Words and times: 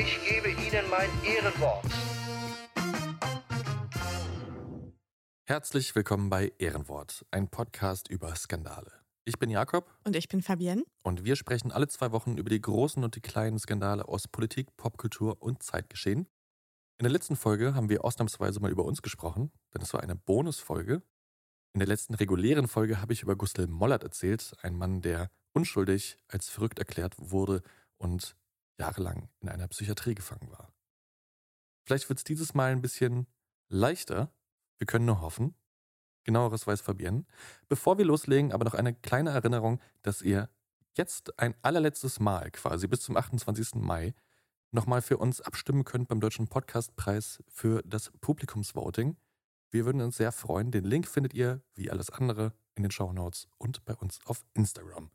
ich 0.00 0.20
gebe 0.24 0.48
Ihnen 0.48 0.88
mein 0.90 1.10
Ehrenwort. 1.24 1.84
Herzlich 5.44 5.92
willkommen 5.96 6.30
bei 6.30 6.52
Ehrenwort, 6.58 7.26
ein 7.32 7.48
Podcast 7.48 8.08
über 8.08 8.36
Skandale. 8.36 8.92
Ich 9.24 9.40
bin 9.40 9.50
Jakob. 9.50 9.90
Und 10.04 10.14
ich 10.14 10.28
bin 10.28 10.40
Fabienne. 10.40 10.84
Und 11.02 11.24
wir 11.24 11.34
sprechen 11.34 11.72
alle 11.72 11.88
zwei 11.88 12.12
Wochen 12.12 12.38
über 12.38 12.48
die 12.48 12.60
großen 12.60 13.02
und 13.02 13.16
die 13.16 13.20
kleinen 13.20 13.58
Skandale 13.58 14.06
aus 14.06 14.28
Politik, 14.28 14.76
Popkultur 14.76 15.42
und 15.42 15.64
Zeitgeschehen. 15.64 16.28
In 16.98 17.04
der 17.04 17.10
letzten 17.10 17.34
Folge 17.34 17.74
haben 17.74 17.88
wir 17.88 18.04
ausnahmsweise 18.04 18.60
mal 18.60 18.70
über 18.70 18.84
uns 18.84 19.02
gesprochen, 19.02 19.50
denn 19.74 19.82
es 19.82 19.92
war 19.94 20.02
eine 20.04 20.14
Bonusfolge. 20.14 21.02
In 21.72 21.80
der 21.80 21.88
letzten 21.88 22.14
regulären 22.14 22.68
Folge 22.68 23.00
habe 23.00 23.12
ich 23.14 23.22
über 23.22 23.34
Gustl 23.34 23.66
Mollert 23.66 24.04
erzählt, 24.04 24.52
ein 24.62 24.76
Mann, 24.76 25.00
der 25.00 25.28
unschuldig 25.54 26.18
als 26.28 26.48
verrückt 26.48 26.78
erklärt 26.78 27.14
wurde 27.18 27.62
und 27.96 28.36
jahrelang 28.78 29.28
in 29.40 29.48
einer 29.48 29.68
Psychiatrie 29.68 30.14
gefangen 30.14 30.50
war. 30.50 30.72
Vielleicht 31.84 32.08
wird 32.08 32.18
es 32.18 32.24
dieses 32.24 32.54
Mal 32.54 32.72
ein 32.72 32.82
bisschen 32.82 33.26
leichter. 33.68 34.32
Wir 34.78 34.86
können 34.86 35.06
nur 35.06 35.20
hoffen. 35.20 35.54
Genaueres 36.24 36.66
weiß 36.66 36.82
Fabienne. 36.82 37.24
Bevor 37.68 37.98
wir 37.98 38.04
loslegen, 38.04 38.52
aber 38.52 38.64
noch 38.64 38.74
eine 38.74 38.94
kleine 38.94 39.30
Erinnerung, 39.30 39.80
dass 40.02 40.22
ihr 40.22 40.50
jetzt 40.94 41.38
ein 41.38 41.54
allerletztes 41.62 42.20
Mal 42.20 42.50
quasi 42.50 42.86
bis 42.86 43.00
zum 43.00 43.16
28. 43.16 43.76
Mai 43.76 44.14
nochmal 44.70 45.00
für 45.00 45.16
uns 45.16 45.40
abstimmen 45.40 45.84
könnt 45.84 46.08
beim 46.08 46.20
Deutschen 46.20 46.48
Podcastpreis 46.48 47.42
für 47.48 47.82
das 47.84 48.10
Publikumsvoting. 48.20 49.16
Wir 49.70 49.84
würden 49.86 50.00
uns 50.00 50.16
sehr 50.16 50.32
freuen. 50.32 50.70
Den 50.70 50.84
Link 50.84 51.06
findet 51.06 51.34
ihr, 51.34 51.62
wie 51.74 51.90
alles 51.90 52.10
andere, 52.10 52.52
in 52.74 52.82
den 52.82 52.90
Show 52.90 53.12
Notes 53.12 53.48
und 53.58 53.84
bei 53.84 53.94
uns 53.94 54.20
auf 54.24 54.44
Instagram. 54.54 55.10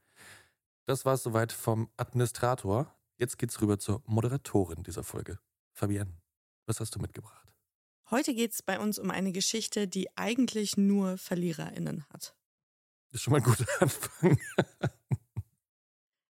Das 0.85 1.05
war 1.05 1.13
es 1.13 1.23
soweit 1.23 1.51
vom 1.51 1.89
Administrator. 1.97 2.93
Jetzt 3.23 3.37
geht's 3.37 3.61
rüber 3.61 3.79
zur 3.79 4.03
Moderatorin 4.05 4.83
dieser 4.83 5.01
Folge. 5.01 5.39
Fabienne, 5.71 6.21
was 6.65 6.81
hast 6.81 6.93
du 6.93 6.99
mitgebracht? 6.99 7.53
Heute 8.11 8.35
geht 8.35 8.51
es 8.51 8.61
bei 8.61 8.77
uns 8.77 8.99
um 8.99 9.11
eine 9.11 9.31
Geschichte, 9.31 9.87
die 9.87 10.09
eigentlich 10.17 10.75
nur 10.75 11.17
VerliererInnen 11.17 12.03
hat. 12.09 12.35
Das 13.11 13.19
ist 13.19 13.21
schon 13.21 13.31
mal 13.31 13.37
ein 13.37 13.43
guter 13.43 13.65
Anfang. 13.79 14.37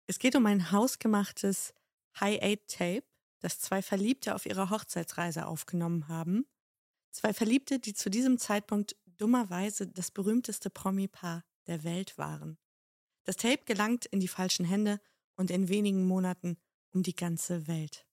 es 0.07 0.19
geht 0.19 0.35
um 0.35 0.45
ein 0.45 0.73
hausgemachtes 0.73 1.73
High-Aid-Tape, 2.19 3.05
das 3.39 3.61
zwei 3.61 3.81
Verliebte 3.81 4.35
auf 4.35 4.45
ihrer 4.45 4.69
Hochzeitsreise 4.69 5.47
aufgenommen 5.47 6.09
haben. 6.09 6.45
Zwei 7.11 7.33
Verliebte, 7.33 7.79
die 7.79 7.93
zu 7.93 8.09
diesem 8.09 8.37
Zeitpunkt 8.37 8.97
dummerweise 9.05 9.87
das 9.87 10.11
berühmteste 10.11 10.69
Promi-Paar 10.69 11.45
der 11.67 11.85
Welt 11.85 12.17
waren. 12.17 12.57
Das 13.23 13.37
Tape 13.37 13.63
gelangt 13.63 14.07
in 14.07 14.19
die 14.19 14.27
falschen 14.27 14.65
Hände 14.65 14.99
und 15.37 15.51
in 15.51 15.69
wenigen 15.69 16.05
Monaten 16.05 16.57
um 16.93 17.03
die 17.03 17.15
ganze 17.15 17.67
Welt. 17.67 18.05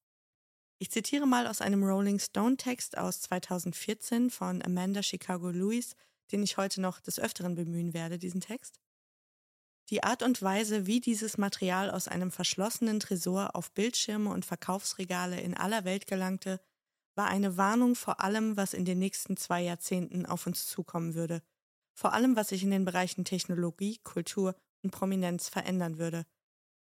Ich 0.78 0.90
zitiere 0.90 1.26
mal 1.26 1.46
aus 1.46 1.60
einem 1.60 1.82
Rolling 1.82 2.20
Stone-Text 2.20 2.96
aus 2.96 3.20
2014 3.22 4.30
von 4.30 4.62
Amanda 4.62 5.02
Chicago 5.02 5.50
Lewis, 5.50 5.96
den 6.30 6.42
ich 6.42 6.56
heute 6.56 6.80
noch 6.80 7.00
des 7.00 7.18
Öfteren 7.18 7.54
bemühen 7.54 7.94
werde, 7.94 8.18
diesen 8.18 8.40
Text. 8.40 8.78
Die 9.90 10.02
Art 10.02 10.22
und 10.22 10.42
Weise, 10.42 10.86
wie 10.86 11.00
dieses 11.00 11.38
Material 11.38 11.90
aus 11.90 12.08
einem 12.08 12.30
verschlossenen 12.30 13.00
Tresor 13.00 13.56
auf 13.56 13.72
Bildschirme 13.72 14.30
und 14.30 14.44
Verkaufsregale 14.44 15.40
in 15.40 15.56
aller 15.56 15.84
Welt 15.84 16.06
gelangte, 16.06 16.60
war 17.14 17.26
eine 17.26 17.56
Warnung 17.56 17.94
vor 17.94 18.20
allem, 18.20 18.56
was 18.56 18.74
in 18.74 18.84
den 18.84 18.98
nächsten 18.98 19.36
zwei 19.36 19.62
Jahrzehnten 19.62 20.26
auf 20.26 20.46
uns 20.46 20.66
zukommen 20.66 21.14
würde. 21.14 21.42
Vor 21.94 22.12
allem, 22.12 22.36
was 22.36 22.50
sich 22.50 22.62
in 22.62 22.70
den 22.70 22.84
Bereichen 22.84 23.24
Technologie, 23.24 23.98
Kultur 24.04 24.54
und 24.84 24.90
Prominenz 24.90 25.48
verändern 25.48 25.98
würde. 25.98 26.26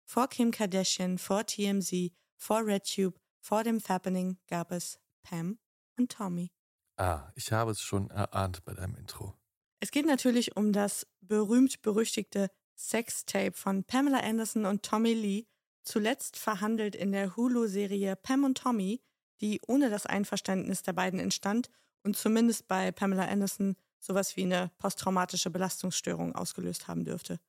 Vor 0.05 0.29
Kim 0.29 0.51
Kardashian, 0.51 1.19
vor 1.19 1.45
TMZ, 1.47 2.13
vor 2.37 2.67
RedTube, 2.67 3.19
vor 3.41 3.65
dem 3.65 3.81
Fappening 3.81 4.39
gab 4.47 4.71
es 4.73 4.99
Pam 5.23 5.59
und 5.99 6.13
Tommy. 6.13 6.51
Ah, 6.97 7.31
ich 7.35 7.53
habe 7.53 7.73
es 7.73 7.81
schon 7.81 8.11
erahnt 8.11 8.65
bei 8.65 8.75
deinem 8.75 8.97
Intro. 8.97 9.35
Es 9.81 9.91
geht 9.91 10.07
natürlich 10.07 10.57
um 10.57 10.73
das 10.73 11.07
berühmt-berüchtigte 11.21 12.49
Sextape 12.77 13.53
von 13.53 13.85
Pamela 13.85 14.21
Anderson 14.21 14.65
und 14.67 14.83
Tommy 14.83 15.13
Lee, 15.13 15.47
zuletzt 15.83 16.37
verhandelt 16.37 16.95
in 16.95 17.13
der 17.13 17.37
Hulu-Serie 17.37 18.17
Pam 18.17 18.45
und 18.45 18.59
Tommy, 18.59 19.03
die 19.41 19.61
ohne 19.67 19.91
das 19.91 20.07
Einverständnis 20.07 20.83
der 20.83 20.93
beiden 20.93 21.21
entstand 21.21 21.71
und 22.03 22.17
zumindest 22.17 22.69
bei 22.69 22.93
Pamela 22.93 23.27
Anderson 23.27 23.77
sowas 23.99 24.37
wie 24.37 24.45
eine 24.45 24.71
posttraumatische 24.79 25.51
Belastungsstörung 25.51 26.35
ausgelöst 26.35 26.89
haben 26.89 27.05
dürfte. 27.05 27.41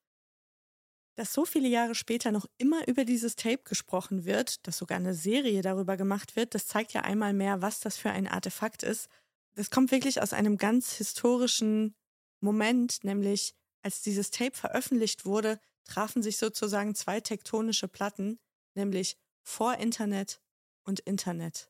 Dass 1.16 1.34
so 1.34 1.46
viele 1.46 1.70
Jahre 1.70 1.96
später 1.96 2.32
noch 2.32 2.46
immer 2.58 2.88
über 2.88 3.06
dieses 3.06 3.36
Tape 3.36 3.64
gesprochen 3.64 4.26
wird, 4.26 4.68
dass 4.68 4.78
sogar 4.78 4.98
eine 4.98 5.14
Serie 5.14 5.62
darüber 5.62 5.96
gemacht 5.96 6.36
wird, 6.36 6.54
das 6.54 6.68
zeigt 6.68 6.94
ja 6.94 7.02
einmal 7.02 7.34
mehr, 7.34 7.62
was 7.62 7.80
das 7.80 7.98
für 7.98 8.10
ein 8.10 8.28
Artefakt 8.28 8.84
ist. 8.84 9.08
Das 9.54 9.70
kommt 9.70 9.92
wirklich 9.92 10.22
aus 10.22 10.34
einem 10.34 10.58
ganz 10.58 10.94
historischen 10.94 11.96
Moment, 12.42 13.04
nämlich 13.04 13.56
als 13.82 14.02
dieses 14.02 14.30
Tape 14.30 14.58
veröffentlicht 14.58 15.26
wurde, 15.26 15.60
trafen 15.86 16.22
sich 16.22 16.38
sozusagen 16.38 16.96
zwei 16.96 17.22
tektonische 17.22 17.88
Platten, 17.88 18.40
nämlich 18.74 19.16
vor 19.42 19.76
Internet 19.76 20.42
und 20.84 21.00
Internet. 21.02 21.70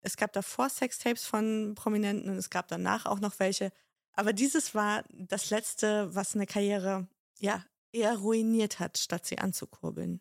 Es 0.00 0.16
gab 0.16 0.32
davor 0.32 0.68
Sextapes 0.68 1.26
von 1.26 1.74
Prominenten 1.74 2.30
und 2.30 2.36
es 2.36 2.50
gab 2.50 2.68
danach 2.68 3.06
auch 3.06 3.18
noch 3.18 3.38
welche. 3.40 3.72
Aber 4.12 4.32
dieses 4.32 4.74
war 4.74 5.02
das 5.10 5.50
letzte, 5.50 6.14
was 6.14 6.34
eine 6.34 6.46
Karriere 6.46 7.08
ja 7.38 7.64
eher 7.96 8.16
ruiniert 8.16 8.78
hat, 8.78 8.98
statt 8.98 9.26
sie 9.26 9.38
anzukurbeln. 9.38 10.20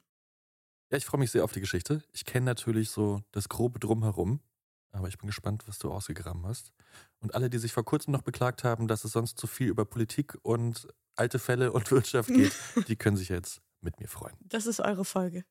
Ja, 0.92 0.98
ich 0.98 1.06
freue 1.06 1.20
mich 1.20 1.32
sehr 1.32 1.44
auf 1.44 1.52
die 1.52 1.60
Geschichte. 1.60 2.04
Ich 2.12 2.26
kenne 2.26 2.46
natürlich 2.46 2.90
so 2.90 3.22
das 3.32 3.50
grobe 3.50 3.80
Drumherum, 3.80 4.40
aber 4.92 5.08
ich 5.08 5.18
bin 5.18 5.28
gespannt, 5.28 5.68
was 5.68 5.80
du 5.80 5.92
ausgegraben 5.92 6.46
hast. 6.46 6.72
Und 7.20 7.36
alle, 7.36 7.50
die 7.50 7.58
sich 7.58 7.74
vor 7.74 7.84
kurzem 7.84 8.12
noch 8.12 8.22
beklagt 8.22 8.64
haben, 8.64 8.88
dass 8.88 9.04
es 9.04 9.12
sonst 9.12 9.38
zu 9.38 9.48
viel 9.48 9.68
über 9.68 9.86
Politik 9.86 10.38
und 10.44 10.88
alte 11.16 11.40
Fälle 11.40 11.72
und 11.74 11.92
Wirtschaft 11.92 12.30
geht, 12.30 12.54
die 12.88 12.96
können 12.96 13.18
sich 13.18 13.30
jetzt 13.30 13.62
mit 13.82 14.00
mir 14.00 14.08
freuen. 14.08 14.36
Das 14.42 14.68
ist 14.68 14.80
eure 14.80 15.06
Folge. 15.06 15.44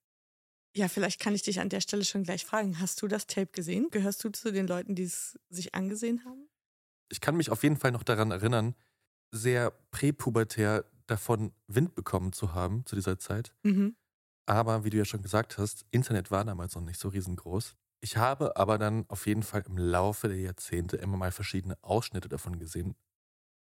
Ja, 0.76 0.88
vielleicht 0.88 1.20
kann 1.20 1.34
ich 1.34 1.42
dich 1.42 1.60
an 1.60 1.68
der 1.68 1.80
Stelle 1.80 2.04
schon 2.04 2.24
gleich 2.24 2.44
fragen. 2.44 2.80
Hast 2.80 3.00
du 3.00 3.06
das 3.06 3.26
Tape 3.26 3.52
gesehen? 3.52 3.88
Gehörst 3.90 4.24
du 4.24 4.30
zu 4.30 4.52
den 4.52 4.66
Leuten, 4.66 4.96
die 4.96 5.04
es 5.04 5.38
sich 5.48 5.74
angesehen 5.74 6.24
haben? 6.24 6.48
Ich 7.10 7.20
kann 7.20 7.36
mich 7.36 7.50
auf 7.50 7.62
jeden 7.62 7.76
Fall 7.76 7.92
noch 7.92 8.02
daran 8.02 8.32
erinnern, 8.32 8.74
sehr 9.30 9.70
präpubertär 9.90 10.84
davon 11.06 11.52
Wind 11.66 11.94
bekommen 11.94 12.32
zu 12.32 12.54
haben 12.54 12.84
zu 12.86 12.96
dieser 12.96 13.18
Zeit. 13.18 13.54
Mhm. 13.62 13.96
Aber 14.46 14.84
wie 14.84 14.90
du 14.90 14.96
ja 14.98 15.04
schon 15.04 15.22
gesagt 15.22 15.58
hast, 15.58 15.86
Internet 15.90 16.30
war 16.30 16.44
damals 16.44 16.74
noch 16.74 16.82
nicht 16.82 17.00
so 17.00 17.08
riesengroß. 17.08 17.76
Ich 18.00 18.16
habe 18.18 18.56
aber 18.56 18.76
dann 18.76 19.06
auf 19.08 19.26
jeden 19.26 19.42
Fall 19.42 19.62
im 19.66 19.78
Laufe 19.78 20.28
der 20.28 20.38
Jahrzehnte 20.38 20.98
immer 20.98 21.16
mal 21.16 21.32
verschiedene 21.32 21.78
Ausschnitte 21.82 22.28
davon 22.28 22.58
gesehen. 22.58 22.94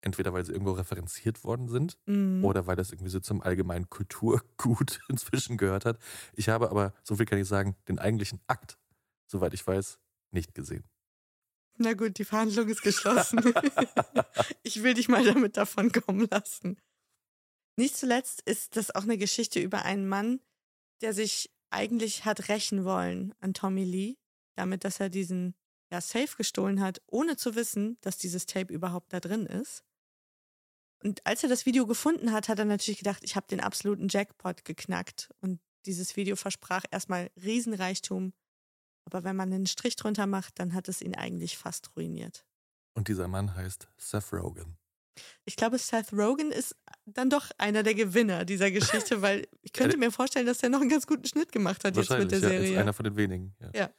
Entweder 0.00 0.32
weil 0.32 0.44
sie 0.44 0.52
irgendwo 0.52 0.72
referenziert 0.72 1.42
worden 1.42 1.68
sind 1.68 1.98
Mhm. 2.06 2.44
oder 2.44 2.68
weil 2.68 2.76
das 2.76 2.92
irgendwie 2.92 3.10
so 3.10 3.18
zum 3.18 3.42
allgemeinen 3.42 3.90
Kulturgut 3.90 5.00
inzwischen 5.08 5.56
gehört 5.56 5.84
hat. 5.84 5.98
Ich 6.34 6.48
habe 6.48 6.70
aber, 6.70 6.94
so 7.02 7.16
viel 7.16 7.26
kann 7.26 7.38
ich 7.40 7.48
sagen, 7.48 7.74
den 7.88 7.98
eigentlichen 7.98 8.40
Akt, 8.46 8.78
soweit 9.26 9.54
ich 9.54 9.66
weiß, 9.66 9.98
nicht 10.30 10.54
gesehen. 10.54 10.84
Na 11.78 11.94
gut, 11.94 12.18
die 12.18 12.24
Verhandlung 12.24 12.68
ist 12.68 12.82
geschlossen. 12.82 13.40
ich 14.62 14.84
will 14.84 14.94
dich 14.94 15.08
mal 15.08 15.24
damit 15.24 15.56
davon 15.56 15.90
kommen 15.90 16.28
lassen. 16.30 16.76
Nicht 17.78 17.96
zuletzt 17.96 18.40
ist 18.40 18.76
das 18.76 18.92
auch 18.92 19.04
eine 19.04 19.16
Geschichte 19.16 19.60
über 19.60 19.84
einen 19.84 20.08
Mann, 20.08 20.40
der 21.00 21.14
sich 21.14 21.48
eigentlich 21.70 22.24
hat 22.24 22.48
rächen 22.48 22.84
wollen 22.84 23.32
an 23.38 23.54
Tommy 23.54 23.84
Lee. 23.84 24.16
damit, 24.56 24.82
dass 24.82 24.98
er 24.98 25.08
diesen 25.08 25.54
ja, 25.92 26.00
Safe 26.00 26.36
gestohlen 26.36 26.80
hat, 26.80 27.00
ohne 27.06 27.36
zu 27.36 27.54
wissen, 27.54 27.96
dass 28.00 28.18
dieses 28.18 28.46
Tape 28.46 28.74
überhaupt 28.74 29.12
da 29.12 29.20
drin 29.20 29.46
ist. 29.46 29.84
Und 31.04 31.24
als 31.24 31.44
er 31.44 31.48
das 31.48 31.66
Video 31.66 31.86
gefunden 31.86 32.32
hat, 32.32 32.48
hat 32.48 32.58
er 32.58 32.64
natürlich 32.64 32.98
gedacht, 32.98 33.22
ich 33.22 33.36
habe 33.36 33.46
den 33.46 33.60
absoluten 33.60 34.08
Jackpot 34.08 34.64
geknackt. 34.64 35.30
Und 35.40 35.60
dieses 35.86 36.16
Video 36.16 36.34
versprach 36.34 36.82
erstmal 36.90 37.30
Riesenreichtum. 37.40 38.32
Aber 39.04 39.22
wenn 39.22 39.36
man 39.36 39.52
einen 39.52 39.66
Strich 39.66 39.94
drunter 39.94 40.26
macht, 40.26 40.58
dann 40.58 40.74
hat 40.74 40.88
es 40.88 41.00
ihn 41.00 41.14
eigentlich 41.14 41.56
fast 41.56 41.94
ruiniert. 41.94 42.44
Und 42.94 43.06
dieser 43.06 43.28
Mann 43.28 43.54
heißt 43.54 43.86
Seth 43.96 44.32
Rogen. 44.32 44.76
Ich 45.44 45.56
glaube, 45.56 45.78
Seth 45.78 46.12
Rogen 46.12 46.52
ist 46.52 46.76
dann 47.06 47.30
doch 47.30 47.50
einer 47.58 47.82
der 47.82 47.94
Gewinner 47.94 48.44
dieser 48.44 48.70
Geschichte, 48.70 49.22
weil 49.22 49.46
ich 49.62 49.72
könnte 49.72 49.96
mir 49.96 50.10
vorstellen, 50.10 50.46
dass 50.46 50.62
er 50.62 50.68
noch 50.68 50.80
einen 50.80 50.90
ganz 50.90 51.06
guten 51.06 51.26
Schnitt 51.26 51.52
gemacht 51.52 51.84
hat 51.84 51.96
jetzt 51.96 52.10
mit 52.10 52.30
der 52.30 52.40
ja, 52.40 52.48
Serie. 52.48 52.72
Ist 52.72 52.78
einer 52.78 52.92
von 52.92 53.04
den 53.04 53.16
wenigen. 53.16 53.54
Ja. 53.60 53.70
ja. 53.74 53.90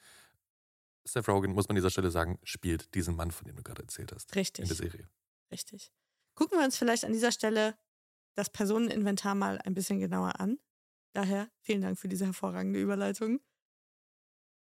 Seth 1.06 1.28
Rogen, 1.28 1.54
muss 1.54 1.68
man 1.68 1.72
an 1.72 1.76
dieser 1.78 1.90
Stelle 1.90 2.12
sagen, 2.12 2.40
spielt 2.44 2.94
diesen 2.94 3.16
Mann, 3.16 3.32
von 3.32 3.46
dem 3.46 3.56
du 3.56 3.64
gerade 3.64 3.82
erzählt 3.82 4.12
hast. 4.14 4.36
Richtig. 4.36 4.64
In 4.64 4.68
der 4.68 4.78
Serie. 4.78 5.10
Richtig. 5.52 5.92
Gucken 6.36 6.60
wir 6.60 6.66
uns 6.66 6.78
vielleicht 6.78 7.06
an 7.06 7.14
dieser 7.14 7.32
Stelle 7.32 7.76
das 8.36 8.50
Personeninventar 8.50 9.36
mal 9.36 9.60
ein 9.60 9.74
bisschen 9.74 10.00
genauer 10.00 10.40
an. 10.40 10.60
Daher 11.14 11.50
vielen 11.62 11.82
Dank 11.82 11.98
für 11.98 12.08
diese 12.08 12.26
hervorragende 12.26 12.80
Überleitung. 12.80 13.42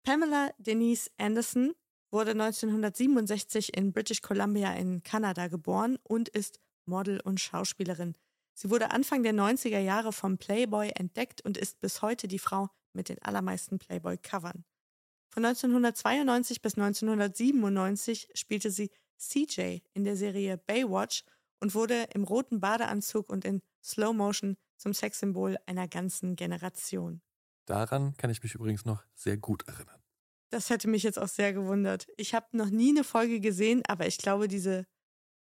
Pamela 0.03 0.51
Denise 0.59 1.11
Anderson 1.19 1.75
wurde 2.11 2.33
1967 2.33 3.77
in 3.77 3.93
British 3.93 4.21
Columbia 4.21 4.73
in 4.75 5.03
Kanada 5.03 5.49
geboren 5.49 5.99
und 6.03 6.29
ist 6.29 6.61
Model 6.87 7.21
und 7.21 7.41
Schauspielerin. 7.41 8.17
Sie 8.55 8.71
wurde 8.71 8.91
Anfang 8.91 9.23
der 9.23 9.33
90er 9.33 9.79
Jahre 9.79 10.13
vom 10.13 10.37
Playboy 10.37 10.91
entdeckt 10.95 11.41
und 11.43 11.57
ist 11.57 11.81
bis 11.81 12.03
heute 12.03 12.29
die 12.29 12.39
Frau 12.39 12.69
mit 12.93 13.09
den 13.09 13.23
allermeisten 13.23 13.79
Playboy-Covern. 13.79 14.65
Von 15.33 15.45
1992 15.45 16.61
bis 16.61 16.75
1997 16.75 18.31
spielte 18.35 18.71
sie 18.71 18.91
CJ 19.17 19.79
in 19.95 20.05
der 20.05 20.17
Serie 20.17 20.59
Baywatch 20.59 21.25
und 21.61 21.75
wurde 21.75 22.09
im 22.15 22.25
roten 22.25 22.61
Badeanzug 22.61 23.31
und 23.31 23.45
in 23.45 23.63
Slow 23.83 24.13
Motion 24.13 24.57
zum 24.77 24.93
Sexsymbol 24.93 25.57
einer 25.67 25.87
ganzen 25.89 26.37
Generation. 26.37 27.23
Daran 27.67 28.17
kann 28.17 28.31
ich 28.31 28.43
mich 28.43 28.55
übrigens 28.55 28.85
noch 28.85 29.05
sehr 29.15 29.37
gut 29.37 29.69
erinnern. 29.69 30.00
Das 30.51 30.69
hätte 30.69 30.89
mich 30.89 31.05
jetzt 31.05 31.19
auch 31.19 31.29
sehr 31.29 31.53
gewundert. 31.53 32.09
Ich 32.17 32.35
habe 32.35 32.47
noch 32.53 32.71
nie 32.71 32.91
eine 32.91 33.05
Folge 33.05 33.41
gesehen, 33.41 33.83
aber 33.87 34.07
ich 34.07 34.19
glaube, 34.19 34.49
diese 34.49 34.87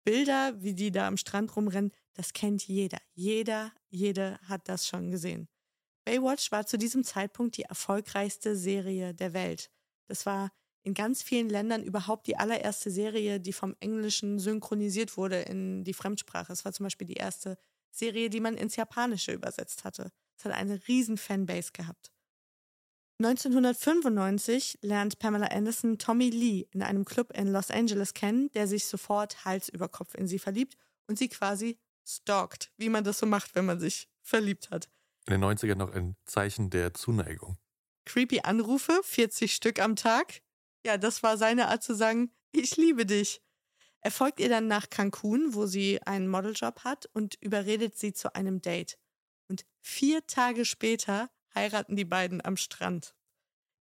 Bilder, 0.04 0.54
wie 0.62 0.74
die 0.74 0.92
da 0.92 1.07
am 1.07 1.18
Strand 1.18 1.56
rumrennen, 1.56 1.92
das 2.13 2.34
kennt 2.34 2.68
jeder. 2.68 2.98
Jeder, 3.13 3.72
jede 3.90 4.40
hat 4.48 4.68
das 4.68 4.88
schon 4.88 5.12
gesehen. 5.12 5.48
Baywatch 6.06 6.52
war 6.52 6.66
zu 6.66 6.78
diesem 6.78 7.04
Zeitpunkt 7.04 7.57
die 7.57 7.63
erfolgreichste 7.63 8.56
Serie 8.56 9.13
der 9.13 9.34
Welt. 9.34 9.72
Das 10.07 10.25
war 10.25 10.52
in 10.84 10.94
ganz 10.94 11.24
vielen 11.24 11.50
Ländern 11.50 11.84
überhaupt 11.84 12.28
die 12.28 12.38
allererste 12.38 12.92
Serie, 12.92 13.40
die 13.40 13.54
vom 13.54 13.75
Englischen 13.80 14.38
synchronisiert 14.38 15.18
wurde 15.18 15.42
in 15.42 15.84
die 15.84 15.94
Fremdsprache. 15.94 16.54
Es 16.54 16.63
war 16.63 16.74
zum 16.74 16.86
Beispiel 16.86 17.08
die 17.08 17.16
erste 17.16 17.58
Serie, 17.90 18.30
die 18.30 18.40
man 18.40 18.56
ins 18.56 18.75
Japanische 18.75 19.31
übersetzt 19.31 19.84
hatte. 19.84 20.12
Es 20.38 20.46
hat 20.46 20.51
eine 20.51 20.88
riesen 20.88 21.18
Fanbase 21.18 21.72
gehabt. 21.74 22.12
1995 23.20 24.80
lernt 24.82 25.20
Pamela 25.20 25.48
Anderson 25.48 25.98
Tommy 25.98 26.30
Lee 26.30 26.68
in 26.72 26.84
einem 26.84 27.06
Club 27.06 27.32
in 27.34 27.48
Los 27.48 27.72
Angeles 27.72 28.14
kennen, 28.14 28.52
der 28.52 28.68
sich 28.68 28.86
sofort 28.86 29.46
Hals 29.46 29.70
über 29.70 29.88
Kopf 29.88 30.16
in 30.16 30.28
sie 30.28 30.40
verliebt 30.40 30.76
und 31.08 31.18
sie 31.18 31.30
quasi 31.30 31.78
stalkt, 32.06 32.74
wie 32.78 32.90
man 32.90 33.06
das 33.06 33.20
so 33.20 33.26
macht, 33.26 33.56
wenn 33.56 33.66
man 33.66 33.80
sich 33.80 34.10
verliebt 34.22 34.70
hat. 34.70 34.90
In 35.28 35.32
den 35.32 35.44
90ern 35.44 35.76
noch 35.76 35.94
ein 35.94 36.18
Zeichen 36.26 36.70
der 36.70 36.94
Zuneigung. 36.94 37.58
Creepy 38.06 38.42
Anrufe, 38.42 39.00
40 39.04 39.54
Stück 39.54 39.80
am 39.80 39.96
Tag. 39.96 40.42
Ja, 40.86 40.98
das 40.98 41.24
war 41.24 41.38
seine 41.38 41.70
Art 41.70 41.84
zu 41.84 41.96
sagen, 41.96 42.32
ich 42.52 42.76
liebe 42.76 43.06
dich. 43.06 43.42
Er 44.02 44.12
folgt 44.12 44.40
ihr 44.40 44.50
dann 44.50 44.68
nach 44.68 44.90
Cancun, 44.90 45.56
wo 45.56 45.66
sie 45.66 46.02
einen 46.04 46.28
Modeljob 46.28 46.84
hat 46.84 47.10
und 47.14 47.36
überredet 47.42 47.98
sie 47.98 48.14
zu 48.14 48.36
einem 48.36 48.62
Date. 48.62 49.00
Und 49.48 49.66
vier 49.82 50.28
Tage 50.28 50.66
später 50.66 51.30
heiraten 51.56 51.96
die 51.96 52.06
beiden 52.06 52.44
am 52.44 52.57
Strand. 52.57 53.16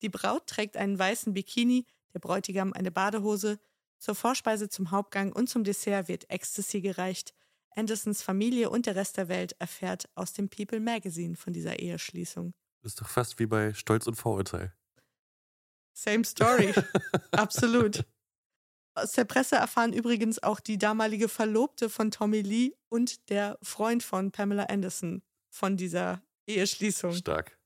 Die 0.02 0.08
Braut 0.08 0.46
trägt 0.46 0.76
einen 0.76 0.99
weißen 0.99 1.32
Bikini, 1.32 1.87
der 2.14 2.20
Bräutigam 2.20 2.72
eine 2.72 2.90
Badehose. 2.90 3.58
Zur 3.99 4.14
Vorspeise, 4.14 4.69
zum 4.69 4.90
Hauptgang 4.90 5.32
und 5.32 5.49
zum 5.49 5.62
Dessert 5.62 6.08
wird 6.08 6.31
Ecstasy 6.31 6.81
gereicht. 6.81 7.34
Andersons 7.76 8.22
Familie 8.22 8.70
und 8.70 8.87
der 8.87 8.96
Rest 8.96 9.17
der 9.17 9.28
Welt 9.28 9.55
erfährt 9.58 10.08
aus 10.14 10.32
dem 10.32 10.49
People 10.49 10.81
Magazine 10.81 11.37
von 11.37 11.52
dieser 11.52 11.78
Eheschließung. 11.78 12.52
Das 12.82 12.93
ist 12.93 13.00
doch 13.00 13.08
fast 13.08 13.38
wie 13.38 13.46
bei 13.46 13.75
Stolz 13.75 14.06
und 14.06 14.14
Vorurteil. 14.14 14.75
Same 15.93 16.25
story. 16.25 16.73
Absolut. 17.32 18.05
Aus 18.94 19.12
der 19.12 19.25
Presse 19.25 19.56
erfahren 19.56 19.93
übrigens 19.93 20.43
auch 20.43 20.61
die 20.61 20.78
damalige 20.78 21.28
Verlobte 21.28 21.88
von 21.90 22.11
Tommy 22.11 22.40
Lee 22.40 22.73
und 22.88 23.28
der 23.28 23.58
Freund 23.62 24.02
von 24.02 24.32
Pamela 24.32 24.64
Anderson 24.64 25.23
von 25.49 25.76
dieser 25.76 26.23
Eheschließung. 26.46 27.12
Stark. 27.12 27.60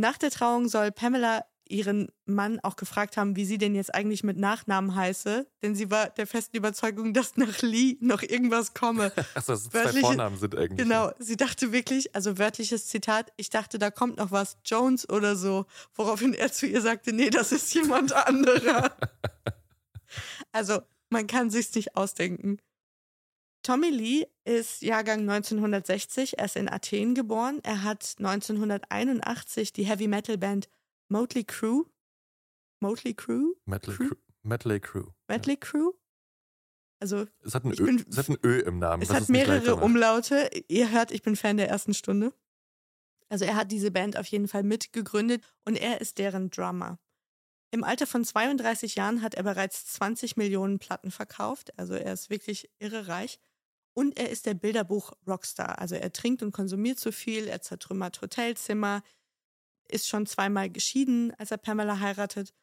Nach 0.00 0.16
der 0.16 0.30
Trauung 0.30 0.66
soll 0.66 0.92
Pamela 0.92 1.44
ihren 1.68 2.08
Mann 2.24 2.58
auch 2.60 2.76
gefragt 2.76 3.18
haben, 3.18 3.36
wie 3.36 3.44
sie 3.44 3.58
denn 3.58 3.74
jetzt 3.74 3.94
eigentlich 3.94 4.24
mit 4.24 4.38
Nachnamen 4.38 4.94
heiße, 4.94 5.46
denn 5.62 5.74
sie 5.74 5.90
war 5.90 6.08
der 6.08 6.26
festen 6.26 6.56
Überzeugung, 6.56 7.12
dass 7.14 7.36
nach 7.36 7.60
Lee 7.60 7.98
noch 8.00 8.22
irgendwas 8.22 8.72
komme. 8.72 9.12
Achso, 9.34 9.52
dass 9.52 9.66
es 9.66 9.68
zwei 9.68 10.00
Vornamen 10.00 10.38
sind 10.38 10.56
eigentlich. 10.56 10.78
Genau, 10.78 11.12
sie 11.18 11.36
dachte 11.36 11.70
wirklich, 11.70 12.14
also 12.14 12.38
wörtliches 12.38 12.86
Zitat, 12.86 13.30
ich 13.36 13.50
dachte, 13.50 13.78
da 13.78 13.90
kommt 13.90 14.16
noch 14.16 14.30
was, 14.30 14.56
Jones 14.64 15.06
oder 15.06 15.36
so, 15.36 15.66
woraufhin 15.94 16.32
er 16.32 16.50
zu 16.50 16.66
ihr 16.66 16.80
sagte, 16.80 17.12
nee, 17.12 17.28
das 17.28 17.52
ist 17.52 17.74
jemand 17.74 18.14
anderer. 18.14 18.96
also, 20.52 20.80
man 21.10 21.26
kann 21.26 21.50
sich's 21.50 21.74
nicht 21.74 21.94
ausdenken. 21.94 22.56
Tommy 23.62 23.90
Lee 23.90 24.26
ist 24.44 24.82
Jahrgang 24.82 25.20
1960, 25.20 26.38
er 26.38 26.46
ist 26.46 26.56
in 26.56 26.68
Athen 26.68 27.14
geboren. 27.14 27.60
Er 27.62 27.82
hat 27.82 28.14
1981 28.18 29.72
die 29.72 29.84
Heavy 29.84 30.08
Metal 30.08 30.38
Band 30.38 30.68
Motley 31.08 31.44
Crue. 31.44 31.84
Motley 32.80 33.14
Crue? 33.14 33.54
Motley 33.66 33.94
Crew. 33.94 34.14
Motley 34.42 34.80
Crew. 34.80 35.06
Motley 35.28 35.56
Crew? 35.58 35.92
Also, 37.00 37.26
es 37.42 37.54
hat, 37.54 37.64
ein 37.64 37.72
Ö, 37.72 37.84
bin, 37.84 38.04
es 38.08 38.18
hat 38.18 38.28
ein 38.28 38.38
Ö 38.44 38.60
im 38.60 38.78
Namen. 38.78 39.02
Es 39.02 39.10
hat 39.10 39.28
mehrere 39.28 39.76
Umlaute. 39.76 40.50
Ihr 40.68 40.90
hört, 40.90 41.10
ich 41.10 41.22
bin 41.22 41.36
Fan 41.36 41.56
der 41.56 41.68
ersten 41.68 41.94
Stunde. 41.94 42.32
Also 43.30 43.44
er 43.44 43.54
hat 43.54 43.70
diese 43.70 43.90
Band 43.90 44.18
auf 44.18 44.26
jeden 44.26 44.48
Fall 44.48 44.64
mitgegründet 44.64 45.42
und 45.64 45.76
er 45.76 46.00
ist 46.00 46.18
deren 46.18 46.50
Drummer. 46.50 46.98
Im 47.70 47.84
Alter 47.84 48.06
von 48.06 48.24
32 48.24 48.96
Jahren 48.96 49.22
hat 49.22 49.36
er 49.36 49.44
bereits 49.44 49.86
20 49.86 50.36
Millionen 50.36 50.80
Platten 50.80 51.12
verkauft. 51.12 51.72
Also 51.78 51.94
er 51.94 52.12
ist 52.12 52.28
wirklich 52.28 52.68
irre 52.80 53.06
reich. 53.06 53.38
Und 54.00 54.16
er 54.18 54.30
ist 54.30 54.46
der 54.46 54.54
Bilderbuch 54.54 55.12
Rockstar. 55.26 55.78
Also 55.78 55.94
er 55.94 56.10
trinkt 56.10 56.42
und 56.42 56.52
konsumiert 56.52 56.98
zu 56.98 57.12
viel, 57.12 57.48
er 57.48 57.60
zertrümmert 57.60 58.22
Hotelzimmer, 58.22 59.02
ist 59.88 60.08
schon 60.08 60.24
zweimal 60.24 60.70
geschieden, 60.70 61.34
als 61.36 61.50
er 61.50 61.58
Pamela 61.58 62.00
heiratet. 62.00 62.54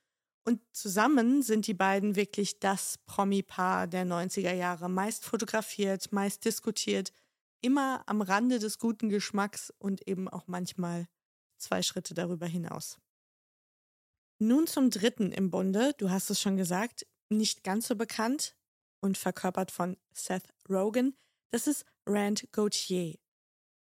Und 0.45 0.61
zusammen 0.71 1.43
sind 1.43 1.67
die 1.67 1.75
beiden 1.75 2.15
wirklich 2.15 2.59
das 2.59 2.97
Promi-Paar 3.05 3.85
der 3.85 4.03
90er 4.03 4.51
Jahre. 4.51 4.89
Meist 4.89 5.25
fotografiert, 5.25 6.11
meist 6.11 6.43
diskutiert, 6.43 7.13
immer 7.61 8.01
am 8.07 8.23
Rande 8.23 8.57
des 8.57 8.79
guten 8.79 9.09
Geschmacks 9.09 9.71
und 9.77 10.07
eben 10.07 10.27
auch 10.27 10.47
manchmal 10.47 11.05
zwei 11.59 11.83
Schritte 11.83 12.15
darüber 12.15 12.47
hinaus. 12.47 12.97
Nun 14.39 14.65
zum 14.65 14.89
dritten 14.89 15.31
im 15.31 15.51
Bunde. 15.51 15.93
Du 15.99 16.09
hast 16.09 16.31
es 16.31 16.41
schon 16.41 16.57
gesagt, 16.57 17.05
nicht 17.29 17.63
ganz 17.63 17.87
so 17.87 17.95
bekannt 17.95 18.55
und 19.01 19.19
verkörpert 19.19 19.69
von 19.69 19.97
Seth 20.11 20.51
Rogen. 20.67 21.15
Das 21.51 21.65
ist 21.65 21.85
Rand 22.05 22.51
Gauthier. 22.51 23.15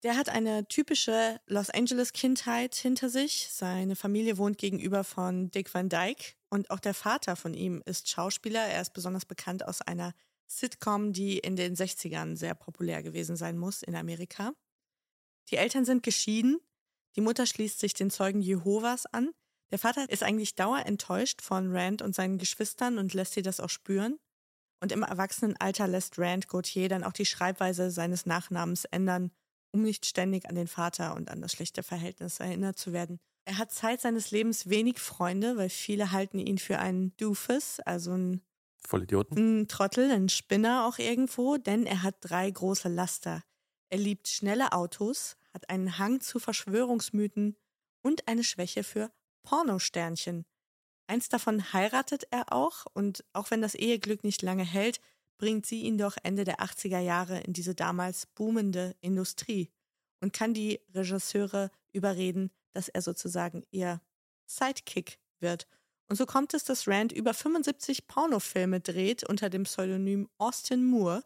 Der 0.05 0.17
hat 0.17 0.29
eine 0.29 0.69
typische 0.69 1.41
Los 1.47 1.71
Angeles 1.71 2.12
Kindheit 2.12 2.77
hinter 2.77 3.09
sich. 3.09 3.49
Seine 3.50 3.97
Familie 3.97 4.38
wohnt 4.38 4.59
gegenüber 4.59 5.03
von 5.03 5.50
Dick 5.50 5.75
Van 5.75 5.88
Dyke 5.88 6.35
und 6.50 6.71
auch 6.71 6.79
der 6.79 6.95
Vater 6.95 7.35
von 7.35 7.55
ihm 7.55 7.83
ist 7.85 8.09
Schauspieler. 8.09 8.65
Er 8.65 8.81
ist 8.81 8.93
besonders 8.93 9.25
bekannt 9.25 9.67
aus 9.67 9.83
einer 9.83 10.15
Sitcom, 10.47 11.12
die 11.12 11.38
in 11.38 11.57
den 11.57 11.75
60ern 11.75 12.37
sehr 12.37 12.55
populär 12.55 13.03
gewesen 13.03 13.37
sein 13.37 13.59
muss 13.59 13.83
in 13.83 13.97
Amerika. 13.97 14.53
Die 15.50 15.57
Eltern 15.57 15.85
sind 15.85 16.05
geschieden. 16.05 16.61
Die 17.17 17.21
Mutter 17.21 17.45
schließt 17.45 17.81
sich 17.81 17.93
den 17.93 18.11
Zeugen 18.11 18.41
Jehovas 18.41 19.07
an. 19.07 19.33
Der 19.73 19.81
Vater 19.81 20.09
ist 20.09 20.23
eigentlich 20.23 20.55
dauerenttäuscht 20.55 21.43
von 21.43 21.75
Rand 21.77 22.03
und 22.03 22.15
seinen 22.15 22.38
Geschwistern 22.38 22.99
und 22.99 23.15
lässt 23.15 23.33
sie 23.33 23.43
das 23.43 23.59
auch 23.59 23.69
spüren. 23.69 24.21
Und 24.80 24.92
im 24.92 25.02
Erwachsenenalter 25.02 25.88
lässt 25.88 26.18
Rand 26.18 26.49
Gauthier 26.49 26.88
dann 26.88 27.04
auch 27.04 27.12
die 27.12 27.26
Schreibweise 27.26 27.90
seines 27.90 28.26
Nachnamens 28.26 28.85
ändern 28.85 29.32
um 29.73 29.82
nicht 29.82 30.06
ständig 30.06 30.49
an 30.49 30.54
den 30.54 30.66
Vater 30.66 31.14
und 31.14 31.30
an 31.30 31.40
das 31.40 31.52
schlechte 31.52 31.82
Verhältnis 31.82 32.40
erinnert 32.40 32.78
zu 32.78 32.92
werden. 32.92 33.20
Er 33.44 33.58
hat 33.58 33.73
Zeit 33.73 34.00
seines 34.00 34.30
Lebens 34.30 34.68
wenig 34.68 34.99
Freunde, 34.99 35.56
weil 35.56 35.70
viele 35.70 36.12
halten 36.12 36.38
ihn 36.38 36.58
für 36.58 36.78
einen 36.78 37.16
Doofus, 37.16 37.80
also 37.80 38.12
einen 38.12 38.42
Vollidioten. 38.80 39.62
Ein 39.62 39.68
Trottel, 39.68 40.11
ein 40.11 40.28
Spinner 40.28 40.87
auch 40.87 40.99
irgendwo, 40.99 41.56
denn 41.56 41.87
er 41.87 42.02
hat 42.02 42.16
drei 42.20 42.50
große 42.50 42.88
Laster. 42.88 43.42
Er 43.90 43.99
liebt 43.99 44.28
schnelle 44.28 44.73
Autos, 44.73 45.37
hat 45.52 45.70
einen 45.70 45.99
Hang 45.99 46.20
zu 46.20 46.38
Verschwörungsmythen 46.38 47.56
und 48.02 48.28
eine 48.28 48.44
Schwäche 48.44 48.85
für 48.85 49.11
Pornosternchen. 49.42 50.44
Eins 51.09 51.31
davon 51.31 51.73
heiratet 51.73 52.25
er 52.31 52.53
auch 52.53 52.85
und 52.93 53.25
auch 53.33 53.50
wenn 53.50 53.62
das 53.62 53.75
Eheglück 53.75 54.25
nicht 54.25 54.43
lange 54.43 54.65
hält, 54.65 55.00
bringt 55.38 55.65
sie 55.65 55.83
ihn 55.83 55.97
doch 55.97 56.19
Ende 56.23 56.45
der 56.45 56.61
80er 56.61 56.99
Jahre 56.99 57.41
in 57.41 57.55
diese 57.55 57.75
damals 57.75 58.27
boomende 58.27 58.95
Industrie 59.00 59.71
und 60.21 60.35
kann 60.35 60.53
die 60.53 60.81
Regisseure 60.93 61.71
überreden, 61.93 62.50
dass 62.73 62.88
er 62.88 63.00
sozusagen 63.00 63.65
ihr 63.71 64.03
Sidekick 64.45 65.19
wird. 65.41 65.67
Und 66.09 66.17
so 66.17 66.27
kommt 66.27 66.53
es, 66.53 66.65
dass 66.65 66.87
Rand 66.87 67.12
über 67.12 67.33
75 67.33 68.07
Pornofilme 68.07 68.81
dreht 68.81 69.25
unter 69.25 69.49
dem 69.49 69.62
Pseudonym 69.62 70.29
Austin 70.37 70.85
Moore, 70.85 71.25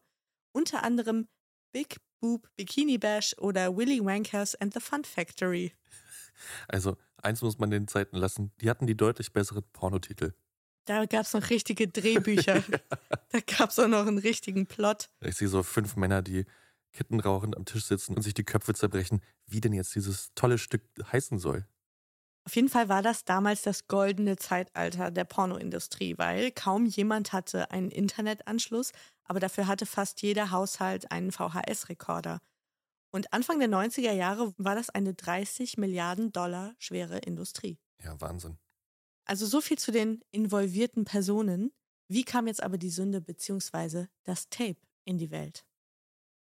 unter 0.53 0.85
anderem 0.85 1.27
Big 1.73 1.97
Boob 2.21 2.49
Bikini 2.55 2.99
Bash 2.99 3.37
oder 3.39 3.77
Willy 3.77 4.05
Wankers 4.05 4.55
and 4.55 4.73
the 4.73 4.81
Fun 4.81 5.03
Factory. 5.03 5.73
Also, 6.69 6.97
eins 7.23 7.43
muss 7.43 7.59
man 7.59 7.71
den 7.71 7.89
Zeiten 7.89 8.17
lassen, 8.17 8.53
die 8.61 8.69
hatten 8.69 8.87
die 8.87 8.97
deutlich 8.97 9.33
besseren 9.33 9.65
Pornotitel. 9.73 10.35
Da 10.85 11.07
gab 11.07 11.23
es 11.23 11.33
noch 11.33 11.51
richtige 11.51 11.89
Drehbücher. 11.89 12.63
Da 13.33 13.41
gab 13.41 13.71
es 13.71 13.79
auch 13.79 13.89
noch 13.89 14.07
einen 14.07 14.19
richtigen 14.19 14.67
Plot. 14.67 15.09
Ich 15.21 15.37
sehe 15.37 15.49
so 15.49 15.63
fünf 15.63 15.97
Männer, 15.97 16.21
die 16.21 16.45
kettenrauchend 16.93 17.57
am 17.57 17.65
Tisch 17.65 17.87
sitzen 17.87 18.15
und 18.15 18.21
sich 18.21 18.35
die 18.35 18.45
Köpfe 18.45 18.75
zerbrechen, 18.75 19.23
wie 19.47 19.63
denn 19.63 19.73
jetzt 19.73 19.95
dieses 19.95 20.35
tolle 20.35 20.59
Stück 20.59 20.83
heißen 21.11 21.39
soll. 21.39 21.67
Auf 22.45 22.57
jeden 22.57 22.69
Fall 22.69 22.91
war 22.91 23.01
das 23.03 23.25
damals 23.25 23.63
das 23.63 23.87
goldene 23.87 24.37
Zeitalter 24.37 25.11
der 25.11 25.25
Pornoindustrie, 25.25 26.19
weil 26.19 26.51
kaum 26.51 26.85
jemand 26.85 27.33
hatte 27.33 27.71
einen 27.71 27.91
Internetanschluss, 27.91 28.93
aber 29.25 29.41
dafür 29.41 29.67
hatte 29.69 29.87
fast 29.87 30.21
jeder 30.21 30.51
Haushalt 30.51 31.11
einen 31.11 31.31
VHS-Rekorder. 31.31 32.41
Und 33.15 33.33
Anfang 33.33 33.59
der 33.59 33.69
90er 33.69 34.13
Jahre 34.13 34.55
war 34.57 34.75
das 34.75 34.89
eine 34.91 35.15
30 35.15 35.77
Milliarden 35.77 36.33
Dollar 36.33 36.75
schwere 36.79 37.19
Industrie. 37.19 37.79
Ja, 38.03 38.19
Wahnsinn. 38.21 38.59
Also 39.25 39.47
so 39.47 39.61
viel 39.61 39.79
zu 39.79 39.93
den 39.93 40.25
involvierten 40.31 41.05
Personen. 41.05 41.73
Wie 42.09 42.25
kam 42.25 42.47
jetzt 42.47 42.63
aber 42.63 42.79
die 42.79 42.91
Sünde 42.91 43.21
bzw. 43.21 44.07
das 44.25 44.49
Tape 44.49 44.81
in 45.05 45.19
die 45.19 45.31
Welt? 45.31 45.65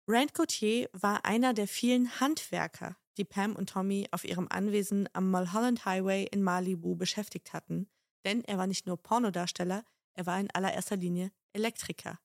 Rand 0.06 0.34
Gauthier 0.34 0.88
war 0.92 1.24
einer 1.24 1.54
der 1.54 1.68
vielen 1.68 2.20
Handwerker, 2.20 2.96
die 3.16 3.24
Pam 3.24 3.56
und 3.56 3.70
Tommy 3.70 4.08
auf 4.10 4.24
ihrem 4.24 4.48
Anwesen 4.48 5.08
am 5.12 5.30
Mulholland 5.30 5.84
Highway 5.84 6.26
in 6.30 6.42
Malibu 6.42 6.94
beschäftigt 6.94 7.52
hatten, 7.52 7.88
denn 8.24 8.42
er 8.44 8.58
war 8.58 8.66
nicht 8.66 8.86
nur 8.86 9.02
Pornodarsteller, 9.02 9.84
er 10.14 10.26
war 10.26 10.38
in 10.38 10.50
allererster 10.50 10.96
Linie 10.96 11.30
Elektriker. 11.52 12.18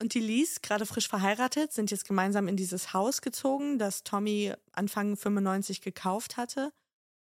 Und 0.00 0.14
die 0.14 0.20
Lees, 0.20 0.60
gerade 0.60 0.86
frisch 0.86 1.08
verheiratet, 1.08 1.72
sind 1.72 1.90
jetzt 1.90 2.04
gemeinsam 2.04 2.48
in 2.48 2.56
dieses 2.56 2.92
Haus 2.92 3.20
gezogen, 3.22 3.78
das 3.78 4.02
Tommy 4.02 4.52
Anfang 4.72 5.16
95 5.16 5.80
gekauft 5.80 6.36
hatte 6.36 6.72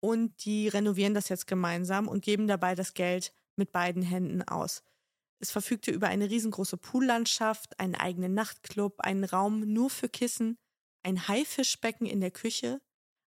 und 0.00 0.44
die 0.44 0.68
renovieren 0.68 1.14
das 1.14 1.28
jetzt 1.30 1.46
gemeinsam 1.46 2.08
und 2.08 2.22
geben 2.22 2.46
dabei 2.46 2.74
das 2.74 2.94
Geld 2.94 3.32
mit 3.56 3.72
beiden 3.72 4.02
Händen 4.02 4.42
aus. 4.42 4.82
Es 5.40 5.50
verfügte 5.50 5.90
über 5.90 6.08
eine 6.08 6.30
riesengroße 6.30 6.76
Poollandschaft, 6.76 7.80
einen 7.80 7.94
eigenen 7.94 8.34
Nachtclub, 8.34 9.00
einen 9.00 9.24
Raum 9.24 9.60
nur 9.60 9.90
für 9.90 10.08
Kissen, 10.08 10.58
ein 11.02 11.26
Haifischbecken 11.26 12.06
in 12.06 12.20
der 12.20 12.30
Küche, 12.30 12.80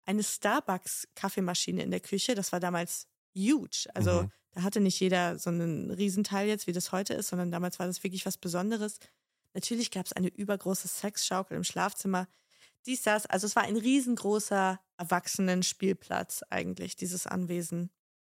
eine 0.05 0.24
Starbucks-Kaffeemaschine 0.24 1.84
in 1.84 1.91
der 1.91 2.00
Küche. 2.00 2.34
Das 2.34 2.51
war 2.51 2.60
damals 2.60 3.07
huge. 3.38 3.88
Also 3.94 4.24
mhm. 4.24 4.32
da 4.51 4.63
hatte 4.63 4.79
nicht 4.79 5.00
jeder 5.00 5.38
so 5.38 5.50
einen 5.50 5.91
Riesenteil 5.91 6.48
jetzt, 6.48 6.67
wie 6.67 6.74
das 6.74 6.91
heute 6.91 7.13
ist, 7.13 7.29
sondern 7.29 7.51
damals 7.51 7.79
war 7.79 7.88
das 7.88 8.03
wirklich 8.03 8.25
was 8.25 8.38
Besonderes. 8.38 9.00
Natürlich 9.53 9.91
gab 9.91 10.06
es 10.06 10.13
eine 10.13 10.27
übergroße 10.27 10.88
Sexschaukel 10.88 11.56
im 11.56 11.63
Schlafzimmer 11.63 12.27
dies, 12.88 13.03
das. 13.03 13.25
Also 13.25 13.46
es 13.46 13.56
war 13.56 13.63
ein 13.63 13.77
riesengroßer 13.77 14.79
Erwachsenen-Spielplatz 14.98 16.44
eigentlich, 16.50 16.96
dieses 16.96 17.27
Anwesen. 17.27 17.91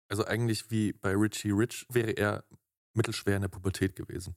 Also 0.10 0.26
eigentlich 0.26 0.70
wie 0.70 0.92
bei 0.92 1.16
Richie 1.16 1.52
Rich 1.52 1.86
wäre 1.90 2.12
er 2.12 2.44
mittelschwer 2.94 3.38
in 3.38 3.44
der 3.44 3.50
Pubertät 3.50 3.96
gewesen. 3.96 4.36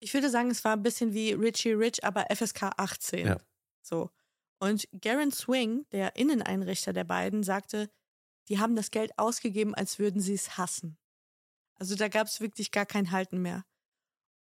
Ich 0.00 0.12
würde 0.12 0.28
sagen, 0.28 0.50
es 0.50 0.64
war 0.64 0.74
ein 0.74 0.82
bisschen 0.82 1.14
wie 1.14 1.32
Richie 1.32 1.72
Rich, 1.72 2.04
aber 2.04 2.26
FSK 2.34 2.72
18. 2.76 3.26
Ja. 3.26 3.38
So. 3.80 4.10
Und 4.58 4.86
Garen 5.00 5.32
Swing, 5.32 5.86
der 5.92 6.16
Inneneinrichter 6.16 6.92
der 6.92 7.04
beiden, 7.04 7.42
sagte, 7.42 7.90
die 8.48 8.58
haben 8.58 8.76
das 8.76 8.90
Geld 8.90 9.18
ausgegeben, 9.18 9.74
als 9.74 9.98
würden 9.98 10.20
sie 10.20 10.34
es 10.34 10.56
hassen. 10.56 10.98
Also 11.74 11.94
da 11.94 12.08
gab 12.08 12.26
es 12.26 12.40
wirklich 12.40 12.70
gar 12.70 12.86
kein 12.86 13.10
Halten 13.10 13.40
mehr. 13.40 13.64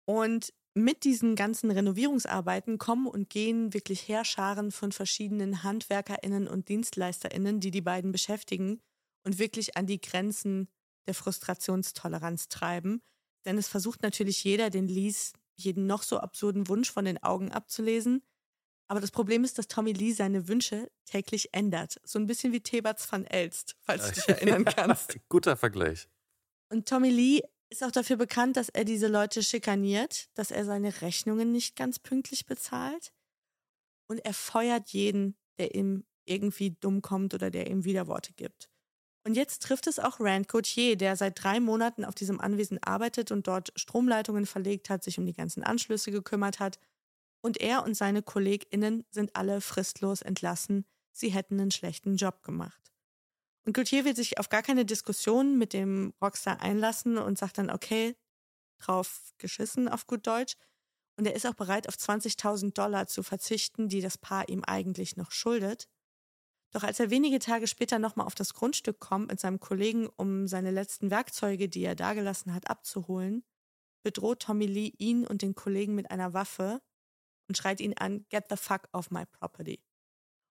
Und 0.05 0.53
mit 0.73 1.03
diesen 1.03 1.35
ganzen 1.35 1.71
Renovierungsarbeiten 1.71 2.77
kommen 2.77 3.07
und 3.07 3.29
gehen 3.29 3.73
wirklich 3.73 4.07
Heerscharen 4.07 4.71
von 4.71 4.91
verschiedenen 4.91 5.63
HandwerkerInnen 5.63 6.47
und 6.47 6.69
DienstleisterInnen, 6.69 7.59
die 7.59 7.71
die 7.71 7.81
beiden 7.81 8.11
beschäftigen 8.11 8.81
und 9.23 9.39
wirklich 9.39 9.77
an 9.77 9.87
die 9.87 9.99
Grenzen 9.99 10.69
der 11.07 11.13
Frustrationstoleranz 11.15 12.47
treiben. 12.47 13.01
Denn 13.45 13.57
es 13.57 13.67
versucht 13.67 14.01
natürlich 14.03 14.43
jeder, 14.43 14.69
den 14.69 14.87
Lees 14.87 15.33
jeden 15.55 15.87
noch 15.87 16.03
so 16.03 16.19
absurden 16.19 16.67
Wunsch 16.67 16.91
von 16.91 17.05
den 17.05 17.21
Augen 17.21 17.51
abzulesen. 17.51 18.23
Aber 18.89 18.99
das 18.99 19.11
Problem 19.11 19.43
ist, 19.43 19.57
dass 19.57 19.67
Tommy 19.67 19.93
Lee 19.93 20.13
seine 20.13 20.47
Wünsche 20.47 20.89
täglich 21.05 21.53
ändert. 21.53 22.01
So 22.03 22.17
ein 22.17 22.25
bisschen 22.25 22.51
wie 22.51 22.59
Thebats 22.59 23.09
van 23.11 23.23
Elst, 23.25 23.77
falls 23.81 24.07
du 24.07 24.13
dich 24.13 24.29
erinnern 24.29 24.65
kannst. 24.65 25.17
Guter 25.29 25.55
Vergleich. 25.55 26.09
Und 26.69 26.89
Tommy 26.89 27.09
Lee 27.09 27.41
ist 27.69 27.83
auch 27.83 27.91
dafür 27.91 28.17
bekannt, 28.17 28.57
dass 28.57 28.69
er 28.69 28.83
diese 28.83 29.07
Leute 29.07 29.43
schikaniert, 29.43 30.29
dass 30.33 30.49
er 30.49 30.65
seine 30.65 31.01
Rechnungen 31.01 31.51
nicht 31.51 31.75
ganz 31.75 31.99
pünktlich 31.99 32.47
bezahlt 32.47 33.13
und 34.07 34.25
er 34.25 34.33
feuert 34.33 34.89
jeden, 34.89 35.37
der 35.59 35.75
ihm 35.75 36.03
irgendwie 36.25 36.71
dumm 36.71 37.01
kommt 37.01 37.33
oder 37.33 37.51
der 37.51 37.69
ihm 37.69 37.83
Widerworte 37.83 38.33
gibt. 38.33 38.69
Und 39.25 39.35
jetzt 39.35 39.61
trifft 39.61 39.85
es 39.87 39.99
auch 39.99 40.19
Rand 40.19 40.47
Cotier, 40.47 40.95
der 40.95 41.15
seit 41.15 41.43
drei 41.43 41.59
Monaten 41.59 42.05
auf 42.05 42.15
diesem 42.15 42.39
Anwesen 42.39 42.81
arbeitet 42.81 43.31
und 43.31 43.47
dort 43.47 43.71
Stromleitungen 43.75 44.45
verlegt 44.45 44.89
hat, 44.89 45.03
sich 45.03 45.19
um 45.19 45.25
die 45.25 45.33
ganzen 45.33 45.63
Anschlüsse 45.63 46.11
gekümmert 46.11 46.59
hat. 46.59 46.79
Und 47.41 47.61
er 47.61 47.83
und 47.83 47.95
seine 47.95 48.21
KollegInnen 48.21 49.05
sind 49.11 49.35
alle 49.35 49.61
fristlos 49.61 50.21
entlassen. 50.21 50.85
Sie 51.11 51.29
hätten 51.29 51.59
einen 51.59 51.71
schlechten 51.71 52.15
Job 52.17 52.43
gemacht. 52.43 52.91
Und 53.65 53.73
Gauthier 53.73 54.05
will 54.05 54.15
sich 54.15 54.39
auf 54.39 54.49
gar 54.49 54.63
keine 54.63 54.85
Diskussion 54.85 55.57
mit 55.57 55.73
dem 55.73 56.13
Rockstar 56.21 56.61
einlassen 56.61 57.17
und 57.17 57.37
sagt 57.37 57.57
dann, 57.57 57.69
okay, 57.69 58.15
drauf 58.79 59.33
geschissen 59.37 59.87
auf 59.87 60.07
gut 60.07 60.25
Deutsch. 60.25 60.55
Und 61.17 61.25
er 61.25 61.35
ist 61.35 61.45
auch 61.45 61.53
bereit, 61.53 61.87
auf 61.87 61.95
20.000 61.95 62.73
Dollar 62.73 63.07
zu 63.07 63.23
verzichten, 63.23 63.89
die 63.89 64.01
das 64.01 64.17
Paar 64.17 64.47
ihm 64.49 64.63
eigentlich 64.63 65.17
noch 65.17 65.31
schuldet. 65.31 65.89
Doch 66.71 66.83
als 66.83 66.99
er 66.99 67.09
wenige 67.09 67.39
Tage 67.39 67.67
später 67.67 67.99
nochmal 67.99 68.25
auf 68.25 68.35
das 68.35 68.53
Grundstück 68.53 68.99
kommt 68.99 69.29
mit 69.29 69.39
seinem 69.39 69.59
Kollegen, 69.59 70.07
um 70.07 70.47
seine 70.47 70.71
letzten 70.71 71.09
Werkzeuge, 71.09 71.67
die 71.67 71.83
er 71.83 71.95
dagelassen 71.95 72.53
hat, 72.53 72.69
abzuholen, 72.69 73.43
bedroht 74.03 74.43
Tommy 74.43 74.65
Lee 74.65 74.93
ihn 74.97 75.25
und 75.27 75.41
den 75.41 75.55
Kollegen 75.55 75.95
mit 75.95 76.11
einer 76.11 76.33
Waffe 76.33 76.81
und 77.49 77.57
schreit 77.57 77.81
ihn 77.81 77.95
an, 77.97 78.25
get 78.29 78.45
the 78.49 78.55
fuck 78.55 78.87
off 78.93 79.11
my 79.11 79.25
property. 79.25 79.83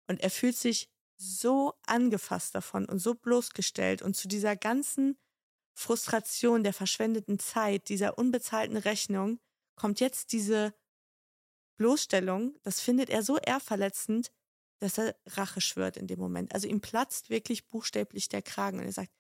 Und 0.09 0.21
er 0.21 0.31
fühlt 0.31 0.57
sich 0.57 0.91
so 1.17 1.75
angefasst 1.87 2.55
davon 2.55 2.85
und 2.85 2.99
so 2.99 3.15
bloßgestellt 3.15 4.03
und 4.03 4.15
zu 4.15 4.29
dieser 4.29 4.57
ganzen 4.57 5.17
Frustration 5.75 6.65
der 6.65 6.73
verschwendeten 6.73 7.39
Zeit, 7.39 7.89
dieser 7.89 8.19
unbezahlten 8.19 8.77
Rechnung, 8.77 9.41
kommt 9.77 10.01
jetzt 10.01 10.33
diese 10.33 10.75
Bloßstellung, 11.77 12.59
das 12.63 12.81
findet 12.81 13.11
er 13.11 13.23
so 13.23 13.39
ehrverletzend, 13.39 14.33
dass 14.81 14.99
er 14.99 15.17
Rache 15.27 15.61
schwört 15.61 15.97
in 15.97 16.07
dem 16.07 16.19
Moment. 16.19 16.53
Also 16.53 16.67
ihm 16.69 16.81
platzt 16.81 17.31
wirklich 17.31 17.69
buchstäblich 17.69 18.29
der 18.29 18.43
Kragen 18.43 18.79
und 18.79 18.85
er 18.85 18.93
sagt, 18.93 19.13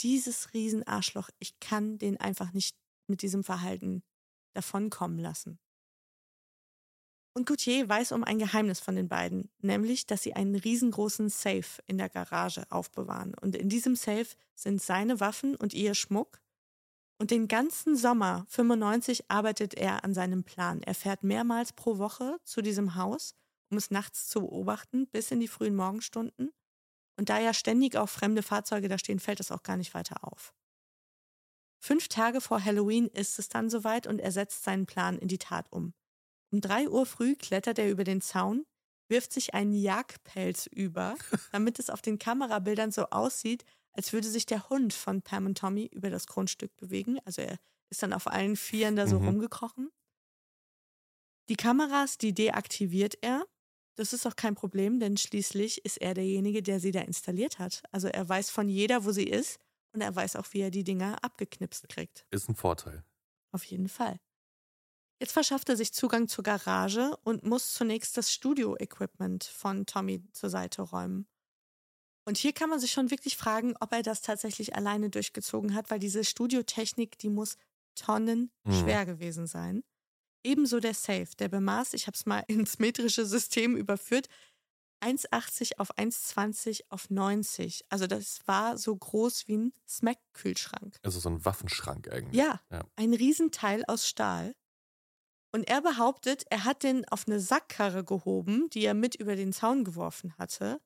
dieses 0.00 0.52
Riesenarschloch, 0.52 1.30
ich 1.38 1.58
kann 1.60 1.98
den 1.98 2.18
einfach 2.18 2.52
nicht 2.52 2.76
mit 3.06 3.22
diesem 3.22 3.44
Verhalten 3.44 4.02
davonkommen 4.54 5.18
lassen. 5.18 5.58
Und 7.36 7.46
Gauthier 7.46 7.88
weiß 7.88 8.12
um 8.12 8.22
ein 8.22 8.38
Geheimnis 8.38 8.78
von 8.78 8.94
den 8.94 9.08
beiden, 9.08 9.50
nämlich, 9.58 10.06
dass 10.06 10.22
sie 10.22 10.34
einen 10.34 10.54
riesengroßen 10.54 11.28
Safe 11.28 11.82
in 11.88 11.98
der 11.98 12.08
Garage 12.08 12.64
aufbewahren. 12.70 13.34
Und 13.34 13.56
in 13.56 13.68
diesem 13.68 13.96
Safe 13.96 14.28
sind 14.54 14.80
seine 14.80 15.18
Waffen 15.18 15.56
und 15.56 15.74
ihr 15.74 15.96
Schmuck. 15.96 16.40
Und 17.18 17.32
den 17.32 17.48
ganzen 17.48 17.96
Sommer 17.96 18.46
95 18.48 19.30
arbeitet 19.30 19.74
er 19.74 20.04
an 20.04 20.14
seinem 20.14 20.44
Plan. 20.44 20.80
Er 20.82 20.94
fährt 20.94 21.24
mehrmals 21.24 21.72
pro 21.72 21.98
Woche 21.98 22.38
zu 22.44 22.62
diesem 22.62 22.94
Haus, 22.94 23.34
um 23.68 23.78
es 23.78 23.90
nachts 23.90 24.28
zu 24.28 24.42
beobachten, 24.42 25.08
bis 25.08 25.32
in 25.32 25.40
die 25.40 25.48
frühen 25.48 25.74
Morgenstunden. 25.74 26.52
Und 27.16 27.30
da 27.30 27.40
ja 27.40 27.52
ständig 27.52 27.96
auch 27.96 28.08
fremde 28.08 28.42
Fahrzeuge 28.42 28.88
da 28.88 28.96
stehen, 28.96 29.18
fällt 29.18 29.40
es 29.40 29.50
auch 29.50 29.64
gar 29.64 29.76
nicht 29.76 29.94
weiter 29.94 30.22
auf. 30.22 30.54
Fünf 31.80 32.08
Tage 32.08 32.40
vor 32.40 32.64
Halloween 32.64 33.08
ist 33.08 33.38
es 33.40 33.48
dann 33.48 33.68
soweit 33.70 34.06
und 34.06 34.20
er 34.20 34.30
setzt 34.30 34.62
seinen 34.62 34.86
Plan 34.86 35.18
in 35.18 35.28
die 35.28 35.38
Tat 35.38 35.66
um. 35.70 35.94
Um 36.54 36.60
drei 36.60 36.88
Uhr 36.88 37.04
früh 37.04 37.34
klettert 37.34 37.80
er 37.80 37.90
über 37.90 38.04
den 38.04 38.20
Zaun, 38.20 38.64
wirft 39.08 39.32
sich 39.32 39.54
einen 39.54 39.72
Jagdpelz 39.72 40.68
über, 40.68 41.16
damit 41.50 41.80
es 41.80 41.90
auf 41.90 42.00
den 42.00 42.16
Kamerabildern 42.16 42.92
so 42.92 43.06
aussieht, 43.06 43.64
als 43.90 44.12
würde 44.12 44.28
sich 44.28 44.46
der 44.46 44.68
Hund 44.70 44.92
von 44.92 45.20
Pam 45.20 45.46
und 45.46 45.58
Tommy 45.58 45.86
über 45.86 46.10
das 46.10 46.28
Grundstück 46.28 46.76
bewegen. 46.76 47.18
Also 47.24 47.42
er 47.42 47.58
ist 47.90 48.04
dann 48.04 48.12
auf 48.12 48.28
allen 48.28 48.54
Vieren 48.54 48.94
da 48.94 49.08
so 49.08 49.18
mhm. 49.18 49.26
rumgekrochen. 49.26 49.90
Die 51.48 51.56
Kameras, 51.56 52.18
die 52.18 52.32
deaktiviert 52.32 53.18
er. 53.20 53.44
Das 53.96 54.12
ist 54.12 54.24
auch 54.24 54.36
kein 54.36 54.54
Problem, 54.54 55.00
denn 55.00 55.16
schließlich 55.16 55.84
ist 55.84 55.96
er 55.96 56.14
derjenige, 56.14 56.62
der 56.62 56.78
sie 56.78 56.92
da 56.92 57.00
installiert 57.00 57.58
hat. 57.58 57.82
Also 57.90 58.06
er 58.06 58.28
weiß 58.28 58.50
von 58.50 58.68
jeder, 58.68 59.04
wo 59.04 59.10
sie 59.10 59.26
ist 59.26 59.58
und 59.92 60.02
er 60.02 60.14
weiß 60.14 60.36
auch, 60.36 60.46
wie 60.52 60.60
er 60.60 60.70
die 60.70 60.84
Dinger 60.84 61.18
abgeknipst 61.24 61.88
kriegt. 61.88 62.24
Ist 62.30 62.48
ein 62.48 62.54
Vorteil. 62.54 63.02
Auf 63.50 63.64
jeden 63.64 63.88
Fall. 63.88 64.20
Jetzt 65.24 65.32
verschafft 65.32 65.70
er 65.70 65.76
sich 65.78 65.94
Zugang 65.94 66.28
zur 66.28 66.44
Garage 66.44 67.16
und 67.24 67.44
muss 67.44 67.72
zunächst 67.72 68.14
das 68.18 68.30
Studio-Equipment 68.30 69.42
von 69.44 69.86
Tommy 69.86 70.22
zur 70.32 70.50
Seite 70.50 70.82
räumen. 70.82 71.26
Und 72.26 72.36
hier 72.36 72.52
kann 72.52 72.68
man 72.68 72.78
sich 72.78 72.92
schon 72.92 73.10
wirklich 73.10 73.38
fragen, 73.38 73.74
ob 73.80 73.94
er 73.94 74.02
das 74.02 74.20
tatsächlich 74.20 74.76
alleine 74.76 75.08
durchgezogen 75.08 75.74
hat, 75.74 75.90
weil 75.90 75.98
diese 75.98 76.24
Studiotechnik, 76.24 77.16
die 77.16 77.30
muss 77.30 77.56
Tonnen 77.94 78.50
Mhm. 78.64 78.72
schwer 78.74 79.06
gewesen 79.06 79.46
sein. 79.46 79.82
Ebenso 80.44 80.78
der 80.78 80.92
Safe, 80.92 81.28
der 81.38 81.48
bemaß, 81.48 81.94
ich 81.94 82.06
habe 82.06 82.16
es 82.16 82.26
mal 82.26 82.44
ins 82.48 82.78
metrische 82.78 83.24
System 83.24 83.78
überführt, 83.78 84.28
1,80 85.02 85.78
auf 85.78 85.96
1,20 85.96 86.82
auf 86.90 87.08
90. 87.08 87.86
Also 87.88 88.06
das 88.06 88.46
war 88.46 88.76
so 88.76 88.94
groß 88.94 89.48
wie 89.48 89.56
ein 89.56 89.72
Smack-Kühlschrank. 89.88 90.98
Also 91.02 91.18
so 91.18 91.30
ein 91.30 91.42
Waffenschrank 91.46 92.08
eigentlich. 92.08 92.36
Ja, 92.38 92.60
Ja. 92.70 92.84
ein 92.96 93.14
Riesenteil 93.14 93.86
aus 93.86 94.06
Stahl. 94.06 94.54
Und 95.54 95.68
er 95.68 95.82
behauptet, 95.82 96.44
er 96.50 96.64
hat 96.64 96.82
den 96.82 97.06
auf 97.08 97.28
eine 97.28 97.38
Sackkarre 97.38 98.02
gehoben, 98.04 98.68
die 98.70 98.84
er 98.84 98.94
mit 98.94 99.14
über 99.14 99.36
den 99.36 99.52
Zaun 99.52 99.84
geworfen 99.84 100.36
hatte, 100.36 100.80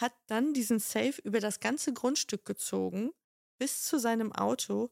hat 0.00 0.12
dann 0.26 0.52
diesen 0.52 0.80
Safe 0.80 1.20
über 1.22 1.40
das 1.40 1.60
ganze 1.60 1.92
Grundstück 1.92 2.44
gezogen, 2.44 3.12
bis 3.60 3.84
zu 3.84 3.98
seinem 4.00 4.32
Auto 4.32 4.90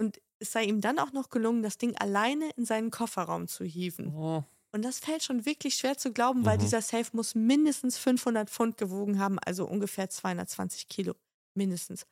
und 0.00 0.20
es 0.40 0.52
sei 0.52 0.64
ihm 0.64 0.80
dann 0.80 0.98
auch 0.98 1.12
noch 1.12 1.30
gelungen, 1.30 1.62
das 1.62 1.78
Ding 1.78 1.96
alleine 1.96 2.50
in 2.56 2.64
seinen 2.66 2.90
Kofferraum 2.90 3.48
zu 3.48 3.64
hieven. 3.64 4.14
Oh, 4.14 4.44
Und 4.74 4.84
das 4.84 4.98
fällt 4.98 5.22
schon 5.22 5.46
wirklich 5.46 5.76
schwer 5.76 5.96
zu 5.96 6.12
glauben, 6.12 6.44
weil 6.44 6.58
Mhm. 6.58 6.62
dieser 6.62 6.82
Safe 6.82 7.16
muss 7.16 7.34
mindestens 7.34 7.96
500 7.96 8.50
Pfund 8.50 8.76
gewogen 8.76 9.18
haben, 9.18 9.38
also 9.38 9.66
ungefähr 9.66 10.10
220 10.10 10.88
Kilo. 10.88 11.14
Mindestens. 11.54 12.06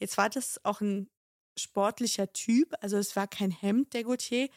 Jetzt 0.00 0.18
war 0.18 0.28
das 0.28 0.64
auch 0.64 0.80
ein 0.80 1.08
sportlicher 1.58 2.32
Typ, 2.32 2.74
also 2.80 2.96
es 2.96 3.14
war 3.14 3.28
kein 3.28 3.50
Hemd, 3.52 3.94
der 3.94 4.04
Gautier, 4.04 4.48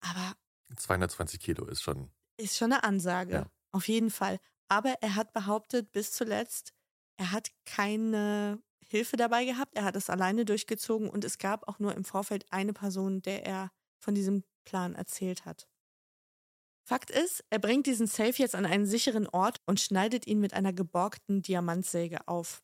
aber 0.00 0.36
220 0.76 1.40
Kilo 1.40 1.66
ist 1.66 1.82
schon. 1.82 2.10
ist 2.36 2.56
schon 2.56 2.72
eine 2.72 2.84
Ansage. 2.84 3.34
Ja. 3.34 3.50
Auf 3.72 3.88
jeden 3.88 4.10
Fall. 4.10 4.38
Aber 4.68 4.94
er 5.00 5.14
hat 5.14 5.32
behauptet 5.32 5.92
bis 5.92 6.12
zuletzt, 6.12 6.72
er 7.16 7.32
hat 7.32 7.50
keine 7.64 8.62
Hilfe 8.88 9.16
dabei 9.16 9.44
gehabt, 9.44 9.76
er 9.76 9.84
hat 9.84 9.96
es 9.96 10.10
alleine 10.10 10.44
durchgezogen 10.44 11.08
und 11.08 11.24
es 11.24 11.38
gab 11.38 11.68
auch 11.68 11.78
nur 11.78 11.94
im 11.94 12.04
Vorfeld 12.04 12.46
eine 12.50 12.72
Person, 12.72 13.22
der 13.22 13.44
er 13.46 13.70
von 13.98 14.14
diesem 14.14 14.44
Plan 14.64 14.94
erzählt 14.94 15.44
hat. 15.44 15.68
Fakt 16.86 17.10
ist, 17.10 17.44
er 17.50 17.58
bringt 17.58 17.86
diesen 17.86 18.06
Safe 18.06 18.34
jetzt 18.36 18.54
an 18.54 18.66
einen 18.66 18.86
sicheren 18.86 19.26
Ort 19.26 19.60
und 19.66 19.80
schneidet 19.80 20.26
ihn 20.26 20.38
mit 20.38 20.52
einer 20.52 20.72
geborgten 20.72 21.40
Diamantsäge 21.40 22.28
auf. 22.28 22.62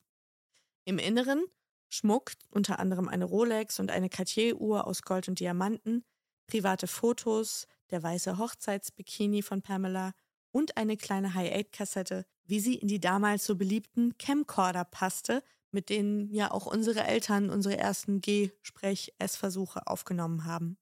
Im 0.85 0.99
Inneren 0.99 1.45
Schmuck, 1.89 2.33
unter 2.51 2.79
anderem 2.79 3.09
eine 3.09 3.25
Rolex 3.25 3.81
und 3.81 3.91
eine 3.91 4.09
Cartier-Uhr 4.09 4.87
aus 4.87 5.03
Gold 5.03 5.29
und 5.29 5.41
Diamanten, 5.41 6.05
private 6.47 6.87
Fotos, 6.87 7.67
der 7.91 8.03
weiße 8.03 8.39
Hochzeitsbikini 8.39 9.43
von 9.43 9.63
Pamela 9.63 10.13
und 10.53 10.77
eine 10.77 10.97
kleine 10.97 11.35
High-Aid-Kassette, 11.35 12.27
wie 12.45 12.61
sie 12.61 12.75
in 12.75 12.89
die 12.89 13.01
damals 13.01 13.45
so 13.45 13.57
beliebten 13.57 14.17
Camcorder 14.19 14.85
passte, 14.85 15.43
mit 15.73 15.89
denen 15.89 16.33
ja 16.33 16.51
auch 16.51 16.67
unsere 16.67 17.05
Eltern 17.05 17.51
unsere 17.51 17.77
ersten 17.77 18.21
G-Sprech-Essversuche 18.21 19.87
aufgenommen 19.87 20.45
haben. 20.45 20.77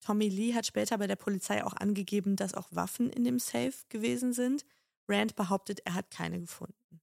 Tommy 0.00 0.28
Lee 0.28 0.54
hat 0.54 0.66
später 0.66 0.98
bei 0.98 1.06
der 1.06 1.16
Polizei 1.16 1.64
auch 1.64 1.74
angegeben, 1.74 2.36
dass 2.36 2.54
auch 2.54 2.68
Waffen 2.72 3.08
in 3.08 3.24
dem 3.24 3.38
Safe 3.38 3.74
gewesen 3.88 4.32
sind. 4.32 4.64
Rand 5.08 5.36
behauptet, 5.36 5.80
er 5.84 5.94
hat 5.94 6.10
keine 6.10 6.40
gefunden. 6.40 7.00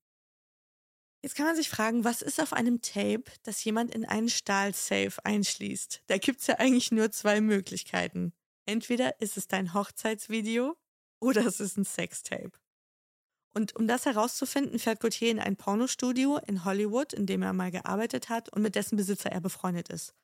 Jetzt 1.22 1.34
kann 1.34 1.46
man 1.46 1.56
sich 1.56 1.68
fragen, 1.68 2.04
was 2.04 2.22
ist 2.22 2.40
auf 2.40 2.52
einem 2.52 2.80
Tape, 2.80 3.24
das 3.42 3.62
jemand 3.64 3.94
in 3.94 4.06
einen 4.06 4.30
Stahlsafe 4.30 5.22
einschließt? 5.24 6.04
Da 6.06 6.16
gibt's 6.16 6.46
ja 6.46 6.58
eigentlich 6.58 6.92
nur 6.92 7.10
zwei 7.10 7.40
Möglichkeiten. 7.40 8.32
Entweder 8.70 9.20
ist 9.20 9.36
es 9.36 9.48
dein 9.48 9.74
Hochzeitsvideo 9.74 10.76
oder 11.18 11.44
es 11.44 11.58
ist 11.58 11.76
ein 11.76 11.84
Sextape. 11.84 12.52
Und 13.52 13.74
um 13.74 13.88
das 13.88 14.06
herauszufinden, 14.06 14.78
fährt 14.78 15.00
Gauthier 15.00 15.32
in 15.32 15.40
ein 15.40 15.56
Pornostudio 15.56 16.38
in 16.46 16.64
Hollywood, 16.64 17.12
in 17.12 17.26
dem 17.26 17.42
er 17.42 17.52
mal 17.52 17.72
gearbeitet 17.72 18.28
hat 18.28 18.48
und 18.50 18.62
mit 18.62 18.76
dessen 18.76 18.94
Besitzer 18.94 19.32
er 19.32 19.40
befreundet 19.40 19.88
ist. 19.88 20.14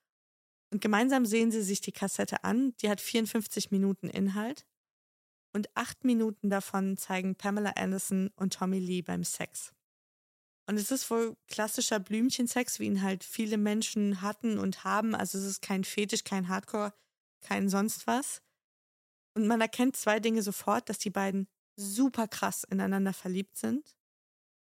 Und 0.72 0.80
gemeinsam 0.80 1.26
sehen 1.26 1.50
sie 1.50 1.62
sich 1.62 1.80
die 1.80 1.90
Kassette 1.90 2.44
an, 2.44 2.72
die 2.76 2.88
hat 2.88 3.00
54 3.00 3.72
Minuten 3.72 4.08
Inhalt. 4.08 4.64
Und 5.52 5.68
acht 5.74 6.04
Minuten 6.04 6.48
davon 6.48 6.96
zeigen 6.96 7.34
Pamela 7.34 7.70
Anderson 7.70 8.30
und 8.36 8.52
Tommy 8.52 8.78
Lee 8.78 9.02
beim 9.02 9.24
Sex. 9.24 9.72
Und 10.68 10.76
es 10.76 10.92
ist 10.92 11.10
wohl 11.10 11.36
klassischer 11.48 11.98
Blümchensex, 11.98 12.78
wie 12.78 12.86
ihn 12.86 13.02
halt 13.02 13.24
viele 13.24 13.58
Menschen 13.58 14.22
hatten 14.22 14.60
und 14.60 14.84
haben. 14.84 15.16
Also 15.16 15.36
es 15.36 15.44
ist 15.44 15.62
kein 15.62 15.82
Fetisch, 15.82 16.22
kein 16.22 16.46
Hardcore, 16.46 16.92
kein 17.46 17.68
sonst 17.68 18.06
was. 18.06 18.42
Und 19.34 19.46
man 19.46 19.60
erkennt 19.60 19.96
zwei 19.96 20.18
Dinge 20.20 20.42
sofort, 20.42 20.88
dass 20.88 20.98
die 20.98 21.10
beiden 21.10 21.48
super 21.76 22.26
krass 22.26 22.64
ineinander 22.64 23.12
verliebt 23.12 23.56
sind 23.56 23.96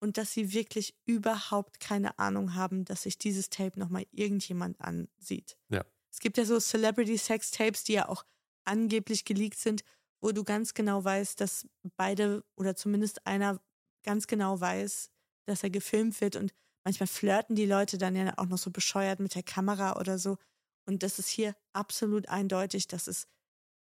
und 0.01 0.16
dass 0.16 0.33
sie 0.33 0.53
wirklich 0.53 0.95
überhaupt 1.05 1.79
keine 1.79 2.18
Ahnung 2.18 2.55
haben, 2.55 2.85
dass 2.85 3.03
sich 3.03 3.18
dieses 3.18 3.51
Tape 3.51 3.79
nochmal 3.79 4.07
irgendjemand 4.11 4.81
ansieht. 4.81 5.57
Ja. 5.68 5.85
Es 6.11 6.21
gibt 6.21 6.38
ja 6.38 6.45
so 6.45 6.59
Celebrity-Sex-Tapes, 6.59 7.85
die 7.85 7.95
ja 7.95 8.09
auch 8.09 8.25
angeblich 8.64 9.25
geleakt 9.25 9.59
sind, 9.59 9.85
wo 10.21 10.33
du 10.33 10.45
ganz 10.45 10.75
genau 10.75 11.05
weißt, 11.05 11.40
dass 11.40 11.66
beide 11.97 12.45
oder 12.57 12.77
zumindest 12.77 13.27
einer 13.27 13.61
ganz 14.05 14.27
genau 14.27 14.61
weiß, 14.61 15.11
dass 15.47 15.62
er 15.62 15.71
gefilmt 15.71 16.21
wird 16.21 16.37
und 16.37 16.53
manchmal 16.85 17.07
flirten 17.07 17.57
die 17.57 17.66
Leute 17.66 17.99
dann 17.99 18.16
ja 18.16 18.33
auch 18.38 18.47
noch 18.47 18.59
so 18.59 18.71
bescheuert 18.71 19.21
mit 19.21 19.35
der 19.35 19.42
Kamera 19.42 19.99
oder 19.99 20.18
so. 20.18 20.38
Und 20.87 21.03
das 21.03 21.18
ist 21.18 21.29
hier 21.29 21.55
absolut 21.73 22.29
eindeutig, 22.29 22.88
dass 22.88 23.07
es 23.07 23.29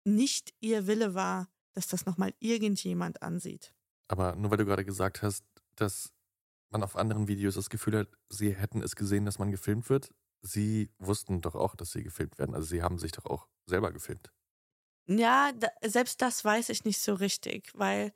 nicht 0.05 0.53
ihr 0.59 0.87
Wille 0.87 1.13
war, 1.13 1.49
dass 1.73 1.87
das 1.87 2.05
nochmal 2.05 2.33
irgendjemand 2.39 3.21
ansieht. 3.21 3.73
Aber 4.07 4.35
nur 4.35 4.51
weil 4.51 4.57
du 4.57 4.65
gerade 4.65 4.85
gesagt 4.85 5.21
hast, 5.21 5.43
dass 5.75 6.13
man 6.69 6.83
auf 6.83 6.95
anderen 6.95 7.27
Videos 7.27 7.55
das 7.55 7.69
Gefühl 7.69 7.97
hat, 7.97 8.07
sie 8.29 8.55
hätten 8.55 8.81
es 8.81 8.95
gesehen, 8.95 9.25
dass 9.25 9.39
man 9.39 9.51
gefilmt 9.51 9.89
wird, 9.89 10.09
sie 10.41 10.91
wussten 10.97 11.41
doch 11.41 11.55
auch, 11.55 11.75
dass 11.75 11.91
sie 11.91 12.03
gefilmt 12.03 12.37
werden. 12.39 12.55
Also 12.55 12.67
sie 12.67 12.81
haben 12.81 12.99
sich 12.99 13.11
doch 13.11 13.25
auch 13.25 13.47
selber 13.65 13.91
gefilmt. 13.91 14.31
Ja, 15.07 15.51
da, 15.53 15.69
selbst 15.85 16.21
das 16.21 16.43
weiß 16.43 16.69
ich 16.69 16.83
nicht 16.83 16.99
so 16.99 17.13
richtig, 17.13 17.71
weil 17.73 18.13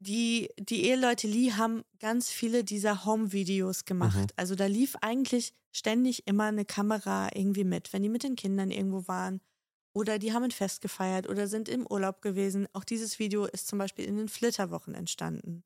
die, 0.00 0.50
die 0.58 0.84
Eheleute 0.84 1.26
Lee 1.26 1.52
haben 1.52 1.84
ganz 1.98 2.30
viele 2.30 2.62
dieser 2.62 3.04
Home-Videos 3.04 3.84
gemacht. 3.84 4.16
Mhm. 4.16 4.26
Also 4.36 4.54
da 4.54 4.66
lief 4.66 4.94
eigentlich 5.00 5.54
ständig 5.78 6.26
immer 6.26 6.44
eine 6.44 6.64
Kamera 6.64 7.28
irgendwie 7.34 7.64
mit, 7.64 7.92
wenn 7.92 8.02
die 8.02 8.08
mit 8.08 8.22
den 8.22 8.36
Kindern 8.36 8.70
irgendwo 8.70 9.08
waren. 9.08 9.40
Oder 9.94 10.18
die 10.18 10.32
haben 10.32 10.44
ein 10.44 10.50
Fest 10.50 10.80
gefeiert 10.80 11.28
oder 11.28 11.48
sind 11.48 11.68
im 11.68 11.86
Urlaub 11.86 12.20
gewesen. 12.20 12.68
Auch 12.72 12.84
dieses 12.84 13.18
Video 13.18 13.46
ist 13.46 13.66
zum 13.68 13.78
Beispiel 13.78 14.04
in 14.04 14.16
den 14.16 14.28
Flitterwochen 14.28 14.94
entstanden. 14.94 15.64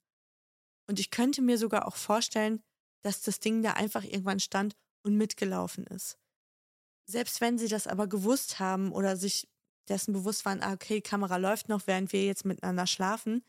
Und 0.89 1.01
ich 1.01 1.11
könnte 1.11 1.43
mir 1.43 1.59
sogar 1.59 1.87
auch 1.87 1.97
vorstellen, 1.97 2.63
dass 3.03 3.21
das 3.23 3.41
Ding 3.41 3.63
da 3.63 3.73
einfach 3.73 4.05
irgendwann 4.05 4.41
stand 4.41 4.77
und 5.03 5.17
mitgelaufen 5.17 5.87
ist. 5.87 6.19
Selbst 7.09 7.41
wenn 7.41 7.59
sie 7.59 7.69
das 7.69 7.87
aber 7.87 8.07
gewusst 8.07 8.61
haben 8.61 8.93
oder 8.93 9.17
sich 9.17 9.49
dessen 9.89 10.13
bewusst 10.13 10.45
waren, 10.45 10.63
ah, 10.63 10.73
okay, 10.73 11.01
Kamera 11.01 11.37
läuft 11.37 11.69
noch, 11.69 11.87
während 11.87 12.13
wir 12.13 12.25
jetzt 12.25 12.45
miteinander 12.45 12.87
schlafen, 12.87 13.45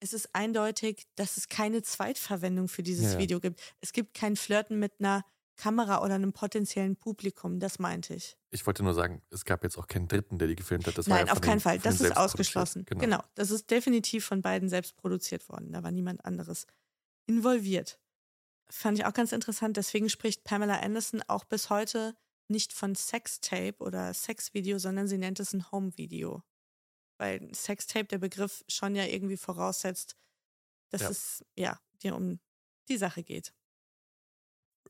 es 0.00 0.12
ist 0.12 0.34
eindeutig, 0.34 1.06
dass 1.14 1.36
es 1.36 1.48
keine 1.48 1.82
Zweitverwendung 1.82 2.68
für 2.68 2.82
dieses 2.82 3.06
Ja, 3.06 3.12
ja. 3.12 3.18
Video 3.18 3.40
gibt. 3.40 3.60
Es 3.80 3.92
gibt 3.92 4.14
kein 4.14 4.36
Flirten 4.36 4.78
mit 4.78 4.98
einer 4.98 5.24
Kamera 5.56 6.02
oder 6.02 6.14
einem 6.14 6.32
potenziellen 6.32 6.96
Publikum, 6.96 7.58
das 7.60 7.78
meinte 7.78 8.14
ich. 8.14 8.36
Ich 8.50 8.66
wollte 8.66 8.82
nur 8.82 8.94
sagen, 8.94 9.22
es 9.30 9.44
gab 9.44 9.62
jetzt 9.64 9.76
auch 9.78 9.86
keinen 9.86 10.08
Dritten, 10.08 10.38
der 10.38 10.48
die 10.48 10.56
gefilmt 10.56 10.86
hat. 10.86 10.96
Das 10.98 11.06
Nein, 11.06 11.28
auf 11.30 11.40
keinen 11.40 11.56
den- 11.56 11.60
Fall. 11.60 11.78
Das 11.78 12.00
ist 12.00 12.16
ausgeschlossen. 12.16 12.84
produziert. 12.84 13.10
Genau. 13.10 13.22
Das 13.34 13.50
ist 13.50 13.70
definitiv 13.70 14.24
von 14.24 14.42
beiden 14.42 14.68
selbst 14.68 14.96
produziert 14.96 15.48
worden. 15.48 15.72
Da 15.72 15.82
war 15.82 15.90
niemand 15.90 16.24
anderes 16.24 16.66
involviert. 17.26 17.98
Fand 18.68 18.98
ich 18.98 19.04
auch 19.06 19.12
ganz 19.14 19.32
interessant. 19.32 19.76
Deswegen 19.76 20.08
spricht 20.08 20.44
Pamela 20.44 20.80
Anderson 20.80 21.22
auch 21.28 21.44
bis 21.44 21.70
heute 21.70 22.16
nicht 22.48 22.72
von 22.72 22.94
Sextape 22.94 23.76
oder 23.78 24.12
Sexvideo, 24.14 24.78
sondern 24.78 25.08
sie 25.08 25.18
nennt 25.18 25.40
es 25.40 25.52
ein 25.52 25.70
Home-Video. 25.72 26.42
Weil 27.18 27.52
Sextape, 27.54 28.04
der 28.06 28.18
Begriff, 28.18 28.64
schon 28.68 28.94
ja 28.94 29.04
irgendwie 29.04 29.36
voraussetzt, 29.36 30.16
dass 30.90 31.00
Ja. 31.02 31.10
es 31.10 31.44
ja 31.56 31.80
dir 32.02 32.14
um 32.14 32.38
die 32.88 32.98
Sache 32.98 33.22
geht. 33.22 33.52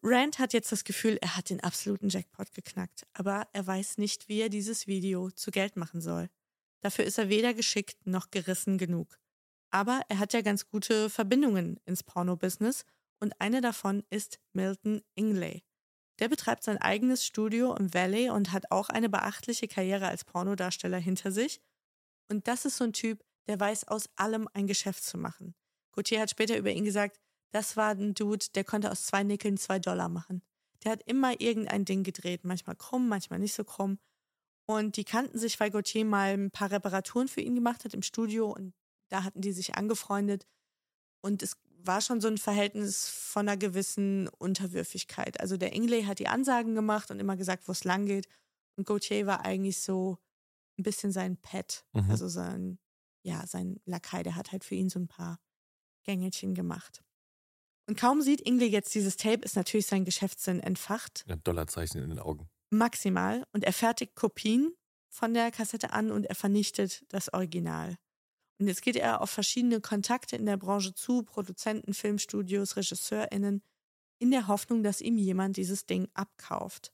Rand 0.09 0.38
hat 0.38 0.53
jetzt 0.53 0.71
das 0.71 0.85
Gefühl, 0.85 1.19
er 1.21 1.37
hat 1.37 1.51
den 1.51 1.64
absoluten 1.64 2.09
Jackpot 2.09 2.53
geknackt, 2.53 3.09
aber 3.12 3.49
er 3.53 3.66
weiß 3.66 3.99
nicht, 3.99 4.29
wie 4.29 4.40
er 4.40 4.49
dieses 4.49 4.87
Video 4.87 5.33
zu 5.33 5.51
Geld 5.51 5.75
machen 5.75 6.01
soll. 6.01 6.29
Dafür 6.81 7.05
ist 7.05 7.19
er 7.19 7.29
weder 7.29 7.55
geschickt 7.55 8.07
noch 8.07 8.31
gerissen 8.31 8.79
genug. 8.79 9.19
Aber 9.71 10.03
er 10.09 10.21
hat 10.21 10.33
ja 10.33 10.42
ganz 10.42 10.69
gute 10.69 11.11
Verbindungen 11.11 11.81
ins 11.87 12.05
Porno-Business 12.05 12.85
und 13.19 13.40
eine 13.40 13.61
davon 13.61 14.05
ist 14.09 14.38
Milton 14.53 15.03
Ingley. 15.16 15.64
Der 16.21 16.29
betreibt 16.29 16.62
sein 16.62 16.79
eigenes 16.79 17.27
Studio 17.27 17.75
im 17.75 17.92
Valley 17.92 18.31
und 18.31 18.53
hat 18.53 18.71
auch 18.71 18.88
eine 18.88 19.09
beachtliche 19.09 19.66
Karriere 19.66 20.07
als 20.07 20.25
Pornodarsteller 20.25 20.99
hinter 20.99 21.33
sich. 21.33 21.61
Und 22.29 22.47
das 22.47 22.64
ist 22.64 22.77
so 22.77 22.85
ein 22.85 22.92
Typ, 22.92 23.25
der 23.49 23.59
weiß 23.59 23.88
aus 23.88 24.09
allem 24.14 24.49
ein 24.55 24.69
Geschäft 24.69 25.03
zu 25.03 25.19
machen. 25.19 25.57
Gauthier 25.90 26.21
hat 26.21 26.31
später 26.31 26.57
über 26.57 26.71
ihn 26.71 26.85
gesagt, 26.85 27.19
das 27.57 27.75
war 27.75 27.92
ein 27.92 28.12
Dude, 28.12 28.45
der 28.55 28.64
konnte 28.64 28.90
aus 28.90 29.07
zwei 29.07 29.23
Nickeln 29.23 29.57
zwei 29.57 29.79
Dollar 29.79 30.11
machen. 30.11 30.42
Der 30.85 30.92
hat 30.92 31.03
immer 31.07 31.40
irgendein 31.40 31.87
Ding 31.87 32.03
gedreht, 32.03 32.45
manchmal 32.45 32.77
krumm, 32.77 33.09
manchmal 33.09 33.38
nicht 33.38 33.55
so 33.55 33.64
krumm. 33.64 33.99
Und 34.66 34.99
die 34.99 35.05
kannten 35.05 35.38
sich, 35.38 35.59
weil 35.59 35.71
Gauthier 35.71 36.05
mal 36.05 36.35
ein 36.35 36.51
paar 36.51 36.71
Reparaturen 36.71 37.29
für 37.29 37.40
ihn 37.40 37.55
gemacht 37.55 37.87
hat 37.87 37.95
im 37.95 38.03
Studio 38.03 38.53
und 38.53 38.75
da 39.09 39.25
hatten 39.25 39.40
die 39.40 39.53
sich 39.53 39.75
angefreundet. 39.75 40.47
Und 41.23 41.42
es 41.42 41.57
war 41.83 42.03
schon 42.03 42.21
so 42.21 42.29
ein 42.29 42.37
Verhältnis 42.37 43.09
von 43.09 43.49
einer 43.49 43.57
gewissen 43.57 44.29
Unterwürfigkeit. 44.29 45.40
Also 45.40 45.57
der 45.57 45.73
Ingley 45.73 46.03
hat 46.03 46.19
die 46.19 46.29
Ansagen 46.29 46.75
gemacht 46.75 47.11
und 47.11 47.21
immer 47.21 47.38
gesagt, 47.38 47.69
wo 47.69 47.73
es 47.73 47.85
lang 47.85 48.05
geht. 48.05 48.29
Und 48.77 48.87
Gauthier 48.87 49.27
war 49.27 49.47
eigentlich 49.47 49.81
so 49.81 50.19
ein 50.79 50.83
bisschen 50.83 51.11
sein 51.11 51.38
Pet, 51.38 51.87
mhm. 51.95 52.11
also 52.11 52.29
sein, 52.29 52.79
ja, 53.23 53.47
sein 53.47 53.81
Lakai, 53.87 54.23
der 54.23 54.37
hat 54.37 54.53
halt 54.53 54.62
für 54.62 54.75
ihn 54.75 54.90
so 54.90 54.99
ein 54.99 55.09
paar 55.09 55.40
Gängelchen 56.05 56.55
gemacht. 56.55 57.03
Und 57.88 57.99
kaum 57.99 58.20
sieht 58.20 58.40
Ingley 58.40 58.66
jetzt 58.66 58.94
dieses 58.94 59.16
Tape, 59.16 59.44
ist 59.44 59.57
natürlich 59.57 59.87
sein 59.87 60.05
Geschäftssinn 60.05 60.61
entfacht. 60.61 61.25
Ja, 61.29 61.37
Dollarzeichen 61.37 62.03
in 62.03 62.11
den 62.11 62.18
Augen. 62.18 62.49
Maximal. 62.70 63.44
Und 63.53 63.64
er 63.64 63.72
fertigt 63.72 64.16
Kopien 64.16 64.75
von 65.09 65.35
der 65.35 65.51
Kassette 65.51 65.92
an 65.92 66.11
und 66.11 66.27
er 66.27 66.35
vernichtet 66.35 67.05
das 67.09 67.33
Original. 67.33 67.96
Und 68.59 68.68
jetzt 68.68 68.83
geht 68.83 68.96
er 68.96 69.20
auf 69.20 69.31
verschiedene 69.31 69.81
Kontakte 69.81 70.37
in 70.37 70.46
der 70.46 70.57
Branche 70.57 70.94
zu, 70.94 71.22
Produzenten, 71.22 71.94
Filmstudios, 71.94 72.77
RegisseurInnen, 72.77 73.62
in 74.18 74.31
der 74.31 74.49
Hoffnung, 74.49 74.83
dass 74.83 75.01
ihm 75.01 75.18
jemand 75.18 75.57
dieses 75.57 75.87
Ding 75.87 76.09
abkauft. 76.14 76.92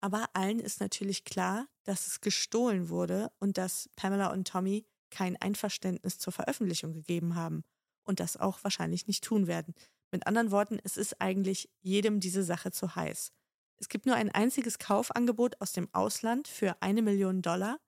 Aber 0.00 0.30
allen 0.32 0.60
ist 0.60 0.80
natürlich 0.80 1.24
klar, 1.24 1.66
dass 1.84 2.06
es 2.06 2.20
gestohlen 2.20 2.88
wurde 2.88 3.30
und 3.38 3.58
dass 3.58 3.90
Pamela 3.96 4.32
und 4.32 4.48
Tommy 4.48 4.86
kein 5.10 5.36
Einverständnis 5.36 6.18
zur 6.18 6.32
Veröffentlichung 6.32 6.92
gegeben 6.92 7.34
haben 7.34 7.64
und 8.04 8.20
das 8.20 8.36
auch 8.36 8.62
wahrscheinlich 8.62 9.08
nicht 9.08 9.24
tun 9.24 9.46
werden. 9.46 9.74
Mit 10.12 10.26
anderen 10.26 10.50
Worten, 10.50 10.78
es 10.82 10.96
ist 10.96 11.20
eigentlich 11.20 11.70
jedem 11.80 12.20
diese 12.20 12.42
Sache 12.42 12.72
zu 12.72 12.94
heiß. 12.94 13.32
Es 13.76 13.88
gibt 13.88 14.06
nur 14.06 14.16
ein 14.16 14.30
einziges 14.30 14.78
Kaufangebot 14.78 15.60
aus 15.60 15.72
dem 15.72 15.88
Ausland 15.92 16.48
für 16.48 16.80
eine 16.82 17.02
Million 17.02 17.42
Dollar 17.42 17.78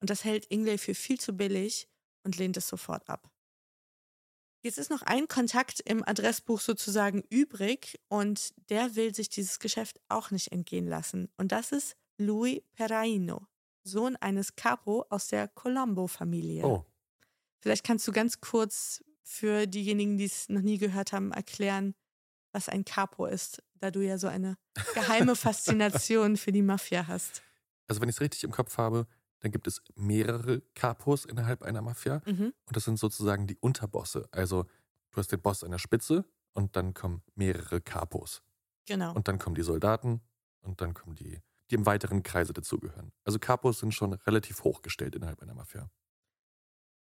und 0.00 0.10
das 0.10 0.24
hält 0.24 0.46
Ingley 0.50 0.78
für 0.78 0.94
viel 0.94 1.20
zu 1.20 1.34
billig 1.36 1.88
und 2.22 2.36
lehnt 2.38 2.56
es 2.56 2.68
sofort 2.68 3.08
ab. 3.08 3.30
Jetzt 4.62 4.78
ist 4.78 4.90
noch 4.90 5.02
ein 5.02 5.28
Kontakt 5.28 5.80
im 5.80 6.02
Adressbuch 6.02 6.58
sozusagen 6.58 7.22
übrig 7.28 8.00
und 8.08 8.54
der 8.70 8.96
will 8.96 9.14
sich 9.14 9.28
dieses 9.28 9.58
Geschäft 9.58 10.00
auch 10.08 10.30
nicht 10.30 10.52
entgehen 10.52 10.86
lassen. 10.86 11.28
Und 11.36 11.52
das 11.52 11.70
ist 11.70 11.96
Louis 12.16 12.62
Peraino, 12.72 13.46
Sohn 13.82 14.16
eines 14.16 14.56
Capo 14.56 15.04
aus 15.10 15.28
der 15.28 15.48
Colombo-Familie. 15.48 16.64
Oh. 16.64 16.86
Vielleicht 17.60 17.84
kannst 17.84 18.08
du 18.08 18.12
ganz 18.12 18.40
kurz 18.40 19.04
für 19.24 19.66
diejenigen, 19.66 20.18
die 20.18 20.26
es 20.26 20.48
noch 20.48 20.60
nie 20.60 20.78
gehört 20.78 21.12
haben, 21.12 21.32
erklären, 21.32 21.94
was 22.52 22.68
ein 22.68 22.84
Capo 22.84 23.26
ist, 23.26 23.62
da 23.80 23.90
du 23.90 24.00
ja 24.00 24.18
so 24.18 24.28
eine 24.28 24.56
geheime 24.94 25.34
Faszination 25.36 26.36
für 26.36 26.52
die 26.52 26.62
Mafia 26.62 27.06
hast. 27.08 27.42
Also 27.88 28.00
wenn 28.00 28.08
ich 28.08 28.16
es 28.16 28.20
richtig 28.20 28.44
im 28.44 28.52
Kopf 28.52 28.78
habe, 28.78 29.06
dann 29.40 29.50
gibt 29.50 29.66
es 29.66 29.82
mehrere 29.94 30.62
Capos 30.74 31.24
innerhalb 31.24 31.62
einer 31.62 31.82
Mafia. 31.82 32.22
Mhm. 32.24 32.54
Und 32.64 32.76
das 32.76 32.84
sind 32.84 32.98
sozusagen 32.98 33.46
die 33.46 33.58
Unterbosse. 33.58 34.28
Also 34.30 34.64
du 35.10 35.16
hast 35.16 35.32
den 35.32 35.40
Boss 35.40 35.64
an 35.64 35.70
der 35.70 35.78
Spitze 35.78 36.24
und 36.52 36.76
dann 36.76 36.94
kommen 36.94 37.22
mehrere 37.34 37.80
Capos. 37.80 38.42
Genau. 38.86 39.12
Und 39.14 39.28
dann 39.28 39.38
kommen 39.38 39.54
die 39.54 39.62
Soldaten 39.62 40.20
und 40.60 40.80
dann 40.80 40.94
kommen 40.94 41.16
die, 41.16 41.40
die 41.70 41.74
im 41.74 41.86
weiteren 41.86 42.22
Kreise 42.22 42.52
dazugehören. 42.52 43.12
Also 43.24 43.38
Capos 43.38 43.80
sind 43.80 43.92
schon 43.92 44.12
relativ 44.12 44.64
hochgestellt 44.64 45.14
innerhalb 45.14 45.42
einer 45.42 45.54
Mafia. 45.54 45.90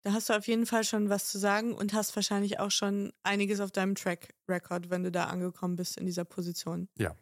Da 0.02 0.12
hast 0.12 0.28
du 0.28 0.34
auf 0.34 0.46
jeden 0.46 0.66
Fall 0.66 0.84
schon 0.84 1.08
was 1.08 1.28
zu 1.28 1.38
sagen 1.38 1.74
und 1.74 1.92
hast 1.92 2.14
wahrscheinlich 2.14 2.60
auch 2.60 2.70
schon 2.70 3.12
einiges 3.22 3.60
auf 3.60 3.72
deinem 3.72 3.94
Track 3.94 4.34
Record, 4.48 4.90
wenn 4.90 5.02
du 5.02 5.10
da 5.10 5.24
angekommen 5.24 5.76
bist 5.76 5.98
in 5.98 6.06
dieser 6.06 6.24
Position. 6.24 6.88
Ja. 6.96 7.14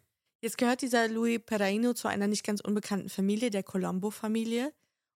Jetzt 0.42 0.58
gehört 0.58 0.82
dieser 0.82 1.08
Louis 1.08 1.40
Peraino 1.44 1.94
zu 1.94 2.08
einer 2.08 2.28
nicht 2.28 2.44
ganz 2.44 2.60
unbekannten 2.60 3.08
Familie, 3.08 3.50
der 3.50 3.62
Colombo-Familie. 3.62 4.72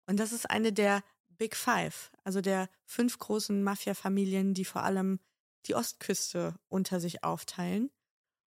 Und 0.07 0.19
das 0.19 0.31
ist 0.31 0.49
eine 0.49 0.71
der 0.71 1.03
Big 1.37 1.55
Five, 1.55 2.11
also 2.23 2.41
der 2.41 2.69
fünf 2.85 3.17
großen 3.17 3.61
Mafia-Familien, 3.63 4.53
die 4.53 4.65
vor 4.65 4.83
allem 4.83 5.19
die 5.67 5.75
Ostküste 5.75 6.55
unter 6.69 6.99
sich 6.99 7.23
aufteilen. 7.23 7.91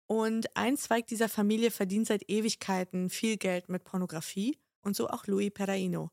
Und 0.07 0.57
ein 0.57 0.77
Zweig 0.77 1.07
dieser 1.07 1.29
Familie 1.29 1.71
verdient 1.71 2.07
seit 2.07 2.29
Ewigkeiten 2.29 3.11
viel 3.11 3.37
Geld 3.37 3.69
mit 3.69 3.85
Pornografie 3.85 4.59
und 4.83 4.97
so 4.97 5.09
auch 5.09 5.27
Louis 5.27 5.51
Peraino. 5.51 6.11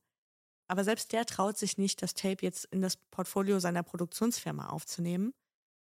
Aber 0.69 0.83
selbst 0.85 1.11
der 1.11 1.25
traut 1.25 1.57
sich 1.57 1.77
nicht, 1.77 2.01
das 2.01 2.13
Tape 2.13 2.37
jetzt 2.41 2.65
in 2.65 2.81
das 2.81 2.95
Portfolio 2.95 3.59
seiner 3.59 3.83
Produktionsfirma 3.83 4.67
aufzunehmen. 4.69 5.33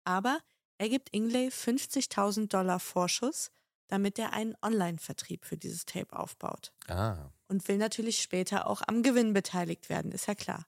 Aber 0.04 0.38
er 0.78 0.88
gibt 0.88 1.14
Ingley 1.14 1.48
50.000 1.48 2.48
Dollar 2.48 2.80
Vorschuss, 2.80 3.50
damit 3.88 4.18
er 4.18 4.32
einen 4.32 4.56
Online-Vertrieb 4.62 5.44
für 5.44 5.56
dieses 5.56 5.84
Tape 5.84 6.16
aufbaut. 6.16 6.72
Ah 6.86 7.30
und 7.48 7.66
will 7.66 7.78
natürlich 7.78 8.20
später 8.20 8.66
auch 8.66 8.82
am 8.86 9.02
Gewinn 9.02 9.32
beteiligt 9.32 9.88
werden, 9.88 10.12
ist 10.12 10.26
ja 10.26 10.34
klar. 10.34 10.66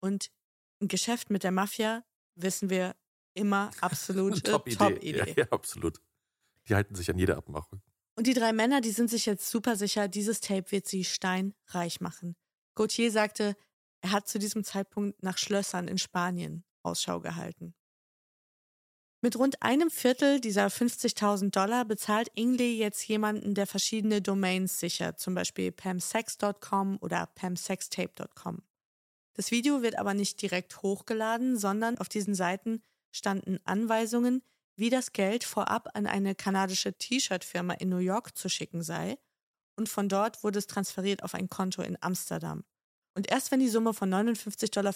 Und 0.00 0.30
ein 0.80 0.88
Geschäft 0.88 1.30
mit 1.30 1.44
der 1.44 1.50
Mafia, 1.50 2.04
wissen 2.36 2.70
wir, 2.70 2.96
immer 3.34 3.70
absolut 3.80 4.44
Top-Idee. 4.44 4.76
Top 5.18 5.28
ja, 5.28 5.34
ja, 5.36 5.44
absolut. 5.50 6.00
Die 6.68 6.74
halten 6.74 6.94
sich 6.94 7.10
an 7.10 7.18
jede 7.18 7.36
Abmachung. 7.36 7.82
Und 8.16 8.26
die 8.26 8.34
drei 8.34 8.52
Männer, 8.52 8.80
die 8.80 8.90
sind 8.90 9.10
sich 9.10 9.26
jetzt 9.26 9.48
super 9.48 9.76
sicher, 9.76 10.08
dieses 10.08 10.40
Tape 10.40 10.70
wird 10.70 10.86
sie 10.86 11.04
steinreich 11.04 12.00
machen. 12.00 12.36
Gauthier 12.74 13.10
sagte, 13.10 13.56
er 14.00 14.12
hat 14.12 14.28
zu 14.28 14.38
diesem 14.38 14.64
Zeitpunkt 14.64 15.22
nach 15.22 15.38
Schlössern 15.38 15.88
in 15.88 15.98
Spanien 15.98 16.64
Ausschau 16.82 17.20
gehalten. 17.20 17.74
Mit 19.22 19.36
rund 19.36 19.62
einem 19.62 19.90
Viertel 19.90 20.40
dieser 20.40 20.68
50.000 20.68 21.50
Dollar 21.50 21.84
bezahlt 21.84 22.30
Ingley 22.34 22.78
jetzt 22.78 23.06
jemanden, 23.06 23.54
der 23.54 23.66
verschiedene 23.66 24.22
Domains 24.22 24.80
sichert, 24.80 25.20
zum 25.20 25.34
Beispiel 25.34 25.72
pamsex.com 25.72 26.96
oder 27.02 27.26
pamsextape.com. 27.34 28.62
Das 29.34 29.50
Video 29.50 29.82
wird 29.82 29.98
aber 29.98 30.14
nicht 30.14 30.40
direkt 30.40 30.82
hochgeladen, 30.82 31.58
sondern 31.58 31.98
auf 31.98 32.08
diesen 32.08 32.34
Seiten 32.34 32.82
standen 33.12 33.58
Anweisungen, 33.64 34.42
wie 34.76 34.88
das 34.88 35.12
Geld 35.12 35.44
vorab 35.44 35.90
an 35.94 36.06
eine 36.06 36.34
kanadische 36.34 36.94
T-Shirt-Firma 36.94 37.74
in 37.74 37.90
New 37.90 37.98
York 37.98 38.36
zu 38.38 38.48
schicken 38.48 38.82
sei. 38.82 39.18
Und 39.76 39.88
von 39.88 40.08
dort 40.08 40.42
wurde 40.42 40.58
es 40.58 40.66
transferiert 40.66 41.22
auf 41.22 41.34
ein 41.34 41.48
Konto 41.48 41.82
in 41.82 41.96
Amsterdam. 42.00 42.64
Und 43.14 43.30
erst 43.30 43.50
wenn 43.50 43.60
die 43.60 43.68
Summe 43.68 43.94
von 43.94 44.10
59,95 44.12 44.74
Dollar 44.74 44.92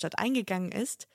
dort 0.00 0.18
eingegangen 0.18 0.72
ist, 0.72 1.06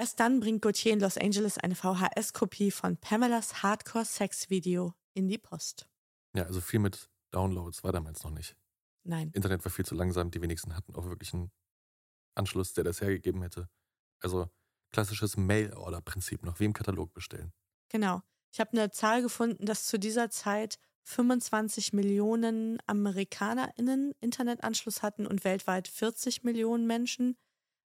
Erst 0.00 0.18
dann 0.18 0.40
bringt 0.40 0.62
Gauthier 0.62 0.94
in 0.94 1.00
Los 1.00 1.18
Angeles 1.18 1.58
eine 1.58 1.74
VHS-Kopie 1.74 2.70
von 2.70 2.96
Pamelas 2.96 3.62
Hardcore-Sex-Video 3.62 4.94
in 5.12 5.28
die 5.28 5.36
Post. 5.36 5.86
Ja, 6.34 6.44
also 6.44 6.62
viel 6.62 6.80
mit 6.80 7.10
Downloads 7.32 7.84
war 7.84 7.92
damals 7.92 8.24
noch 8.24 8.30
nicht. 8.30 8.56
Nein. 9.02 9.30
Internet 9.34 9.62
war 9.62 9.70
viel 9.70 9.84
zu 9.84 9.94
langsam, 9.94 10.30
die 10.30 10.40
wenigsten 10.40 10.74
hatten 10.74 10.94
auch 10.94 11.04
wirklich 11.04 11.34
einen 11.34 11.50
Anschluss, 12.34 12.72
der 12.72 12.84
das 12.84 13.02
hergegeben 13.02 13.42
hätte. 13.42 13.68
Also 14.22 14.48
klassisches 14.90 15.36
Mail-Order-Prinzip 15.36 16.44
noch, 16.44 16.60
wie 16.60 16.64
im 16.64 16.72
Katalog 16.72 17.12
bestellen. 17.12 17.52
Genau. 17.90 18.22
Ich 18.52 18.58
habe 18.58 18.72
eine 18.72 18.90
Zahl 18.90 19.20
gefunden, 19.20 19.66
dass 19.66 19.86
zu 19.86 19.98
dieser 19.98 20.30
Zeit 20.30 20.78
25 21.04 21.92
Millionen 21.92 22.78
AmerikanerInnen 22.86 24.12
Internetanschluss 24.20 25.02
hatten 25.02 25.26
und 25.26 25.44
weltweit 25.44 25.88
40 25.88 26.44
Millionen 26.44 26.86
Menschen. 26.86 27.36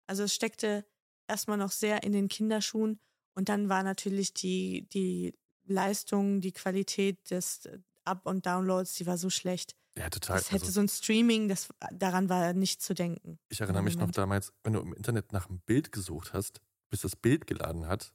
Also 0.07 0.24
es 0.24 0.35
steckte 0.35 0.85
erstmal 1.29 1.57
noch 1.57 1.70
sehr 1.70 2.03
in 2.03 2.12
den 2.12 2.29
Kinderschuhen 2.29 2.98
und 3.35 3.48
dann 3.48 3.68
war 3.68 3.83
natürlich 3.83 4.35
die, 4.35 4.87
die 4.92 5.35
Leistung, 5.64 6.40
die 6.40 6.53
Qualität 6.53 7.31
des 7.31 7.68
Up- 8.05 8.27
und 8.27 8.46
Downloads, 8.46 8.94
die 8.94 9.07
war 9.07 9.18
so 9.18 9.31
schlecht. 9.31 9.74
Ja, 9.96 10.11
total. 10.11 10.38
Das 10.38 10.50
hätte 10.50 10.66
also, 10.66 10.72
so 10.72 10.81
ein 10.81 10.88
Streaming, 10.88 11.48
das, 11.48 11.68
daran 11.92 12.29
war 12.29 12.53
nicht 12.53 12.83
zu 12.83 12.94
denken. 12.94 13.38
Ich 13.48 13.61
erinnere 13.61 13.83
mich 13.83 13.96
noch 13.96 14.11
damals, 14.11 14.53
wenn 14.64 14.72
du 14.72 14.81
im 14.81 14.92
Internet 14.92 15.33
nach 15.33 15.48
einem 15.48 15.61
Bild 15.61 15.92
gesucht 15.92 16.33
hast, 16.33 16.61
bis 16.90 17.03
das 17.03 17.16
Bild 17.16 17.46
geladen 17.46 17.87
hat, 17.87 18.12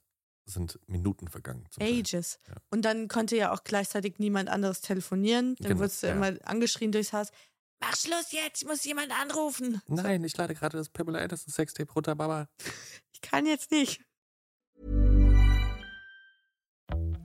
sind 0.49 0.79
Minuten 0.87 1.27
vergangen. 1.27 1.65
Ages. 1.79 2.39
Ja. 2.47 2.55
Und 2.71 2.83
dann 2.83 3.07
konnte 3.07 3.35
ja 3.35 3.51
auch 3.51 3.63
gleichzeitig 3.63 4.19
niemand 4.19 4.49
anderes 4.49 4.81
telefonieren. 4.81 5.55
Dann 5.59 5.69
genau, 5.69 5.79
wurdest 5.81 6.03
du 6.03 6.07
ja. 6.07 6.13
immer 6.13 6.33
angeschrien 6.45 6.91
durchs 6.91 7.13
Haus. 7.13 7.29
Mach 7.81 7.95
Schluss 7.95 8.31
jetzt, 8.31 8.61
ich 8.61 8.67
muss 8.67 8.83
jemand 8.83 9.11
anrufen. 9.11 9.81
Nein, 9.87 10.23
ich 10.23 10.35
lade 10.35 10.53
gerade 10.53 10.77
das 10.77 10.89
Pamela 10.89 11.19
Anderson 11.19 11.51
Sextape 11.51 11.91
runter, 11.93 12.15
Baba. 12.15 12.47
Ich 13.11 13.29
kann 13.29 13.45
jetzt 13.45 13.71
nicht. 13.71 13.99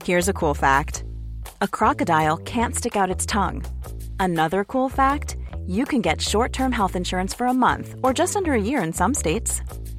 Here's 0.03 0.27
a 0.27 0.33
cool 0.33 0.53
fact. 0.53 1.05
A 1.61 1.67
crocodile 1.67 2.37
can't 2.43 2.75
stick 2.75 2.97
out 2.97 3.09
its 3.09 3.25
tongue. 3.25 3.63
Another 4.19 4.65
cool 4.65 4.89
fact, 4.89 5.37
you 5.65 5.85
can 5.85 6.01
get 6.01 6.21
short-term 6.21 6.73
health 6.73 6.97
insurance 6.97 7.33
for 7.33 7.47
a 7.47 7.53
month 7.53 7.95
or 8.03 8.13
just 8.13 8.35
under 8.35 8.53
a 8.53 8.61
year 8.61 8.83
in 8.83 8.91
some 8.91 9.13
states. 9.13 9.61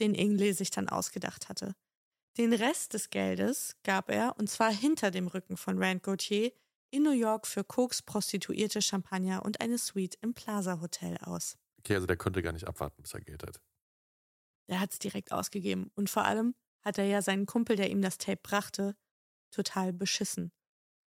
den 0.00 0.14
Ingley 0.14 0.52
sich 0.52 0.70
dann 0.70 0.88
ausgedacht 0.88 1.48
hatte. 1.48 1.74
Den 2.38 2.52
Rest 2.52 2.94
des 2.94 3.10
Geldes 3.10 3.76
gab 3.82 4.10
er, 4.10 4.38
und 4.38 4.48
zwar 4.48 4.72
hinter 4.72 5.10
dem 5.10 5.28
Rücken 5.28 5.56
von 5.56 5.82
Rand 5.82 6.02
Gauthier, 6.02 6.52
in 6.90 7.02
New 7.02 7.12
York 7.12 7.46
für 7.46 7.64
Koks, 7.64 8.02
Prostituierte, 8.02 8.82
Champagner 8.82 9.44
und 9.44 9.60
eine 9.60 9.78
Suite 9.78 10.16
im 10.20 10.34
Plaza 10.34 10.80
Hotel 10.80 11.16
aus. 11.18 11.56
Okay, 11.78 11.94
also 11.94 12.06
der 12.06 12.16
konnte 12.16 12.42
gar 12.42 12.52
nicht 12.52 12.66
abwarten, 12.66 13.02
bis 13.02 13.14
er 13.14 13.20
Geld 13.20 13.42
hat. 13.42 13.60
Der 14.68 14.80
hat 14.80 14.92
es 14.92 14.98
direkt 14.98 15.32
ausgegeben. 15.32 15.90
Und 15.94 16.10
vor 16.10 16.24
allem 16.24 16.54
hat 16.82 16.98
er 16.98 17.04
ja 17.04 17.22
seinen 17.22 17.46
Kumpel, 17.46 17.76
der 17.76 17.90
ihm 17.90 18.02
das 18.02 18.18
Tape 18.18 18.40
brachte, 18.42 18.94
total 19.50 19.92
beschissen. 19.92 20.52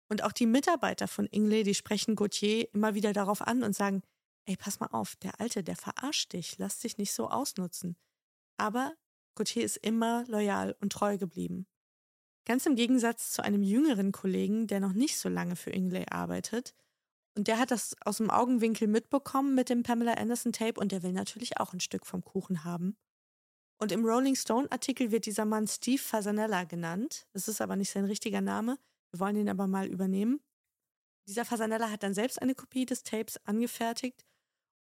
Und 0.09 0.23
auch 0.23 0.33
die 0.33 0.47
Mitarbeiter 0.47 1.09
von 1.09 1.27
Ingley, 1.27 1.63
die 1.63 1.75
sprechen 1.75 2.15
Gauthier 2.15 2.73
immer 2.75 2.95
wieder 2.95 3.13
darauf 3.13 3.43
an 3.43 3.63
und 3.63 3.75
sagen, 3.75 4.03
ey, 4.45 4.57
pass 4.57 4.81
mal 4.81 4.89
auf, 4.89 5.17
der 5.17 5.41
Alte, 5.41 5.63
der 5.63 5.77
verarscht 5.77 6.33
dich, 6.33 6.59
lass 6.59 6.79
dich 6.79 6.99
nicht 6.99 7.13
so 7.13 7.29
ausnutzen. 7.29 7.97
Aber 8.59 8.95
Gauthier 9.35 9.65
ist 9.65 9.77
immer 9.77 10.25
loyal 10.29 10.77
und 10.81 10.93
treu 10.93 11.19
geblieben. 11.19 11.67
Ganz 12.47 12.65
im 12.65 12.77
Gegensatz 12.77 13.33
zu 13.33 13.43
einem 13.43 13.63
jüngeren 13.63 14.13
Kollegen, 14.13 14.67
der 14.67 14.81
noch 14.81 14.93
nicht 14.93 15.19
so 15.19 15.29
lange 15.29 15.57
für 15.57 15.71
Ingley 15.71 16.07
arbeitet. 16.09 16.75
Und 17.37 17.49
der 17.49 17.59
hat 17.59 17.71
das 17.71 17.95
aus 18.01 18.17
dem 18.19 18.31
Augenwinkel 18.31 18.89
mitbekommen 18.89 19.55
mit 19.55 19.69
dem 19.69 19.83
Pamela 19.83 20.15
Anderson 20.15 20.53
Tape 20.53 20.81
und 20.81 20.93
der 20.93 21.03
will 21.03 21.13
natürlich 21.13 21.59
auch 21.59 21.75
ein 21.75 21.81
Stück 21.81 22.07
vom 22.07 22.25
Kuchen 22.25 22.65
haben. 22.65 22.97
Und 23.79 23.93
im 23.93 24.07
Rolling 24.07 24.37
Stone 24.37 24.71
Artikel 24.73 25.11
wird 25.11 25.27
dieser 25.27 25.45
Mann 25.45 25.67
Steve 25.67 26.01
Fasanella 26.01 26.65
genannt. 26.65 27.27
Das 27.33 27.47
ist 27.47 27.61
aber 27.61 27.77
nicht 27.77 27.91
sein 27.91 28.07
richtiger 28.07 28.41
Name. 28.41 28.79
Wir 29.11 29.21
wollen 29.21 29.37
ihn 29.37 29.51
aber 29.51 29.67
mal 29.67 29.87
übernehmen. 29.87 30.41
Dieser 31.29 31.45
Fasanella 31.45 31.91
hat 31.91 32.03
dann 32.03 32.15
selbst 32.15 32.41
eine 32.41 32.55
Kopie 32.55 32.87
des 32.87 33.03
Tapes 33.03 33.39
angefertigt 33.45 34.25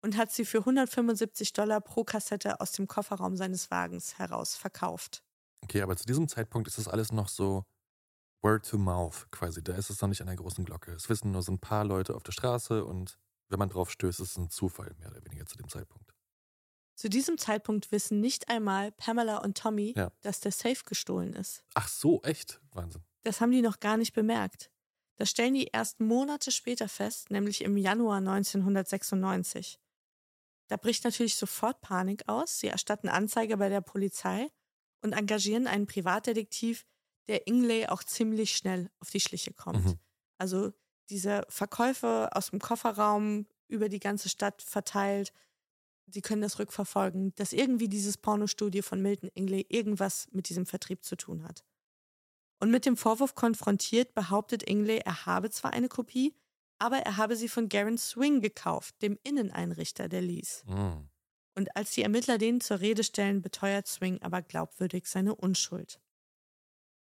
und 0.05 0.17
hat 0.19 0.31
sie 0.31 0.45
für 0.45 0.59
175 0.59 1.55
Dollar 1.55 1.81
pro 1.81 2.05
Kassette 2.05 2.61
aus 2.61 2.73
dem 2.73 2.87
Kofferraum 2.87 3.37
seines 3.37 3.71
Wagens 3.71 4.19
heraus 4.19 4.55
verkauft. 4.55 5.23
Okay, 5.63 5.81
aber 5.81 5.97
zu 5.97 6.05
diesem 6.05 6.29
Zeitpunkt 6.29 6.69
ist 6.69 6.77
das 6.79 6.89
alles 6.89 7.11
noch 7.11 7.29
so 7.29 7.65
Word 8.43 8.69
to 8.69 8.77
Mouth 8.77 9.27
quasi. 9.31 9.65
Da 9.65 9.75
ist 9.75 9.89
es 9.89 10.01
noch 10.03 10.09
nicht 10.11 10.21
an 10.21 10.27
der 10.27 10.37
großen 10.37 10.63
Glocke. 10.65 10.93
Es 10.93 11.09
wissen 11.09 11.31
nur 11.31 11.43
so 11.43 11.53
ein 11.53 11.59
paar 11.59 11.85
Leute 11.87 12.15
auf 12.15 12.23
der 12.23 12.33
Straße 12.33 12.85
und 12.85 13.19
wenn 13.49 13.59
man 13.59 13.71
drauf 13.71 13.91
stößt, 13.91 14.21
ist 14.21 14.33
es 14.33 14.37
ein 14.37 14.51
Zufall, 14.51 14.95
mehr 14.99 15.11
oder 15.11 15.25
weniger 15.25 15.47
zu 15.47 15.57
dem 15.57 15.69
Zeitpunkt. 15.71 16.13
Zu 16.97 17.09
diesem 17.09 17.39
Zeitpunkt 17.39 17.91
wissen 17.91 18.21
nicht 18.21 18.51
einmal 18.51 18.93
Pamela 18.93 19.39
und 19.39 19.57
Tommy, 19.57 19.95
Ja. 19.97 20.13
dass 20.21 20.41
der 20.41 20.53
Safe 20.53 20.85
gestohlen 20.85 21.33
ist. 21.33 21.65
Ach 21.75 21.89
so, 21.89 22.23
echt? 22.23 22.61
Wahnsinn. 22.73 23.03
Das 23.23 23.41
haben 23.41 23.51
die 23.53 23.63
noch 23.63 23.81
gar 23.81 23.97
nicht 23.97 24.13
bemerkt. 24.13 24.71
Das 25.17 25.31
stellen 25.31 25.55
die 25.55 25.69
erst 25.73 26.01
Monate 26.01 26.53
später 26.53 26.89
fest, 26.89 27.31
nämlich 27.31 27.63
im 27.63 27.77
Januar 27.79 28.19
1996. 28.19 29.81
Da 30.69 30.77
bricht 30.77 31.05
natürlich 31.05 31.37
sofort 31.37 31.81
Panik 31.81 32.29
aus. 32.29 32.59
Sie 32.59 32.69
erstatten 32.69 33.09
Anzeige 33.09 33.57
bei 33.57 33.69
der 33.69 33.81
Polizei 33.81 34.51
und 35.03 35.13
engagieren 35.13 35.67
einen 35.67 35.87
Privatdetektiv, 35.87 36.87
der 37.29 37.47
Ingley 37.47 37.87
auch 37.87 38.03
ziemlich 38.03 38.57
schnell 38.57 38.91
auf 39.01 39.11
die 39.11 39.21
Schliche 39.21 39.53
kommt. 39.53 39.85
Mhm. 39.85 39.99
Also 40.39 40.73
diese 41.11 41.45
Verkäufe 41.49 42.31
aus 42.33 42.51
dem 42.51 42.59
Kofferraum 42.61 43.47
über 43.69 43.89
die 43.89 44.01
ganze 44.01 44.29
Stadt 44.29 44.63
verteilt. 44.63 45.33
Sie 46.07 46.23
können 46.23 46.43
das 46.43 46.59
rückverfolgen, 46.59 47.35
dass 47.35 47.53
irgendwie 47.53 47.89
dieses 47.89 48.17
Pornostudio 48.17 48.83
von 48.83 49.01
Milton 49.01 49.31
Ingley 49.35 49.67
irgendwas 49.69 50.29
mit 50.33 50.49
diesem 50.49 50.67
Vertrieb 50.67 51.05
zu 51.05 51.17
tun 51.17 51.45
hat. 51.45 51.65
Und 52.61 52.71
mit 52.71 52.87
dem 52.87 52.97
Vorwurf 52.97 53.35
konfrontiert, 53.35 54.15
behauptet 54.15 54.63
Ingley, 54.63 54.99
er 54.99 55.27
habe 55.27 55.51
zwar 55.51 55.73
eine 55.73 55.89
Kopie, 55.89 56.35
aber 56.79 56.99
er 56.99 57.17
habe 57.17 57.37
sie 57.37 57.49
von 57.49 57.69
Garen 57.69 57.99
Swing 57.99 58.41
gekauft, 58.41 58.95
dem 59.03 59.19
Inneneinrichter 59.23 60.09
der 60.09 60.23
Lease. 60.23 60.63
Mhm. 60.67 61.09
Und 61.57 61.77
als 61.77 61.93
die 61.93 62.03
Ermittler 62.03 62.39
den 62.39 62.61
zur 62.61 62.81
Rede 62.81 63.05
stellen, 63.05 63.41
beteuert 63.41 63.87
Swing 63.87 64.21
aber 64.23 64.43
glaubwürdig 64.43 65.07
seine 65.07 65.35
Unschuld. 65.35 66.01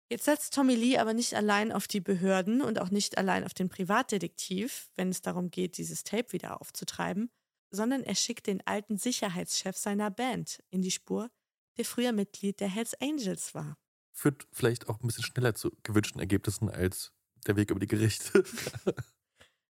Jetzt 0.09 0.23
setzt 0.23 0.53
Tommy 0.53 0.75
Lee 0.75 0.97
aber 0.97 1.13
nicht 1.13 1.33
allein 1.33 1.73
auf 1.73 1.87
die 1.87 1.99
Behörden 1.99 2.61
und 2.61 2.79
auch 2.79 2.91
nicht 2.91 3.17
allein 3.17 3.43
auf 3.43 3.53
den 3.53 3.67
Privatdetektiv, 3.67 4.89
wenn 4.95 5.09
es 5.09 5.21
darum 5.21 5.51
geht, 5.51 5.77
dieses 5.77 6.05
Tape 6.05 6.31
wieder 6.31 6.61
aufzutreiben, 6.61 7.29
sondern 7.71 8.03
er 8.03 8.15
schickt 8.15 8.47
den 8.47 8.65
alten 8.65 8.97
Sicherheitschef 8.97 9.75
seiner 9.75 10.09
Band 10.09 10.63
in 10.69 10.81
die 10.81 10.91
Spur, 10.91 11.29
der 11.77 11.83
früher 11.83 12.13
Mitglied 12.13 12.61
der 12.61 12.69
Hells 12.69 12.93
Angels 13.01 13.53
war. 13.53 13.77
Führt 14.13 14.47
vielleicht 14.51 14.87
auch 14.87 15.01
ein 15.01 15.07
bisschen 15.07 15.25
schneller 15.25 15.55
zu 15.55 15.71
gewünschten 15.83 16.21
Ergebnissen 16.21 16.69
als 16.69 17.11
der 17.45 17.57
Weg 17.57 17.69
über 17.69 17.79
die 17.81 17.87
Gerichte. 17.87 18.45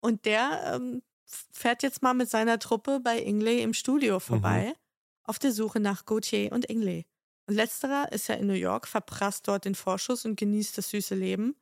Und 0.00 0.24
der 0.24 0.74
ähm, 0.74 1.02
fährt 1.24 1.82
jetzt 1.82 2.02
mal 2.02 2.14
mit 2.14 2.30
seiner 2.30 2.58
Truppe 2.58 3.00
bei 3.00 3.20
Ingley 3.20 3.62
im 3.62 3.74
Studio 3.74 4.20
vorbei, 4.20 4.74
auf 5.24 5.38
der 5.38 5.52
Suche 5.52 5.80
nach 5.80 6.04
Gauthier 6.04 6.52
und 6.52 6.70
Ingley. 6.70 7.06
Und 7.46 7.54
letzterer 7.54 8.12
ist 8.12 8.28
ja 8.28 8.34
in 8.34 8.46
New 8.46 8.52
York, 8.52 8.86
verprasst 8.86 9.48
dort 9.48 9.64
den 9.64 9.74
Vorschuss 9.74 10.24
und 10.24 10.38
genießt 10.38 10.76
das 10.76 10.90
süße 10.90 11.14
Leben. 11.14 11.56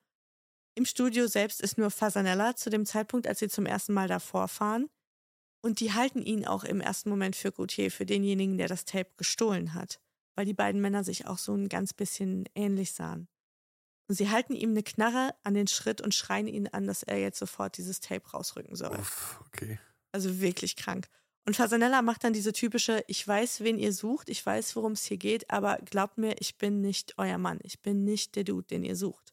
Im 0.74 0.84
Studio 0.84 1.26
selbst 1.26 1.60
ist 1.60 1.78
nur 1.78 1.90
Fasanella 1.90 2.54
zu 2.56 2.70
dem 2.70 2.84
Zeitpunkt, 2.84 3.26
als 3.26 3.38
sie 3.38 3.48
zum 3.48 3.66
ersten 3.66 3.94
Mal 3.94 4.08
davor 4.08 4.48
fahren. 4.48 4.88
Und 5.62 5.80
die 5.80 5.92
halten 5.92 6.22
ihn 6.22 6.46
auch 6.46 6.64
im 6.64 6.80
ersten 6.80 7.08
Moment 7.08 7.34
für 7.34 7.50
Gauthier, 7.50 7.90
für 7.90 8.04
denjenigen, 8.04 8.58
der 8.58 8.68
das 8.68 8.84
Tape 8.84 9.10
gestohlen 9.16 9.74
hat, 9.74 10.00
weil 10.34 10.44
die 10.44 10.54
beiden 10.54 10.80
Männer 10.80 11.02
sich 11.02 11.26
auch 11.26 11.38
so 11.38 11.54
ein 11.54 11.68
ganz 11.68 11.92
bisschen 11.92 12.44
ähnlich 12.54 12.92
sahen. 12.92 13.28
Und 14.08 14.14
sie 14.14 14.30
halten 14.30 14.54
ihm 14.54 14.70
eine 14.70 14.82
Knarre 14.82 15.34
an 15.42 15.54
den 15.54 15.66
Schritt 15.66 16.00
und 16.00 16.14
schreien 16.14 16.46
ihn 16.46 16.68
an, 16.68 16.86
dass 16.86 17.02
er 17.02 17.18
jetzt 17.18 17.38
sofort 17.38 17.76
dieses 17.76 18.00
Tape 18.00 18.28
rausrücken 18.30 18.76
soll. 18.76 18.96
Uff, 18.96 19.40
okay. 19.46 19.78
Also 20.12 20.40
wirklich 20.40 20.76
krank. 20.76 21.08
Und 21.44 21.54
Fasanella 21.54 22.02
macht 22.02 22.24
dann 22.24 22.32
diese 22.32 22.52
typische, 22.52 23.04
ich 23.06 23.26
weiß, 23.26 23.60
wen 23.60 23.78
ihr 23.78 23.92
sucht, 23.92 24.28
ich 24.28 24.44
weiß, 24.44 24.74
worum 24.74 24.92
es 24.92 25.04
hier 25.04 25.16
geht, 25.16 25.48
aber 25.50 25.78
glaubt 25.78 26.18
mir, 26.18 26.34
ich 26.40 26.58
bin 26.58 26.80
nicht 26.80 27.14
euer 27.18 27.38
Mann, 27.38 27.60
ich 27.62 27.82
bin 27.82 28.04
nicht 28.04 28.34
der 28.34 28.42
Dude, 28.42 28.66
den 28.66 28.84
ihr 28.84 28.96
sucht. 28.96 29.32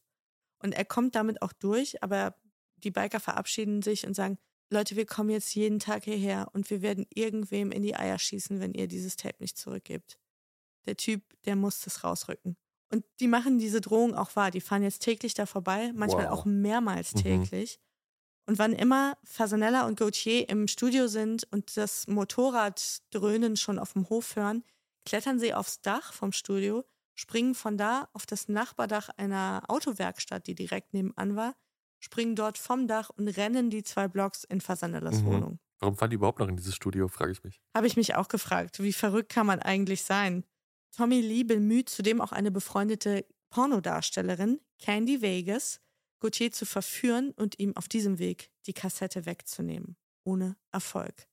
Und 0.59 0.73
er 0.73 0.85
kommt 0.85 1.15
damit 1.15 1.41
auch 1.41 1.53
durch, 1.53 2.03
aber 2.03 2.35
die 2.77 2.91
Biker 2.91 3.19
verabschieden 3.19 3.81
sich 3.81 4.05
und 4.05 4.13
sagen, 4.13 4.37
Leute, 4.69 4.95
wir 4.95 5.05
kommen 5.05 5.29
jetzt 5.29 5.53
jeden 5.55 5.79
Tag 5.79 6.03
hierher 6.03 6.49
und 6.53 6.69
wir 6.69 6.81
werden 6.81 7.05
irgendwem 7.09 7.71
in 7.71 7.83
die 7.83 7.95
Eier 7.95 8.19
schießen, 8.19 8.59
wenn 8.59 8.73
ihr 8.73 8.87
dieses 8.87 9.15
Tape 9.15 9.37
nicht 9.39 9.57
zurückgebt. 9.57 10.19
Der 10.85 10.97
Typ, 10.97 11.23
der 11.45 11.55
muss 11.55 11.81
das 11.81 12.03
rausrücken. 12.03 12.57
Und 12.93 13.03
die 13.19 13.27
machen 13.27 13.57
diese 13.57 13.81
Drohung 13.81 14.13
auch 14.13 14.35
wahr. 14.35 14.51
Die 14.51 14.61
fahren 14.61 14.83
jetzt 14.83 14.99
täglich 15.01 15.33
da 15.33 15.45
vorbei, 15.47 15.91
manchmal 15.95 16.25
Wow. 16.27 16.31
auch 16.33 16.45
mehrmals 16.45 17.15
Mhm. 17.15 17.19
täglich. 17.19 17.79
Und 18.47 18.59
wann 18.59 18.73
immer 18.73 19.17
Fasanella 19.23 19.87
und 19.87 19.97
Gauthier 19.99 20.47
im 20.49 20.67
Studio 20.67 21.07
sind 21.07 21.47
und 21.51 21.75
das 21.77 22.07
Motorraddröhnen 22.07 23.57
schon 23.57 23.79
auf 23.79 23.93
dem 23.93 24.09
Hof 24.09 24.35
hören, 24.35 24.63
klettern 25.05 25.39
sie 25.39 25.53
aufs 25.53 25.81
Dach 25.81 26.13
vom 26.13 26.31
Studio, 26.31 26.83
springen 27.15 27.55
von 27.55 27.77
da 27.77 28.09
auf 28.13 28.25
das 28.25 28.47
Nachbardach 28.49 29.09
einer 29.17 29.63
Autowerkstatt, 29.69 30.45
die 30.47 30.55
direkt 30.55 30.93
nebenan 30.93 31.35
war, 31.35 31.55
springen 31.99 32.35
dort 32.35 32.57
vom 32.57 32.87
Dach 32.87 33.09
und 33.09 33.27
rennen 33.29 33.69
die 33.69 33.83
zwei 33.83 34.07
Blocks 34.07 34.43
in 34.43 34.61
Fasanellas 34.61 35.21
Mhm. 35.21 35.25
Wohnung. 35.25 35.59
Warum 35.79 35.95
fahren 35.95 36.09
die 36.11 36.15
überhaupt 36.15 36.39
noch 36.39 36.47
in 36.47 36.57
dieses 36.57 36.75
Studio, 36.75 37.07
frage 37.07 37.31
ich 37.31 37.43
mich. 37.43 37.61
Habe 37.75 37.87
ich 37.87 37.97
mich 37.97 38.15
auch 38.15 38.27
gefragt, 38.27 38.81
wie 38.83 38.93
verrückt 38.93 39.29
kann 39.29 39.45
man 39.47 39.59
eigentlich 39.59 40.03
sein? 40.03 40.43
Tommy 40.95 41.21
Lee 41.21 41.43
bemüht 41.43 41.89
zudem 41.89 42.21
auch 42.21 42.31
eine 42.31 42.51
befreundete 42.51 43.25
Pornodarstellerin, 43.49 44.61
Candy 44.79 45.21
Vegas, 45.21 45.81
Gauthier 46.19 46.51
zu 46.51 46.65
verführen 46.65 47.31
und 47.31 47.59
ihm 47.59 47.75
auf 47.75 47.87
diesem 47.87 48.19
Weg 48.19 48.51
die 48.65 48.73
Kassette 48.73 49.25
wegzunehmen. 49.25 49.97
Ohne 50.23 50.55
Erfolg. 50.71 51.27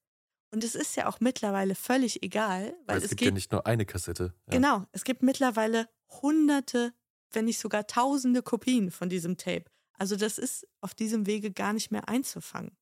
Und 0.53 0.65
es 0.65 0.75
ist 0.75 0.97
ja 0.97 1.07
auch 1.07 1.21
mittlerweile 1.21 1.75
völlig 1.77 2.23
egal, 2.25 2.75
weil 2.87 2.97
Weil 2.97 2.99
es, 2.99 3.05
es, 3.05 3.11
gibt 3.11 3.23
ja 3.23 3.31
nicht 3.31 3.53
nur 3.53 3.67
eine 3.67 3.87
Kassette. 3.87 4.35
Ja. 4.47 4.55
Genau, 4.55 4.83
es 4.91 5.05
gibt 5.05 5.23
mittlerweile 5.23 5.89
hunderte, 6.09 6.93
wenn 7.31 7.45
nicht 7.45 7.61
sogar 7.61 7.87
tausende 7.87 8.43
Kopien 8.43 8.91
von 8.91 9.09
diesem 9.09 9.37
Tape. 9.37 9.67
Also 9.93 10.17
das 10.17 10.39
ist 10.39 10.67
auf 10.81 10.95
diesem 10.95 11.27
Wege 11.27 11.53
gar 11.53 11.73
nicht 11.73 11.93
mehr 11.93 12.09
einzufangen. 12.09 12.77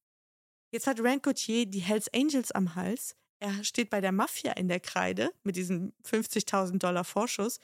Jetzt 0.71 0.87
hat 0.87 1.01
Rand 1.01 1.23
Gauthier 1.23 1.67
die 1.67 1.81
Hells 1.81 2.13
Angels 2.15 2.53
am 2.53 2.75
Hals. 2.75 3.17
Er 3.41 3.63
steht 3.65 3.91
bei 3.91 4.01
der 4.01 4.13
Mafia 4.13 4.53
in 4.53 4.69
der 4.69 4.81
Kreide 4.81 5.33
mit 5.45 5.57
diesem 5.57 5.93
50.000 6.05 6.79
Dollar 6.79 7.05
Vorschuss. 7.05 7.61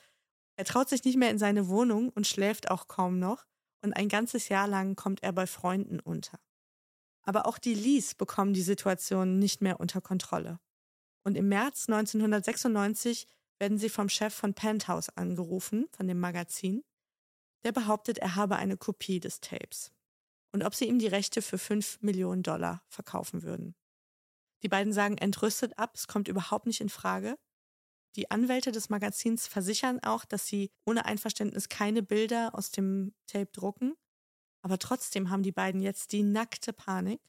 Er 0.56 0.64
traut 0.64 0.88
sich 0.88 1.04
nicht 1.04 1.16
mehr 1.16 1.30
in 1.30 1.38
seine 1.38 1.68
Wohnung 1.68 2.10
und 2.10 2.26
schläft 2.26 2.70
auch 2.70 2.87
kaum 2.87 3.18
noch. 3.18 3.44
Und 3.82 3.92
ein 3.92 4.08
ganzes 4.08 4.48
Jahr 4.48 4.68
lang 4.68 4.96
kommt 4.96 5.22
er 5.22 5.32
bei 5.32 5.46
Freunden 5.46 6.00
unter. 6.00 6.38
Aber 7.22 7.46
auch 7.46 7.58
die 7.58 7.74
Lees 7.74 8.14
bekommen 8.14 8.54
die 8.54 8.62
Situation 8.62 9.38
nicht 9.38 9.62
mehr 9.62 9.80
unter 9.80 10.00
Kontrolle. 10.00 10.60
Und 11.24 11.37
im 11.37 11.48
März 11.48 11.88
1996 11.88 13.26
werden 13.58 13.78
sie 13.78 13.88
vom 13.88 14.08
Chef 14.08 14.34
von 14.34 14.54
Penthouse 14.54 15.08
angerufen, 15.10 15.87
von 15.90 16.06
dem 16.06 16.20
Magazin. 16.20 16.84
Der 17.64 17.72
behauptet, 17.72 18.18
er 18.18 18.37
habe 18.37 18.56
eine 18.56 18.76
Kopie 18.76 19.20
des 19.20 19.40
Tapes. 19.40 19.90
Und 20.52 20.64
ob 20.64 20.74
sie 20.74 20.84
ihm 20.84 20.98
die 20.98 21.06
Rechte 21.06 21.42
für 21.42 21.58
5 21.58 22.02
Millionen 22.02 22.42
Dollar 22.42 22.82
verkaufen 22.88 23.42
würden. 23.42 23.74
Die 24.64 24.68
beiden 24.68 24.94
sagen 24.94 25.18
entrüstet 25.18 25.79
ab, 25.79 25.92
es 25.94 26.09
kommt 26.09 26.27
überhaupt 26.27 26.66
nicht 26.66 26.81
in 26.81 26.88
Frage. 26.88 27.37
Die 28.16 28.31
Anwälte 28.31 28.72
des 28.72 28.88
Magazins 28.88 29.46
versichern 29.46 30.00
auch, 30.03 30.24
dass 30.24 30.46
sie 30.46 30.70
ohne 30.87 31.05
Einverständnis 31.05 31.68
keine 31.68 32.03
Bilder 32.03 32.55
aus 32.55 32.70
dem 32.70 33.12
Tape 33.27 33.50
drucken. 33.53 33.94
Aber 34.62 34.79
trotzdem 34.79 35.29
haben 35.29 35.42
die 35.42 35.53
beiden 35.53 35.83
jetzt 35.83 36.12
die 36.12 36.22
nackte 36.22 36.72
Panik 36.72 37.20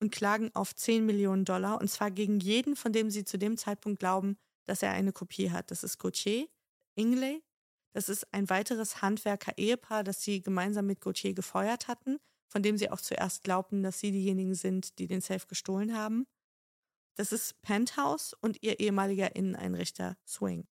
und 0.00 0.10
klagen 0.10 0.50
auf 0.54 0.74
10 0.74 1.06
Millionen 1.06 1.44
Dollar 1.44 1.80
und 1.80 1.88
zwar 1.88 2.10
gegen 2.10 2.40
jeden, 2.40 2.74
von 2.74 2.92
dem 2.92 3.10
sie 3.10 3.24
zu 3.24 3.38
dem 3.38 3.56
Zeitpunkt 3.56 4.00
glauben, 4.00 4.36
dass 4.64 4.82
er 4.82 4.90
eine 4.90 5.12
Kopie 5.12 5.52
hat. 5.52 5.70
Das 5.70 5.84
ist 5.84 5.98
Gauthier, 5.98 6.48
Ingley, 6.96 7.44
das 7.92 8.08
ist 8.08 8.32
ein 8.32 8.50
weiteres 8.50 9.02
Handwerker-Ehepaar, 9.02 10.02
das 10.02 10.22
sie 10.22 10.40
gemeinsam 10.40 10.86
mit 10.86 11.00
Gauthier 11.00 11.34
gefeuert 11.34 11.86
hatten, 11.86 12.18
von 12.48 12.64
dem 12.64 12.76
sie 12.76 12.90
auch 12.90 13.00
zuerst 13.00 13.44
glaubten, 13.44 13.84
dass 13.84 14.00
sie 14.00 14.10
diejenigen 14.10 14.54
sind, 14.54 14.98
die 14.98 15.06
den 15.06 15.20
Safe 15.20 15.46
gestohlen 15.46 15.96
haben. 15.96 16.26
Das 17.16 17.32
ist 17.32 17.60
Penthouse 17.62 18.34
und 18.40 18.62
ihr 18.62 18.80
ehemaliger 18.80 19.36
Inneneinrichter 19.36 20.16
Swing. 20.26 20.66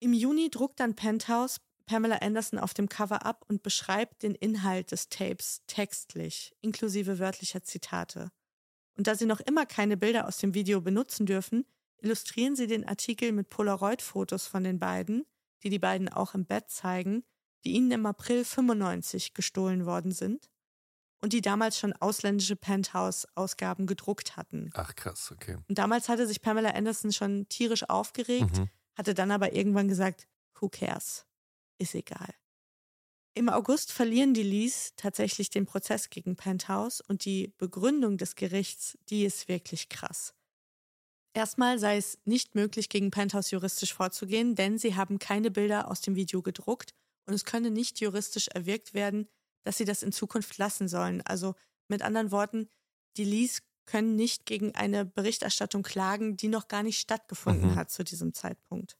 Im 0.00 0.12
Juni 0.12 0.50
druckt 0.50 0.80
dann 0.80 0.94
Penthouse 0.94 1.60
Pamela 1.86 2.16
Anderson 2.16 2.58
auf 2.58 2.74
dem 2.74 2.88
Cover 2.88 3.24
ab 3.24 3.44
und 3.48 3.62
beschreibt 3.62 4.22
den 4.22 4.34
Inhalt 4.34 4.90
des 4.90 5.08
Tapes 5.08 5.62
textlich, 5.66 6.54
inklusive 6.60 7.18
wörtlicher 7.18 7.62
Zitate. 7.62 8.32
Und 8.96 9.06
da 9.06 9.14
sie 9.14 9.26
noch 9.26 9.40
immer 9.40 9.66
keine 9.66 9.96
Bilder 9.96 10.26
aus 10.26 10.38
dem 10.38 10.54
Video 10.54 10.80
benutzen 10.80 11.26
dürfen, 11.26 11.64
illustrieren 11.98 12.56
sie 12.56 12.66
den 12.66 12.86
Artikel 12.86 13.32
mit 13.32 13.50
Polaroid-Fotos 13.50 14.46
von 14.46 14.64
den 14.64 14.78
beiden, 14.78 15.24
die 15.62 15.70
die 15.70 15.78
beiden 15.78 16.08
auch 16.08 16.34
im 16.34 16.44
Bett 16.44 16.70
zeigen, 16.70 17.24
die 17.64 17.72
ihnen 17.72 17.90
im 17.92 18.06
April 18.06 18.44
95 18.44 19.34
gestohlen 19.34 19.86
worden 19.86 20.10
sind 20.12 20.50
und 21.20 21.32
die 21.32 21.40
damals 21.40 21.78
schon 21.78 21.92
ausländische 21.94 22.56
Penthouse-Ausgaben 22.56 23.86
gedruckt 23.86 24.36
hatten. 24.36 24.70
Ach 24.74 24.94
krass, 24.94 25.30
okay. 25.32 25.56
Und 25.68 25.78
damals 25.78 26.08
hatte 26.08 26.26
sich 26.26 26.40
Pamela 26.40 26.70
Anderson 26.70 27.12
schon 27.12 27.48
tierisch 27.48 27.88
aufgeregt, 27.88 28.58
Mhm. 28.58 28.68
hatte 28.94 29.14
dann 29.14 29.30
aber 29.30 29.52
irgendwann 29.52 29.88
gesagt, 29.88 30.26
who 30.60 30.68
cares? 30.68 31.26
Ist 31.78 31.94
egal. 31.94 32.34
Im 33.34 33.50
August 33.50 33.92
verlieren 33.92 34.32
die 34.32 34.42
Lees 34.42 34.94
tatsächlich 34.96 35.50
den 35.50 35.66
Prozess 35.66 36.08
gegen 36.08 36.36
Penthouse 36.36 37.02
und 37.02 37.26
die 37.26 37.52
Begründung 37.58 38.16
des 38.16 38.34
Gerichts, 38.34 38.96
die 39.10 39.24
ist 39.26 39.48
wirklich 39.48 39.90
krass. 39.90 40.32
Erstmal 41.34 41.78
sei 41.78 41.98
es 41.98 42.18
nicht 42.24 42.54
möglich, 42.54 42.88
gegen 42.88 43.10
Penthouse 43.10 43.50
juristisch 43.50 43.92
vorzugehen, 43.92 44.54
denn 44.54 44.78
sie 44.78 44.94
haben 44.94 45.18
keine 45.18 45.50
Bilder 45.50 45.90
aus 45.90 46.00
dem 46.00 46.14
Video 46.16 46.40
gedruckt 46.40 46.94
und 47.26 47.34
es 47.34 47.44
könne 47.44 47.70
nicht 47.70 48.00
juristisch 48.00 48.48
erwirkt 48.48 48.94
werden, 48.94 49.28
dass 49.66 49.76
sie 49.78 49.84
das 49.84 50.02
in 50.02 50.12
Zukunft 50.12 50.56
lassen 50.58 50.86
sollen. 50.88 51.20
Also 51.22 51.54
mit 51.88 52.02
anderen 52.02 52.30
Worten, 52.30 52.68
die 53.16 53.24
Lees 53.24 53.62
können 53.84 54.16
nicht 54.16 54.46
gegen 54.46 54.74
eine 54.74 55.04
Berichterstattung 55.04 55.82
klagen, 55.82 56.36
die 56.36 56.48
noch 56.48 56.68
gar 56.68 56.82
nicht 56.82 56.98
stattgefunden 57.00 57.70
Mhm. 57.72 57.76
hat 57.76 57.90
zu 57.90 58.04
diesem 58.04 58.32
Zeitpunkt. 58.32 58.96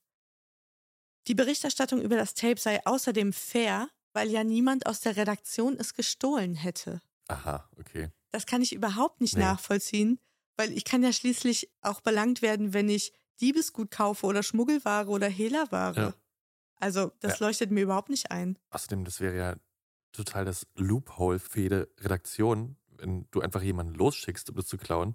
Die 1.29 1.35
Berichterstattung 1.35 2.01
über 2.01 2.17
das 2.17 2.35
Tape 2.35 2.61
sei 2.61 2.85
außerdem 2.87 3.33
fair, 3.33 3.89
weil 4.13 4.31
ja 4.31 4.45
niemand 4.45 4.87
aus 4.87 5.01
der 5.01 5.17
Redaktion 5.17 5.77
es 5.79 5.95
gestohlen 5.95 6.55
hätte. 6.55 7.01
Aha, 7.29 7.69
okay. 7.79 8.11
Das 8.31 8.47
kann 8.47 8.63
ich 8.63 8.73
überhaupt 8.73 9.21
nicht 9.21 9.35
Nee. 9.37 9.43
nachvollziehen, 9.43 10.21
weil 10.57 10.73
ich 10.73 10.85
kann 10.85 11.03
ja 11.03 11.13
schließlich 11.13 11.71
auch 11.81 12.01
belangt 12.01 12.43
werden, 12.43 12.73
wenn 12.73 12.89
ich 12.89 13.13
Diebesgut 13.41 13.91
kaufe 13.91 14.25
oder 14.27 14.43
Schmuggelware 14.43 15.09
oder 15.11 15.29
Hehlerware. 15.29 15.95
Ja. 15.97 16.15
Also 16.77 17.11
das 17.21 17.39
Ja. 17.41 17.47
leuchtet 17.47 17.71
mir 17.71 17.83
überhaupt 17.83 18.09
nicht 18.09 18.31
ein. 18.31 18.59
Außerdem, 18.71 19.05
das 19.05 19.21
wäre 19.21 19.37
ja 19.37 19.57
total 20.17 20.45
das 20.45 20.67
Loophole 20.75 21.39
für 21.39 21.61
jede 21.61 21.89
Redaktion, 22.01 22.77
wenn 22.89 23.29
du 23.31 23.41
einfach 23.41 23.63
jemanden 23.63 23.95
losschickst, 23.95 24.51
um 24.51 24.57
das 24.57 24.67
zu 24.67 24.77
klauen. 24.77 25.15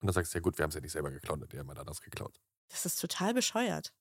Und 0.00 0.06
dann 0.06 0.12
sagst 0.12 0.34
du, 0.34 0.38
ja 0.38 0.42
gut, 0.42 0.58
wir 0.58 0.62
haben 0.62 0.70
es 0.70 0.74
ja 0.74 0.80
nicht 0.80 0.92
selber 0.92 1.10
geklaut, 1.10 1.40
der 1.40 1.48
hat 1.48 1.52
jemand 1.54 1.78
anders 1.78 2.00
geklaut. 2.00 2.40
Das 2.68 2.86
ist 2.86 3.00
total 3.00 3.34
bescheuert. 3.34 3.92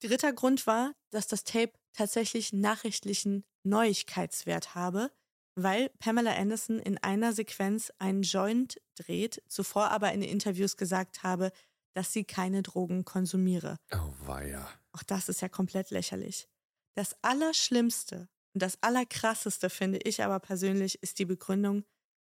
Dritter 0.00 0.32
Grund 0.32 0.66
war, 0.66 0.92
dass 1.10 1.26
das 1.26 1.44
Tape 1.44 1.72
tatsächlich 1.92 2.52
nachrichtlichen 2.52 3.44
Neuigkeitswert 3.62 4.74
habe, 4.74 5.10
weil 5.54 5.90
Pamela 5.98 6.34
Anderson 6.34 6.78
in 6.78 6.98
einer 6.98 7.32
Sequenz 7.32 7.92
einen 7.98 8.22
Joint 8.22 8.80
dreht, 8.96 9.42
zuvor 9.48 9.90
aber 9.90 10.12
in 10.12 10.22
Interviews 10.22 10.76
gesagt 10.76 11.22
habe, 11.22 11.52
dass 11.94 12.12
sie 12.12 12.24
keine 12.24 12.62
Drogen 12.62 13.04
konsumiere. 13.04 13.78
Oh, 13.92 14.12
weia. 14.26 14.68
Auch 14.92 15.04
das 15.04 15.28
ist 15.28 15.40
ja 15.40 15.48
komplett 15.48 15.90
lächerlich. 15.90 16.48
Das 16.94 17.16
Allerschlimmste 17.22 18.28
und 18.54 18.62
das 18.62 18.82
Allerkrasseste 18.82 19.68
finde 19.68 19.98
ich 19.98 20.22
aber 20.22 20.38
persönlich 20.40 21.02
ist 21.02 21.18
die 21.18 21.24
Begründung, 21.24 21.84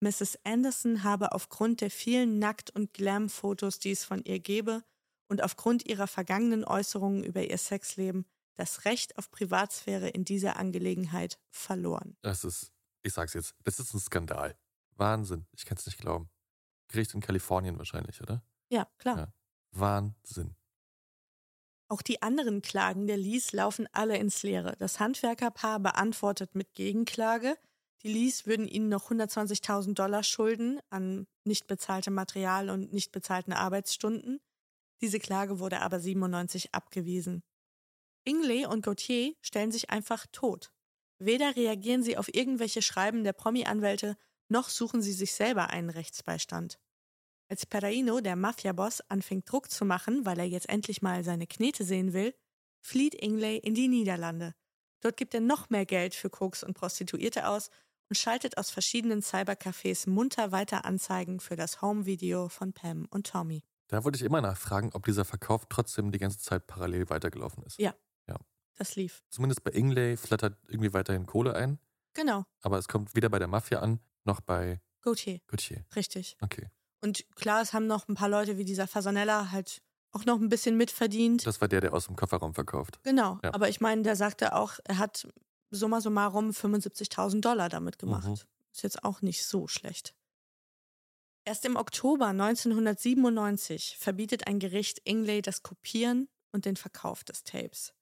Mrs. 0.00 0.38
Anderson 0.44 1.02
habe 1.02 1.32
aufgrund 1.32 1.80
der 1.80 1.90
vielen 1.90 2.38
Nackt- 2.38 2.70
und 2.70 2.94
Glam-Fotos, 2.94 3.78
die 3.78 3.90
es 3.90 4.04
von 4.04 4.22
ihr 4.24 4.38
gebe, 4.38 4.82
und 5.28 5.42
aufgrund 5.42 5.86
ihrer 5.88 6.06
vergangenen 6.06 6.64
Äußerungen 6.64 7.22
über 7.22 7.42
ihr 7.42 7.58
Sexleben 7.58 8.26
das 8.56 8.84
Recht 8.84 9.16
auf 9.16 9.30
Privatsphäre 9.30 10.08
in 10.08 10.24
dieser 10.24 10.56
Angelegenheit 10.56 11.38
verloren. 11.50 12.16
Das 12.22 12.44
ist, 12.44 12.72
ich 13.02 13.12
sag's 13.12 13.34
jetzt, 13.34 13.54
das 13.62 13.80
ist 13.80 13.94
ein 13.94 14.00
Skandal. 14.00 14.58
Wahnsinn. 14.96 15.46
Ich 15.52 15.64
kann's 15.64 15.86
nicht 15.86 15.98
glauben. 15.98 16.28
Gericht 16.88 17.14
in 17.14 17.20
Kalifornien 17.20 17.78
wahrscheinlich, 17.78 18.20
oder? 18.20 18.42
Ja, 18.68 18.86
klar. 18.98 19.16
Ja. 19.16 19.34
Wahnsinn. 19.70 20.56
Auch 21.90 22.02
die 22.02 22.22
anderen 22.22 22.62
Klagen 22.62 23.08
der 23.08 23.16
Lees 23.16 23.50
laufen 23.50 23.88
alle 23.90 24.16
ins 24.16 24.44
Leere. 24.44 24.76
Das 24.78 25.00
Handwerkerpaar 25.00 25.80
beantwortet 25.80 26.54
mit 26.54 26.72
Gegenklage. 26.74 27.58
Die 28.02 28.12
Lees 28.12 28.46
würden 28.46 28.68
ihnen 28.68 28.88
noch 28.88 29.10
120.000 29.10 29.94
Dollar 29.94 30.22
schulden 30.22 30.78
an 30.90 31.26
nicht 31.44 31.66
bezahltem 31.66 32.14
Material 32.14 32.70
und 32.70 32.92
nicht 32.92 33.10
bezahlten 33.10 33.52
Arbeitsstunden. 33.52 34.40
Diese 35.00 35.18
Klage 35.18 35.58
wurde 35.58 35.80
aber 35.80 35.98
97 35.98 36.72
abgewiesen. 36.72 37.42
Ingley 38.24 38.66
und 38.66 38.84
Gauthier 38.84 39.34
stellen 39.40 39.72
sich 39.72 39.90
einfach 39.90 40.26
tot. 40.30 40.70
Weder 41.18 41.56
reagieren 41.56 42.04
sie 42.04 42.16
auf 42.16 42.32
irgendwelche 42.32 42.82
Schreiben 42.82 43.24
der 43.24 43.32
Promi-Anwälte, 43.32 44.16
noch 44.48 44.68
suchen 44.68 45.02
sie 45.02 45.12
sich 45.12 45.32
selber 45.34 45.70
einen 45.70 45.90
Rechtsbeistand. 45.90 46.78
Als 47.50 47.66
Perraino, 47.66 48.20
der 48.20 48.36
Mafia-Boss, 48.36 49.00
anfängt 49.08 49.50
Druck 49.50 49.72
zu 49.72 49.84
machen, 49.84 50.24
weil 50.24 50.38
er 50.38 50.46
jetzt 50.46 50.68
endlich 50.68 51.02
mal 51.02 51.24
seine 51.24 51.48
Knete 51.48 51.82
sehen 51.82 52.12
will, 52.12 52.32
flieht 52.80 53.12
Ingley 53.12 53.56
in 53.56 53.74
die 53.74 53.88
Niederlande. 53.88 54.54
Dort 55.00 55.16
gibt 55.16 55.34
er 55.34 55.40
noch 55.40 55.68
mehr 55.68 55.84
Geld 55.84 56.14
für 56.14 56.30
Koks 56.30 56.62
und 56.62 56.74
Prostituierte 56.74 57.48
aus 57.48 57.70
und 58.08 58.16
schaltet 58.16 58.56
aus 58.56 58.70
verschiedenen 58.70 59.20
Cybercafés 59.20 60.08
munter 60.08 60.52
weiter 60.52 60.84
Anzeigen 60.84 61.40
für 61.40 61.56
das 61.56 61.82
Home-Video 61.82 62.48
von 62.48 62.72
Pam 62.72 63.08
und 63.10 63.26
Tommy. 63.26 63.64
Da 63.88 64.04
wollte 64.04 64.16
ich 64.16 64.22
immer 64.22 64.40
nachfragen, 64.40 64.90
ob 64.92 65.04
dieser 65.04 65.24
Verkauf 65.24 65.66
trotzdem 65.68 66.12
die 66.12 66.18
ganze 66.20 66.38
Zeit 66.38 66.68
parallel 66.68 67.10
weitergelaufen 67.10 67.64
ist. 67.64 67.80
Ja. 67.80 67.96
Ja. 68.28 68.36
Das 68.76 68.94
lief. 68.94 69.24
Zumindest 69.28 69.64
bei 69.64 69.72
Ingley 69.72 70.16
flattert 70.16 70.56
irgendwie 70.68 70.92
weiterhin 70.92 71.26
Kohle 71.26 71.56
ein, 71.56 71.80
Genau, 72.12 72.44
aber 72.60 72.78
es 72.78 72.88
kommt 72.88 73.14
weder 73.14 73.28
bei 73.28 73.38
der 73.38 73.48
Mafia 73.48 73.80
an, 73.80 74.00
noch 74.24 74.40
bei 74.40 74.80
Gauthier. 75.02 75.40
Gauthier. 75.46 75.84
Richtig. 75.94 76.36
Okay. 76.40 76.68
Und 77.00 77.24
klar, 77.36 77.62
es 77.62 77.72
haben 77.72 77.86
noch 77.86 78.08
ein 78.08 78.14
paar 78.14 78.28
Leute 78.28 78.58
wie 78.58 78.64
dieser 78.64 78.86
Fasanella 78.86 79.50
halt 79.50 79.82
auch 80.12 80.24
noch 80.24 80.40
ein 80.40 80.48
bisschen 80.48 80.76
mitverdient. 80.76 81.46
Das 81.46 81.60
war 81.60 81.68
der, 81.68 81.80
der 81.80 81.94
aus 81.94 82.06
dem 82.06 82.16
Kofferraum 82.16 82.52
verkauft. 82.54 83.00
Genau, 83.04 83.38
Ja. 83.44 83.54
aber 83.54 83.68
ich 83.68 83.80
meine, 83.80 84.02
der 84.02 84.16
sagte 84.16 84.54
auch, 84.54 84.78
er 84.84 84.98
hat 84.98 85.26
summa 85.70 86.00
summarum 86.00 86.50
75.000 86.50 87.40
Dollar 87.40 87.68
damit 87.68 87.98
gemacht. 87.98 88.26
Mhm. 88.26 88.34
Ist 88.72 88.82
jetzt 88.82 89.04
auch 89.04 89.22
nicht 89.22 89.44
so 89.46 89.68
schlecht. 89.68 90.14
Erst 91.44 91.64
im 91.64 91.76
Oktober 91.76 92.26
1997 92.26 93.96
verbietet 93.98 94.46
ein 94.46 94.58
Gericht 94.58 95.00
Ingley 95.04 95.42
das 95.42 95.62
Kopieren 95.62 96.28
und 96.52 96.64
den 96.64 96.76
Verkauf 96.76 97.24
des 97.24 97.44
Tapes. 97.44 97.94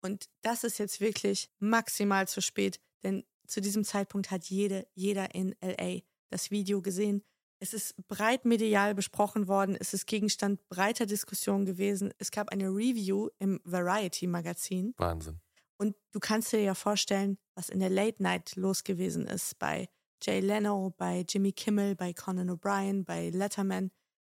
Und 0.00 0.28
das 0.42 0.64
ist 0.64 0.78
jetzt 0.78 1.00
wirklich 1.00 1.50
maximal 1.58 2.28
zu 2.28 2.40
spät, 2.40 2.78
denn 3.02 3.24
zu 3.46 3.60
diesem 3.60 3.84
Zeitpunkt 3.84 4.30
hat 4.30 4.44
jede, 4.44 4.86
jeder 4.94 5.34
in 5.34 5.56
LA 5.60 6.00
das 6.30 6.50
Video 6.50 6.82
gesehen. 6.82 7.24
Es 7.60 7.74
ist 7.74 7.96
breit 8.06 8.44
medial 8.44 8.94
besprochen 8.94 9.48
worden, 9.48 9.76
es 9.78 9.92
ist 9.92 10.06
Gegenstand 10.06 10.66
breiter 10.68 11.06
Diskussionen 11.06 11.64
gewesen. 11.66 12.12
Es 12.18 12.30
gab 12.30 12.50
eine 12.50 12.68
Review 12.68 13.28
im 13.38 13.60
Variety-Magazin. 13.64 14.94
Wahnsinn. 14.96 15.40
Und 15.76 15.96
du 16.12 16.20
kannst 16.20 16.52
dir 16.52 16.60
ja 16.62 16.74
vorstellen, 16.74 17.38
was 17.54 17.68
in 17.68 17.80
der 17.80 17.90
Late 17.90 18.22
Night 18.22 18.54
los 18.56 18.84
gewesen 18.84 19.26
ist 19.26 19.58
bei 19.58 19.88
Jay 20.22 20.40
Leno, 20.40 20.94
bei 20.96 21.24
Jimmy 21.28 21.52
Kimmel, 21.52 21.94
bei 21.94 22.12
Conan 22.12 22.50
O'Brien, 22.50 23.04
bei 23.04 23.30
Letterman. 23.30 23.90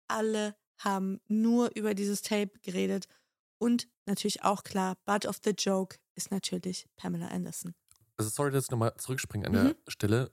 Alle 0.07 0.55
haben 0.77 1.19
nur 1.27 1.71
über 1.75 1.93
dieses 1.93 2.21
Tape 2.21 2.51
geredet. 2.61 3.05
Und 3.59 3.87
natürlich 4.05 4.43
auch 4.43 4.63
klar, 4.63 4.97
Butt 5.05 5.25
of 5.27 5.39
the 5.43 5.51
Joke 5.51 5.97
ist 6.15 6.31
natürlich 6.31 6.87
Pamela 6.95 7.27
Anderson. 7.27 7.73
Also 8.17 8.29
sorry, 8.31 8.51
dass 8.51 8.65
ich 8.65 8.71
nochmal 8.71 8.95
zurückspringe 8.97 9.45
an 9.47 9.51
Mhm. 9.53 9.55
der 9.55 9.91
Stelle. 9.91 10.31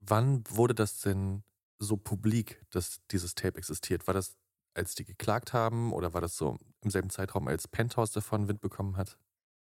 Wann 0.00 0.44
wurde 0.48 0.74
das 0.74 1.00
denn 1.00 1.42
so 1.80 1.96
publik, 1.96 2.64
dass 2.70 3.00
dieses 3.10 3.34
Tape 3.34 3.58
existiert? 3.58 4.06
War 4.06 4.14
das, 4.14 4.36
als 4.74 4.94
die 4.94 5.04
geklagt 5.04 5.52
haben 5.54 5.92
oder 5.92 6.14
war 6.14 6.20
das 6.20 6.36
so 6.36 6.58
im 6.82 6.90
selben 6.90 7.10
Zeitraum, 7.10 7.48
als 7.48 7.68
Penthouse 7.68 8.12
davon 8.12 8.48
Wind 8.48 8.60
bekommen 8.60 8.96
hat? 8.96 9.18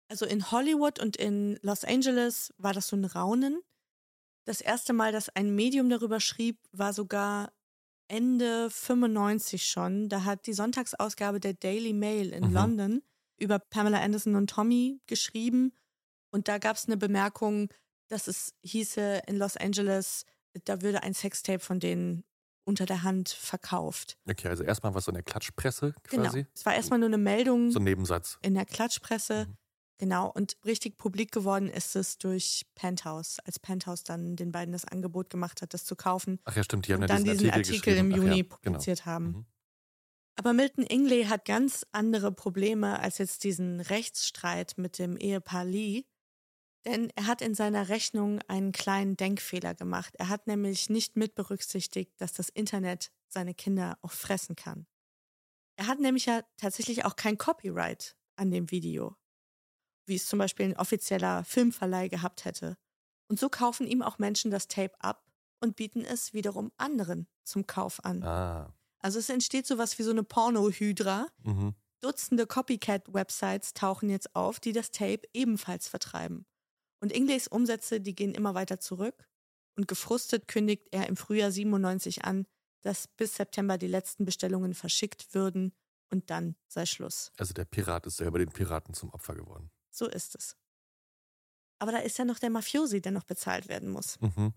Also 0.09 0.25
in 0.25 0.51
Hollywood 0.51 0.99
und 0.99 1.15
in 1.15 1.57
Los 1.61 1.83
Angeles 1.85 2.53
war 2.57 2.73
das 2.73 2.87
so 2.87 2.95
ein 2.97 3.05
Raunen. 3.05 3.61
Das 4.45 4.61
erste 4.61 4.93
Mal, 4.93 5.11
dass 5.11 5.29
ein 5.29 5.55
Medium 5.55 5.89
darüber 5.89 6.19
schrieb, 6.19 6.59
war 6.71 6.93
sogar 6.93 7.53
Ende 8.09 8.69
95 8.69 9.65
schon. 9.67 10.09
Da 10.09 10.25
hat 10.25 10.47
die 10.47 10.53
Sonntagsausgabe 10.53 11.39
der 11.39 11.53
Daily 11.53 11.93
Mail 11.93 12.33
in 12.33 12.49
Mhm. 12.49 12.53
London 12.53 13.03
über 13.39 13.59
Pamela 13.59 14.01
Anderson 14.01 14.35
und 14.35 14.49
Tommy 14.49 15.01
geschrieben. 15.07 15.73
Und 16.31 16.47
da 16.47 16.57
gab 16.57 16.77
es 16.77 16.87
eine 16.87 16.97
Bemerkung, 16.97 17.69
dass 18.09 18.27
es 18.27 18.53
hieße 18.63 19.23
in 19.27 19.37
Los 19.37 19.57
Angeles, 19.57 20.25
da 20.65 20.81
würde 20.81 21.03
ein 21.03 21.13
Sextape 21.13 21.59
von 21.59 21.79
denen 21.79 22.23
unter 22.63 22.85
der 22.85 23.03
Hand 23.03 23.29
verkauft. 23.29 24.17
Okay, 24.29 24.47
also 24.47 24.63
erstmal 24.63 24.93
was 24.93 25.05
so 25.05 25.11
in 25.11 25.15
der 25.15 25.23
Klatschpresse 25.23 25.93
Genau. 26.09 26.23
quasi. 26.23 26.45
Es 26.53 26.65
war 26.65 26.75
erstmal 26.75 26.99
nur 26.99 27.09
eine 27.09 27.17
Meldung 27.17 27.71
So 27.71 27.79
ein 27.79 27.83
Nebensatz. 27.83 28.37
in 28.41 28.53
der 28.53 28.65
Klatschpresse. 28.65 29.47
Mhm. 29.47 29.57
Genau. 29.97 30.31
Und 30.31 30.57
richtig 30.65 30.97
publik 30.97 31.31
geworden 31.31 31.67
ist 31.67 31.95
es 31.95 32.17
durch 32.17 32.65
Penthouse, 32.75 33.37
als 33.45 33.59
Penthouse 33.59 34.03
dann 34.03 34.35
den 34.35 34.51
beiden 34.51 34.71
das 34.71 34.85
Angebot 34.85 35.29
gemacht 35.29 35.61
hat, 35.61 35.73
das 35.73 35.85
zu 35.85 35.95
kaufen. 35.95 36.39
Ach 36.45 36.55
ja, 36.55 36.63
stimmt, 36.63 36.87
die 36.87 36.93
haben 36.93 37.01
und 37.01 37.09
ja 37.09 37.15
dann 37.15 37.23
diesen 37.23 37.37
diesen 37.37 37.51
Artikel, 37.51 37.75
Artikel, 37.75 37.97
im 37.97 38.11
Juni 38.11 38.37
ja, 38.37 38.43
genau. 38.43 38.55
publiziert 38.55 39.05
haben. 39.05 39.25
Mhm. 39.25 39.45
Aber 40.37 40.53
Milton 40.53 40.85
Ingley 40.85 41.25
hat 41.25 41.45
ganz 41.45 41.85
andere 41.91 42.31
Probleme 42.31 42.99
als 42.99 43.17
jetzt 43.19 43.43
diesen 43.43 43.79
Rechtsstreit 43.79 44.73
mit 44.77 44.97
dem 44.97 45.17
Ehepaar 45.17 45.65
Lee. 45.65 46.05
Denn 46.85 47.11
er 47.15 47.27
hat 47.27 47.41
in 47.41 47.53
seiner 47.53 47.89
Rechnung 47.89 48.39
einen 48.47 48.71
kleinen 48.71 49.15
Denkfehler 49.15 49.75
gemacht. 49.75 50.15
Er 50.17 50.29
hat 50.29 50.47
nämlich 50.47 50.89
nicht 50.89 51.15
mit 51.15 51.35
berücksichtigt, 51.35 52.19
dass 52.19 52.33
das 52.33 52.49
Internet 52.49 53.11
seine 53.27 53.53
Kinder 53.53 53.97
auch 54.01 54.11
fressen 54.11 54.55
kann. 54.55 54.87
Er 55.75 55.87
hat 55.87 55.99
nämlich 55.99 56.25
ja 56.25 56.41
tatsächlich 56.57 57.05
auch 57.05 57.15
kein 57.15 57.37
Copyright 57.37 58.15
an 58.35 58.51
dem 58.51 58.71
Video, 58.71 59.15
wie 60.05 60.15
es 60.15 60.27
zum 60.27 60.39
Beispiel 60.39 60.65
ein 60.65 60.77
offizieller 60.77 61.43
Filmverleih 61.43 62.07
gehabt 62.07 62.45
hätte. 62.45 62.77
Und 63.27 63.39
so 63.39 63.49
kaufen 63.49 63.87
ihm 63.87 64.01
auch 64.01 64.19
Menschen 64.19 64.51
das 64.51 64.67
Tape 64.67 64.93
ab 64.99 65.25
und 65.59 65.75
bieten 65.75 66.03
es 66.03 66.33
wiederum 66.33 66.71
anderen 66.77 67.27
zum 67.43 67.67
Kauf 67.67 68.03
an. 68.03 68.23
Ah. 68.23 68.73
Also 68.99 69.19
es 69.19 69.29
entsteht 69.29 69.65
sowas 69.65 69.97
wie 69.97 70.03
so 70.03 70.11
eine 70.11 70.23
Porno-Hydra. 70.23 71.27
Mhm. 71.43 71.75
Dutzende 72.01 72.47
Copycat-Websites 72.47 73.73
tauchen 73.73 74.09
jetzt 74.09 74.35
auf, 74.35 74.59
die 74.59 74.73
das 74.73 74.91
Tape 74.91 75.21
ebenfalls 75.33 75.87
vertreiben. 75.87 76.45
Und 77.01 77.11
Ingleys 77.11 77.47
Umsätze, 77.47 77.99
die 77.99 78.15
gehen 78.15 78.33
immer 78.33 78.53
weiter 78.53 78.79
zurück. 78.79 79.27
Und 79.75 79.87
gefrustet 79.87 80.47
kündigt 80.47 80.87
er 80.91 81.07
im 81.07 81.17
Frühjahr 81.17 81.51
97 81.51 82.23
an, 82.23 82.45
dass 82.81 83.07
bis 83.07 83.35
September 83.35 83.77
die 83.77 83.87
letzten 83.87 84.25
Bestellungen 84.25 84.73
verschickt 84.73 85.33
würden 85.33 85.73
und 86.09 86.29
dann 86.29 86.55
sei 86.67 86.85
Schluss. 86.85 87.31
Also 87.37 87.53
der 87.53 87.65
Pirat 87.65 88.05
ist 88.05 88.17
selber 88.17 88.39
den 88.39 88.49
Piraten 88.49 88.93
zum 88.93 89.09
Opfer 89.11 89.35
geworden. 89.35 89.71
So 89.89 90.07
ist 90.07 90.35
es. 90.35 90.55
Aber 91.79 91.91
da 91.91 91.99
ist 91.99 92.17
ja 92.17 92.25
noch 92.25 92.37
der 92.37 92.49
Mafiosi, 92.49 93.01
der 93.01 93.11
noch 93.11 93.23
bezahlt 93.23 93.67
werden 93.67 93.89
muss. 93.89 94.19
Mhm. 94.19 94.53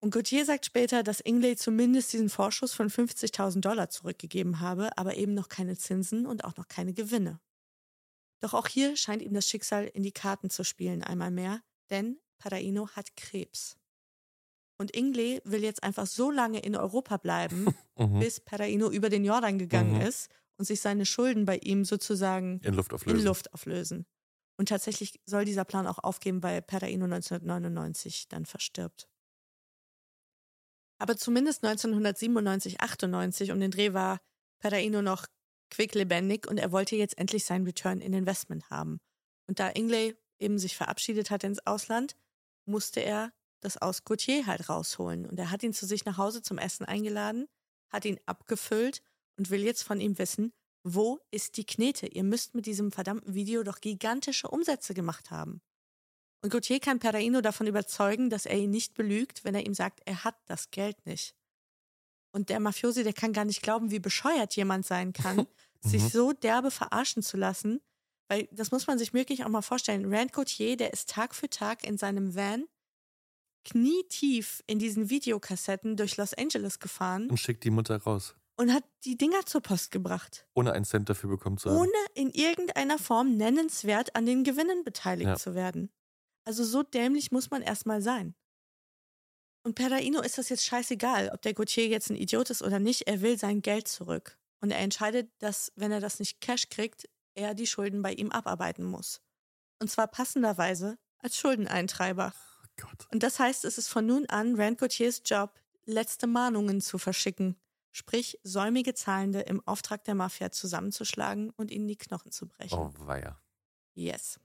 Und 0.00 0.10
Gauthier 0.10 0.44
sagt 0.44 0.66
später, 0.66 1.02
dass 1.02 1.20
Ingley 1.20 1.56
zumindest 1.56 2.12
diesen 2.12 2.28
Vorschuss 2.28 2.74
von 2.74 2.90
50.000 2.90 3.60
Dollar 3.60 3.88
zurückgegeben 3.88 4.60
habe, 4.60 4.96
aber 4.98 5.16
eben 5.16 5.34
noch 5.34 5.48
keine 5.48 5.76
Zinsen 5.76 6.26
und 6.26 6.44
auch 6.44 6.56
noch 6.56 6.68
keine 6.68 6.92
Gewinne. 6.92 7.40
Doch 8.44 8.52
auch 8.52 8.66
hier 8.68 8.94
scheint 8.94 9.22
ihm 9.22 9.32
das 9.32 9.48
Schicksal 9.48 9.86
in 9.86 10.02
die 10.02 10.12
Karten 10.12 10.50
zu 10.50 10.64
spielen, 10.64 11.02
einmal 11.02 11.30
mehr, 11.30 11.62
denn 11.88 12.20
Paraino 12.36 12.90
hat 12.90 13.16
Krebs. 13.16 13.78
Und 14.78 14.94
Ingley 14.94 15.40
will 15.46 15.62
jetzt 15.64 15.82
einfach 15.82 16.06
so 16.06 16.30
lange 16.30 16.58
in 16.58 16.76
Europa 16.76 17.16
bleiben, 17.16 17.64
Mhm. 17.98 18.18
bis 18.18 18.40
Paraino 18.40 18.90
über 18.90 19.08
den 19.08 19.24
Jordan 19.24 19.58
gegangen 19.58 19.94
Mhm. 19.94 20.02
ist 20.02 20.28
und 20.58 20.66
sich 20.66 20.82
seine 20.82 21.06
Schulden 21.06 21.46
bei 21.46 21.56
ihm 21.56 21.86
sozusagen 21.86 22.60
In 22.62 22.74
Luft 22.74 22.92
auflösen. 22.92 23.18
in 23.18 23.24
Luft 23.24 23.54
auflösen. 23.54 24.04
Und 24.58 24.68
tatsächlich 24.68 25.20
soll 25.24 25.46
dieser 25.46 25.64
Plan 25.64 25.86
auch 25.86 25.98
aufgeben, 26.00 26.42
weil 26.42 26.60
Paraino 26.60 27.06
1999 27.06 28.28
dann 28.28 28.44
verstirbt. 28.44 29.08
Aber 31.00 31.16
zumindest 31.16 31.62
1997, 31.64 32.82
98 32.82 33.52
um 33.52 33.60
den 33.60 33.70
Dreh 33.70 33.94
war 33.94 34.20
Paraino 34.60 35.00
noch 35.00 35.26
quicklebendig 35.70 36.46
und 36.46 36.58
er 36.58 36.72
wollte 36.72 36.96
jetzt 36.96 37.18
endlich 37.18 37.44
sein 37.44 37.64
Return 37.64 38.00
in 38.00 38.12
Investment 38.12 38.70
haben. 38.70 39.00
Und 39.46 39.58
da 39.58 39.70
Ingley 39.70 40.16
eben 40.38 40.58
sich 40.58 40.76
verabschiedet 40.76 41.30
hat 41.30 41.44
ins 41.44 41.64
Ausland, 41.66 42.16
musste 42.66 43.00
er 43.00 43.32
das 43.60 43.76
aus 43.76 44.04
Gauthier 44.04 44.46
halt 44.46 44.68
rausholen. 44.68 45.26
Und 45.26 45.38
er 45.38 45.50
hat 45.50 45.62
ihn 45.62 45.72
zu 45.72 45.86
sich 45.86 46.04
nach 46.04 46.18
Hause 46.18 46.42
zum 46.42 46.58
Essen 46.58 46.84
eingeladen, 46.84 47.46
hat 47.90 48.04
ihn 48.04 48.20
abgefüllt 48.26 49.02
und 49.36 49.50
will 49.50 49.62
jetzt 49.62 49.82
von 49.82 50.00
ihm 50.00 50.18
wissen, 50.18 50.52
wo 50.86 51.20
ist 51.30 51.56
die 51.56 51.64
Knete? 51.64 52.06
Ihr 52.06 52.24
müsst 52.24 52.54
mit 52.54 52.66
diesem 52.66 52.92
verdammten 52.92 53.34
Video 53.34 53.62
doch 53.62 53.80
gigantische 53.80 54.48
Umsätze 54.48 54.92
gemacht 54.92 55.30
haben. 55.30 55.62
Und 56.42 56.50
Gauthier 56.50 56.78
kann 56.78 56.98
Perraino 56.98 57.40
davon 57.40 57.66
überzeugen, 57.66 58.28
dass 58.28 58.44
er 58.44 58.58
ihn 58.58 58.70
nicht 58.70 58.92
belügt, 58.92 59.44
wenn 59.44 59.54
er 59.54 59.64
ihm 59.64 59.72
sagt, 59.72 60.02
er 60.04 60.24
hat 60.24 60.36
das 60.44 60.70
Geld 60.70 61.06
nicht. 61.06 61.34
Und 62.34 62.48
der 62.48 62.58
Mafiosi, 62.60 63.04
der 63.04 63.12
kann 63.12 63.32
gar 63.32 63.44
nicht 63.44 63.62
glauben, 63.62 63.90
wie 63.92 64.00
bescheuert 64.00 64.56
jemand 64.56 64.84
sein 64.84 65.12
kann, 65.12 65.46
sich 65.80 66.02
Mhm. 66.02 66.08
so 66.08 66.32
derbe 66.32 66.70
verarschen 66.70 67.22
zu 67.22 67.36
lassen. 67.36 67.80
Weil 68.28 68.48
das 68.50 68.70
muss 68.72 68.86
man 68.86 68.98
sich 68.98 69.12
wirklich 69.14 69.44
auch 69.44 69.48
mal 69.50 69.62
vorstellen. 69.62 70.12
Rand 70.12 70.32
Gauthier, 70.32 70.76
der 70.76 70.92
ist 70.92 71.10
Tag 71.10 71.34
für 71.34 71.48
Tag 71.48 71.84
in 71.86 71.96
seinem 71.98 72.34
Van 72.34 72.64
knietief 73.64 74.62
in 74.66 74.78
diesen 74.78 75.10
Videokassetten 75.10 75.96
durch 75.96 76.16
Los 76.16 76.34
Angeles 76.34 76.78
gefahren 76.80 77.30
Und 77.30 77.38
schickt 77.38 77.64
die 77.64 77.70
Mutter 77.70 77.96
raus. 78.02 78.34
und 78.56 78.72
hat 78.72 78.84
die 79.04 79.16
Dinger 79.16 79.46
zur 79.46 79.62
Post 79.62 79.90
gebracht 79.90 80.46
Ohne 80.54 80.72
einen 80.72 80.84
Cent 80.84 81.08
dafür 81.08 81.30
bekommen 81.30 81.56
zu 81.58 81.70
haben. 81.70 81.78
ohne 81.78 81.90
in 82.14 82.30
irgendeiner 82.30 82.98
Form 82.98 83.36
nennenswert 83.36 84.14
an 84.16 84.26
den 84.26 84.44
Gewinnen 84.44 84.84
beteiligt 84.84 85.28
Ja. 85.28 85.36
zu 85.36 85.54
werden. 85.54 85.90
Also 86.44 86.62
so 86.64 86.82
dämlich 86.82 87.32
muss 87.32 87.50
man 87.50 87.62
erstmal 87.62 88.02
sein. 88.02 88.34
Und 89.64 89.74
Perraino 89.74 90.20
ist 90.20 90.36
das 90.36 90.50
jetzt 90.50 90.64
scheißegal, 90.64 91.30
ob 91.32 91.40
der 91.40 91.54
Gauthier 91.54 91.88
jetzt 91.88 92.10
ein 92.10 92.16
Idiot 92.16 92.50
ist 92.50 92.62
oder 92.62 92.78
nicht, 92.78 93.08
er 93.08 93.22
will 93.22 93.38
sein 93.38 93.62
Geld 93.62 93.88
zurück. 93.88 94.38
Und 94.60 94.70
er 94.70 94.78
entscheidet, 94.78 95.30
dass, 95.38 95.72
wenn 95.74 95.90
er 95.90 96.00
das 96.00 96.18
nicht 96.18 96.40
Cash 96.40 96.68
kriegt, 96.68 97.08
er 97.34 97.54
die 97.54 97.66
Schulden 97.66 98.02
bei 98.02 98.12
ihm 98.12 98.30
abarbeiten 98.30 98.84
muss. 98.84 99.22
Und 99.80 99.90
zwar 99.90 100.06
passenderweise 100.06 100.98
als 101.18 101.38
Schuldeneintreiber. 101.38 102.34
Oh 102.62 102.82
Gott. 102.82 103.08
Und 103.10 103.22
das 103.22 103.38
heißt, 103.38 103.64
es 103.64 103.78
ist 103.78 103.88
von 103.88 104.06
nun 104.06 104.26
an 104.26 104.54
Rand 104.60 104.78
Gauthiers 104.78 105.22
Job, 105.24 105.58
letzte 105.86 106.26
Mahnungen 106.26 106.82
zu 106.82 106.98
verschicken. 106.98 107.56
Sprich, 107.90 108.38
säumige 108.42 108.92
Zahlende 108.92 109.40
im 109.40 109.66
Auftrag 109.66 110.04
der 110.04 110.14
Mafia 110.14 110.50
zusammenzuschlagen 110.50 111.50
und 111.50 111.70
ihnen 111.70 111.88
die 111.88 111.96
Knochen 111.96 112.32
zu 112.32 112.46
brechen. 112.46 112.78
Oh, 112.78 112.92
weia. 112.98 113.40
Yes. 113.94 114.38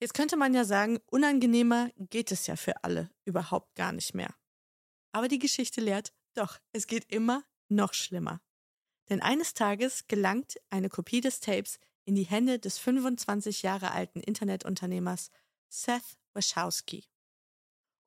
Jetzt 0.00 0.14
könnte 0.14 0.36
man 0.36 0.54
ja 0.54 0.64
sagen, 0.64 0.98
unangenehmer 1.10 1.90
geht 1.96 2.32
es 2.32 2.46
ja 2.46 2.56
für 2.56 2.84
alle 2.84 3.10
überhaupt 3.26 3.74
gar 3.74 3.92
nicht 3.92 4.14
mehr. 4.14 4.34
Aber 5.12 5.28
die 5.28 5.38
Geschichte 5.38 5.82
lehrt, 5.82 6.14
doch, 6.34 6.58
es 6.72 6.86
geht 6.86 7.12
immer 7.12 7.44
noch 7.68 7.92
schlimmer. 7.92 8.40
Denn 9.10 9.20
eines 9.20 9.52
Tages 9.52 10.08
gelangt 10.08 10.56
eine 10.70 10.88
Kopie 10.88 11.20
des 11.20 11.40
Tapes 11.40 11.78
in 12.04 12.14
die 12.14 12.24
Hände 12.24 12.58
des 12.58 12.78
25 12.78 13.62
Jahre 13.62 13.90
alten 13.90 14.20
Internetunternehmers 14.20 15.30
Seth 15.68 16.18
Wachowski. 16.32 17.04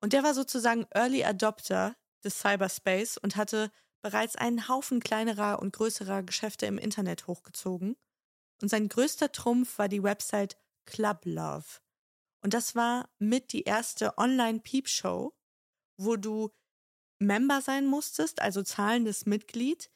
Und 0.00 0.12
der 0.12 0.24
war 0.24 0.34
sozusagen 0.34 0.86
Early 0.90 1.24
Adopter 1.24 1.94
des 2.24 2.40
Cyberspace 2.40 3.18
und 3.18 3.36
hatte 3.36 3.70
bereits 4.02 4.34
einen 4.34 4.68
Haufen 4.68 5.00
kleinerer 5.00 5.60
und 5.60 5.72
größerer 5.72 6.22
Geschäfte 6.22 6.66
im 6.66 6.78
Internet 6.78 7.26
hochgezogen. 7.26 7.96
Und 8.60 8.68
sein 8.68 8.88
größter 8.88 9.30
Trumpf 9.30 9.78
war 9.78 9.88
die 9.88 10.02
Website 10.02 10.58
Club 10.86 11.20
Love. 11.24 11.83
Und 12.44 12.54
das 12.54 12.76
war 12.76 13.08
mit 13.18 13.52
die 13.52 13.62
erste 13.64 14.18
Online-Peep-Show, 14.18 15.34
wo 15.98 16.16
du 16.16 16.50
Member 17.20 17.62
sein 17.62 17.86
musstest, 17.86 18.42
also 18.42 18.62
zahlendes 18.62 19.26
Mitglied. 19.26 19.90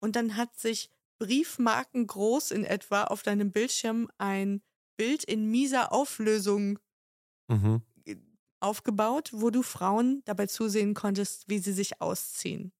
Und 0.00 0.16
dann 0.16 0.36
hat 0.36 0.58
sich 0.58 0.90
Briefmarken 1.18 2.06
groß 2.06 2.50
in 2.50 2.64
etwa 2.64 3.04
auf 3.04 3.22
deinem 3.22 3.52
Bildschirm 3.52 4.10
ein 4.18 4.62
Bild 4.98 5.24
in 5.24 5.50
mieser 5.50 5.92
Auflösung 5.92 6.78
Mhm. 7.48 7.82
aufgebaut, 8.60 9.30
wo 9.32 9.50
du 9.50 9.62
Frauen 9.62 10.22
dabei 10.24 10.46
zusehen 10.46 10.94
konntest, 10.94 11.48
wie 11.48 11.58
sie 11.58 11.72
sich 11.72 12.00
ausziehen. 12.00 12.72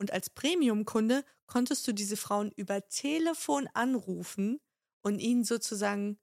Und 0.00 0.12
als 0.12 0.30
Premium-Kunde 0.30 1.24
konntest 1.46 1.86
du 1.88 1.92
diese 1.92 2.16
Frauen 2.16 2.52
über 2.56 2.88
Telefon 2.88 3.68
anrufen 3.74 4.60
und 5.02 5.18
ihnen 5.20 5.44
sozusagen 5.44 6.18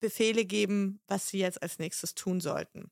Befehle 0.00 0.44
geben, 0.44 1.00
was 1.08 1.28
sie 1.28 1.38
jetzt 1.38 1.62
als 1.62 1.78
nächstes 1.78 2.14
tun 2.14 2.40
sollten. 2.40 2.90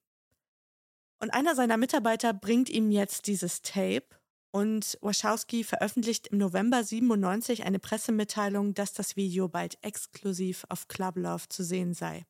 Und 1.21 1.31
einer 1.31 1.55
seiner 1.55 1.77
Mitarbeiter 1.77 2.33
bringt 2.35 2.69
ihm 2.69 2.91
jetzt 2.91 3.27
dieses 3.27 3.63
Tape 3.63 4.07
und 4.51 4.99
Wachowski 5.01 5.65
veröffentlicht 5.65 6.29
im 6.29 6.39
November 6.39 6.85
97 6.85 7.65
eine 7.65 7.79
Pressemitteilung, 7.79 8.75
dass 8.75 8.93
das 8.93 9.17
Video 9.17 9.49
bald 9.49 9.83
exklusiv 9.83 10.65
auf 10.69 10.87
Club 10.89 11.17
Love 11.17 11.49
zu 11.49 11.65
sehen 11.65 11.95
sei. 11.95 12.25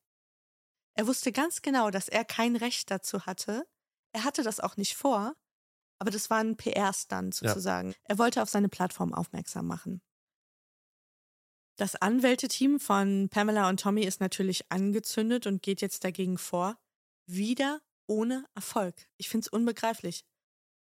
Er 0.94 1.06
wusste 1.06 1.32
ganz 1.32 1.60
genau, 1.60 1.90
dass 1.90 2.08
er 2.08 2.24
kein 2.24 2.56
Recht 2.56 2.90
dazu 2.90 3.26
hatte. 3.26 3.66
Er 4.12 4.24
hatte 4.24 4.42
das 4.42 4.60
auch 4.60 4.76
nicht 4.76 4.94
vor, 4.94 5.34
aber 5.98 6.10
das 6.10 6.30
war 6.30 6.38
ein 6.38 6.56
PR-Stunt 6.56 7.40
Ja. 7.40 7.48
sozusagen. 7.48 7.94
Er 8.04 8.18
wollte 8.18 8.42
auf 8.42 8.48
seine 8.48 8.68
Plattform 8.68 9.12
aufmerksam 9.12 9.66
machen. 9.66 10.00
Das 11.76 11.96
Anwälteteam 11.96 12.78
von 12.78 13.28
Pamela 13.28 13.68
und 13.68 13.80
Tommy 13.80 14.02
ist 14.02 14.20
natürlich 14.20 14.70
angezündet 14.70 15.46
und 15.46 15.62
geht 15.62 15.80
jetzt 15.80 16.04
dagegen 16.04 16.38
vor. 16.38 16.78
Wieder 17.26 17.80
ohne 18.06 18.46
Erfolg. 18.54 18.94
Ich 19.16 19.28
finde 19.28 19.46
es 19.46 19.48
unbegreiflich. 19.48 20.24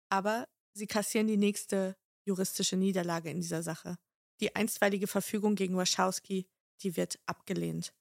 Aber 0.09 0.47
sie 0.73 0.87
kassieren 0.87 1.27
die 1.27 1.37
nächste 1.37 1.95
juristische 2.25 2.75
Niederlage 2.75 3.29
in 3.29 3.39
dieser 3.39 3.63
Sache. 3.63 3.97
Die 4.41 4.55
einstweilige 4.55 5.07
Verfügung 5.07 5.55
gegen 5.55 5.77
Wachowski, 5.77 6.47
die 6.81 6.97
wird 6.97 7.19
abgelehnt. 7.25 7.93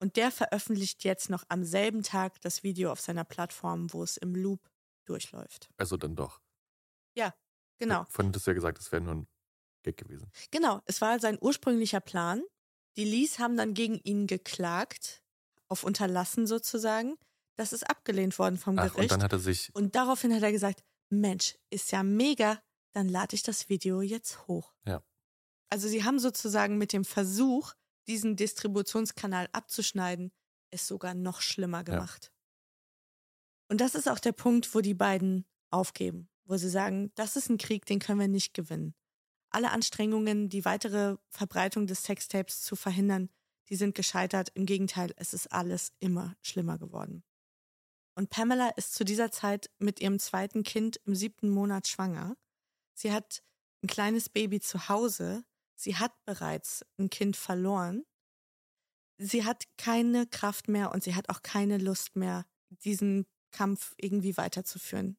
Und 0.00 0.16
der 0.16 0.30
veröffentlicht 0.30 1.02
jetzt 1.02 1.28
noch 1.30 1.44
am 1.48 1.64
selben 1.64 2.02
Tag 2.02 2.40
das 2.42 2.62
Video 2.62 2.92
auf 2.92 3.00
seiner 3.00 3.24
Plattform, 3.24 3.92
wo 3.92 4.04
es 4.04 4.16
im 4.16 4.36
Loop 4.36 4.70
durchläuft. 5.06 5.70
Also 5.76 5.96
dann 5.96 6.14
doch. 6.14 6.40
Ja, 7.16 7.34
Genau. 7.78 8.04
Von 8.10 8.32
hast 8.34 8.46
du 8.46 8.50
ja 8.50 8.54
gesagt, 8.54 8.78
das 8.78 8.92
wäre 8.92 9.02
nur 9.02 9.14
ein 9.14 9.28
Gag 9.88 9.96
gewesen. 9.96 10.30
Genau, 10.50 10.80
es 10.86 11.00
war 11.00 11.18
sein 11.20 11.38
ursprünglicher 11.40 12.00
Plan. 12.00 12.42
Die 12.96 13.04
Lees 13.04 13.38
haben 13.38 13.56
dann 13.56 13.74
gegen 13.74 13.98
ihn 14.04 14.26
geklagt, 14.26 15.22
auf 15.68 15.84
Unterlassen 15.84 16.46
sozusagen. 16.46 17.16
Das 17.56 17.72
ist 17.72 17.88
abgelehnt 17.88 18.38
worden 18.38 18.56
vom 18.56 18.78
Ach, 18.78 18.92
Gericht. 18.92 19.00
und 19.00 19.12
dann 19.12 19.22
hat 19.22 19.32
er 19.32 19.38
sich. 19.38 19.70
Und 19.74 19.94
daraufhin 19.94 20.34
hat 20.34 20.42
er 20.42 20.52
gesagt, 20.52 20.82
Mensch, 21.10 21.56
ist 21.70 21.90
ja 21.90 22.02
mega, 22.02 22.62
dann 22.92 23.08
lade 23.08 23.34
ich 23.34 23.42
das 23.42 23.68
Video 23.68 24.00
jetzt 24.00 24.46
hoch. 24.46 24.74
Ja. 24.86 25.02
Also 25.70 25.88
sie 25.88 26.04
haben 26.04 26.18
sozusagen 26.18 26.78
mit 26.78 26.92
dem 26.92 27.04
Versuch, 27.04 27.74
diesen 28.06 28.36
Distributionskanal 28.36 29.48
abzuschneiden, 29.52 30.32
es 30.70 30.86
sogar 30.86 31.14
noch 31.14 31.40
schlimmer 31.40 31.84
gemacht. 31.84 32.32
Und 33.68 33.80
das 33.80 33.94
ist 33.94 34.08
auch 34.08 34.18
der 34.18 34.32
Punkt, 34.32 34.74
wo 34.74 34.80
die 34.80 34.94
beiden 34.94 35.46
aufgeben, 35.70 36.28
wo 36.44 36.56
sie 36.56 36.70
sagen, 36.70 37.12
das 37.14 37.36
ist 37.36 37.50
ein 37.50 37.58
Krieg, 37.58 37.84
den 37.86 37.98
können 37.98 38.20
wir 38.20 38.28
nicht 38.28 38.54
gewinnen. 38.54 38.94
Alle 39.50 39.70
Anstrengungen, 39.70 40.48
die 40.48 40.64
weitere 40.64 41.16
Verbreitung 41.28 41.86
des 41.86 42.02
Sextapes 42.04 42.62
zu 42.62 42.76
verhindern, 42.76 43.30
die 43.68 43.76
sind 43.76 43.94
gescheitert. 43.94 44.50
Im 44.54 44.66
Gegenteil, 44.66 45.12
es 45.16 45.34
ist 45.34 45.52
alles 45.52 45.92
immer 46.00 46.36
schlimmer 46.42 46.78
geworden. 46.78 47.22
Und 48.14 48.30
Pamela 48.30 48.70
ist 48.70 48.94
zu 48.94 49.04
dieser 49.04 49.30
Zeit 49.30 49.70
mit 49.78 50.00
ihrem 50.00 50.18
zweiten 50.18 50.64
Kind 50.64 51.00
im 51.04 51.14
siebten 51.14 51.48
Monat 51.50 51.86
schwanger. 51.86 52.36
Sie 52.94 53.12
hat 53.12 53.42
ein 53.82 53.86
kleines 53.86 54.28
Baby 54.28 54.60
zu 54.60 54.88
Hause. 54.88 55.44
Sie 55.76 55.96
hat 55.96 56.12
bereits 56.24 56.84
ein 56.98 57.10
Kind 57.10 57.36
verloren. 57.36 58.04
Sie 59.18 59.44
hat 59.44 59.64
keine 59.76 60.26
Kraft 60.26 60.68
mehr 60.68 60.92
und 60.92 61.04
sie 61.04 61.14
hat 61.14 61.28
auch 61.28 61.42
keine 61.42 61.78
Lust 61.78 62.16
mehr, 62.16 62.44
diesen 62.84 63.26
Kampf 63.50 63.94
irgendwie 63.96 64.36
weiterzuführen. 64.36 65.16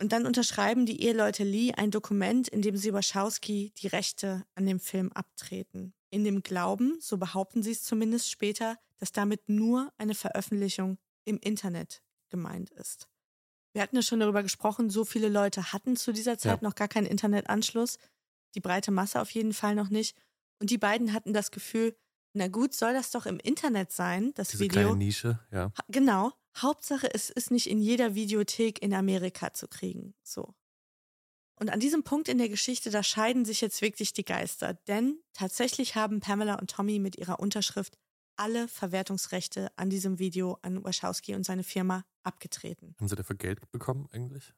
Und 0.00 0.12
dann 0.12 0.26
unterschreiben 0.26 0.86
die 0.86 1.02
Eheleute 1.02 1.44
Lee 1.44 1.72
ein 1.72 1.90
Dokument, 1.90 2.48
in 2.48 2.62
dem 2.62 2.76
sie 2.76 2.92
Wachowski 2.94 3.72
die 3.78 3.86
Rechte 3.86 4.44
an 4.54 4.64
dem 4.66 4.80
Film 4.80 5.12
abtreten. 5.12 5.92
In 6.10 6.24
dem 6.24 6.42
Glauben, 6.42 6.96
so 7.00 7.18
behaupten 7.18 7.62
sie 7.62 7.72
es 7.72 7.82
zumindest 7.82 8.30
später, 8.30 8.78
dass 8.98 9.12
damit 9.12 9.48
nur 9.48 9.92
eine 9.98 10.14
Veröffentlichung 10.14 10.98
im 11.24 11.38
Internet 11.38 12.02
gemeint 12.30 12.70
ist. 12.70 13.08
Wir 13.72 13.82
hatten 13.82 13.96
ja 13.96 14.02
schon 14.02 14.20
darüber 14.20 14.42
gesprochen, 14.42 14.90
so 14.90 15.04
viele 15.04 15.28
Leute 15.28 15.72
hatten 15.72 15.96
zu 15.96 16.12
dieser 16.12 16.38
Zeit 16.38 16.62
Ja. 16.62 16.68
noch 16.68 16.74
gar 16.74 16.88
keinen 16.88 17.06
Internetanschluss, 17.06 17.98
die 18.54 18.60
breite 18.60 18.90
Masse 18.90 19.20
auf 19.20 19.30
jeden 19.30 19.52
Fall 19.52 19.74
noch 19.74 19.90
nicht. 19.90 20.16
Und 20.58 20.70
die 20.70 20.78
beiden 20.78 21.12
hatten 21.12 21.32
das 21.32 21.50
Gefühl, 21.50 21.94
na 22.32 22.48
gut, 22.48 22.74
soll 22.74 22.94
das 22.94 23.10
doch 23.10 23.26
im 23.26 23.38
Internet 23.38 23.92
sein, 23.92 24.32
das 24.34 24.48
Diese 24.48 24.64
Video. 24.64 24.82
kleine 24.82 24.96
Nische, 24.96 25.40
ja. 25.52 25.72
Genau. 25.88 26.32
Hauptsache, 26.56 27.12
es 27.12 27.30
ist 27.30 27.50
nicht 27.50 27.68
in 27.68 27.78
jeder 27.78 28.14
Videothek 28.14 28.82
in 28.82 28.94
Amerika 28.94 29.52
zu 29.52 29.68
kriegen. 29.68 30.14
So. 30.22 30.54
Und 31.56 31.70
an 31.70 31.80
diesem 31.80 32.02
Punkt 32.02 32.28
in 32.28 32.38
der 32.38 32.48
Geschichte, 32.48 32.90
da 32.90 33.02
scheiden 33.02 33.44
sich 33.44 33.60
jetzt 33.60 33.82
wirklich 33.82 34.12
die 34.12 34.24
Geister. 34.24 34.74
Denn 34.88 35.18
tatsächlich 35.34 35.94
haben 35.94 36.20
Pamela 36.20 36.54
und 36.54 36.70
Tommy 36.70 36.98
mit 36.98 37.16
ihrer 37.16 37.38
Unterschrift 37.38 37.98
alle 38.36 38.68
Verwertungsrechte 38.68 39.70
an 39.76 39.90
diesem 39.90 40.18
Video 40.18 40.58
an 40.62 40.82
Wachowski 40.82 41.34
und 41.34 41.44
seine 41.44 41.62
Firma 41.62 42.04
abgetreten. 42.22 42.94
Haben 42.98 43.08
sie 43.08 43.16
dafür 43.16 43.36
Geld 43.36 43.70
bekommen 43.70 44.08
eigentlich? 44.12 44.54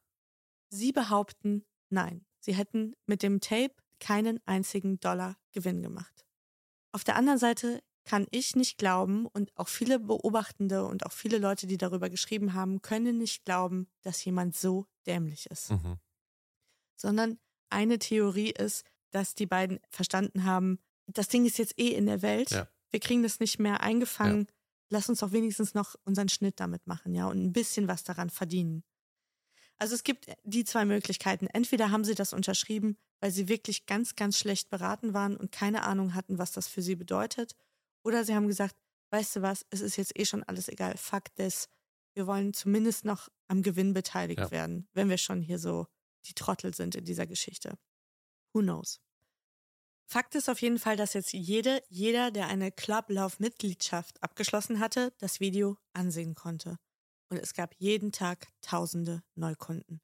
Sie 0.69 0.93
behaupten, 0.93 1.65
nein, 1.91 2.25
sie 2.39 2.55
hätten 2.55 2.95
mit 3.07 3.25
dem 3.25 3.41
Tape 3.41 3.75
keinen 3.99 4.41
einzigen 4.47 5.01
Dollar 5.01 5.37
Gewinn 5.51 5.83
gemacht. 5.83 6.25
Auf 6.93 7.03
der 7.03 7.17
anderen 7.17 7.39
Seite 7.41 7.83
kann 8.05 8.27
ich 8.31 8.57
nicht 8.57 8.79
glauben 8.79 9.27
und 9.27 9.57
auch 9.57 9.69
viele 9.69 9.99
Beobachtende 10.01 10.85
und 10.85 11.07
auch 11.07 11.13
viele 11.13 11.39
Leute, 11.39 11.67
die 11.67 11.77
darüber 11.79 12.11
geschrieben 12.11 12.55
haben, 12.55 12.83
können 12.83 13.19
nicht 13.19 13.45
glauben, 13.45 13.87
dass 14.03 14.25
jemand 14.25 14.57
so 14.57 14.87
dämlich 15.07 15.47
ist. 15.47 15.71
Mhm. 15.71 15.99
Sondern 16.97 17.39
eine 17.71 17.99
Theorie 17.99 18.51
ist, 18.51 18.85
dass 19.11 19.35
die 19.35 19.47
beiden 19.47 19.79
verstanden 19.89 20.45
haben, 20.45 20.79
das 21.07 21.29
Ding 21.29 21.45
ist 21.45 21.59
jetzt 21.59 21.79
eh 21.79 21.89
in 21.89 22.07
der 22.07 22.23
Welt, 22.23 22.51
Ja. 22.51 22.69
wir 22.91 23.01
kriegen 23.01 23.23
das 23.23 23.41
nicht 23.41 23.59
mehr 23.59 23.81
eingefangen, 23.81 24.47
lass 24.89 25.09
uns 25.09 25.21
doch 25.21 25.33
wenigstens 25.33 25.75
noch 25.75 25.95
unseren 26.05 26.29
Schnitt 26.29 26.61
damit 26.61 26.87
machen, 26.87 27.15
ja, 27.15 27.27
und 27.27 27.43
ein 27.43 27.53
bisschen 27.53 27.89
was 27.89 28.05
daran 28.05 28.31
verdienen. 28.31 28.85
Also 29.79 29.95
es 29.95 30.05
gibt 30.05 30.27
die 30.45 30.65
zwei 30.65 30.85
Möglichkeiten. 30.85 31.47
Entweder 31.49 31.91
haben 31.91 32.05
sie 32.05 32.15
das 32.15 32.33
unterschrieben, 32.33 32.97
weil 33.21 33.33
sie 33.33 33.49
wirklich 33.49 33.87
ganz, 33.87 34.15
ganz 34.15 34.39
schlecht 34.39 34.71
beraten 34.71 35.13
waren 35.13 35.37
und 35.37 35.51
keine 35.51 35.83
Ahnung 35.83 36.15
hatten, 36.15 36.39
was 36.39 36.53
das 36.53 36.69
für 36.69 36.83
sie 36.83 36.95
bedeutet. 36.95 37.57
Oder 38.05 38.25
sie 38.25 38.35
haben 38.35 38.49
gesagt, 38.49 38.77
weißt 39.11 39.37
du 39.37 39.43
was, 39.43 39.65
es 39.71 39.81
ist 39.81 39.97
jetzt 39.97 40.19
eh 40.19 40.25
schon 40.25 40.43
alles 40.45 40.69
egal, 40.69 40.97
fuck 40.97 41.35
this. 41.37 41.69
Wir 42.15 42.27
wollen 42.27 42.53
zumindest 42.53 43.05
noch 43.05 43.29
am 43.49 43.63
Gewinn 43.63 43.95
beteiligt 43.95 44.41
Ja. 44.41 44.51
werden, 44.51 44.89
wenn 44.93 45.09
wir 45.09 45.19
schon 45.19 45.43
hier 45.43 45.59
so 45.59 45.87
die 46.27 46.35
Trottel 46.35 46.75
sind 46.75 46.95
in 46.95 47.05
dieser 47.05 47.27
Geschichte. 47.27 47.79
Who 48.53 48.61
knows? 48.61 49.01
Fakt 50.07 50.35
ist 50.35 50.51
auf 50.51 50.61
jeden 50.61 50.79
Fall, 50.79 50.97
dass 50.97 51.15
jetzt 51.15 51.33
jede, 51.33 51.83
jeder, 51.89 52.31
der 52.31 52.49
eine 52.49 52.71
Clublauf-Mitgliedschaft 52.71 54.23
abgeschlossen 54.23 54.79
hatte, 54.79 55.15
das 55.19 55.41
Video 55.41 55.79
ansehen 55.95 56.35
konnte. 56.35 56.79
Und 57.31 57.39
es 57.39 57.55
gab 57.55 57.75
jeden 57.79 58.13
Tag 58.13 58.49
tausende 58.61 59.23
Neukunden. 59.37 60.03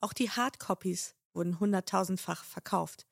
Auch 0.00 0.12
die 0.12 0.30
Hardcopies 0.30 1.16
wurden 1.32 1.58
hunderttausendfach 1.58 2.44
verkauft. 2.44 3.08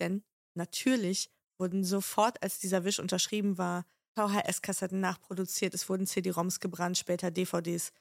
Denn 0.00 0.24
natürlich 0.54 1.30
wurden 1.58 1.84
sofort, 1.84 2.42
als 2.42 2.58
dieser 2.58 2.84
Wisch 2.84 2.98
unterschrieben 2.98 3.58
war, 3.58 3.84
VHS-Kassetten 4.16 5.00
nachproduziert, 5.00 5.74
es 5.74 5.88
wurden 5.88 6.06
CD-ROMs 6.06 6.60
gebrannt, 6.60 6.98
später 6.98 7.30
DVDs, 7.30 7.92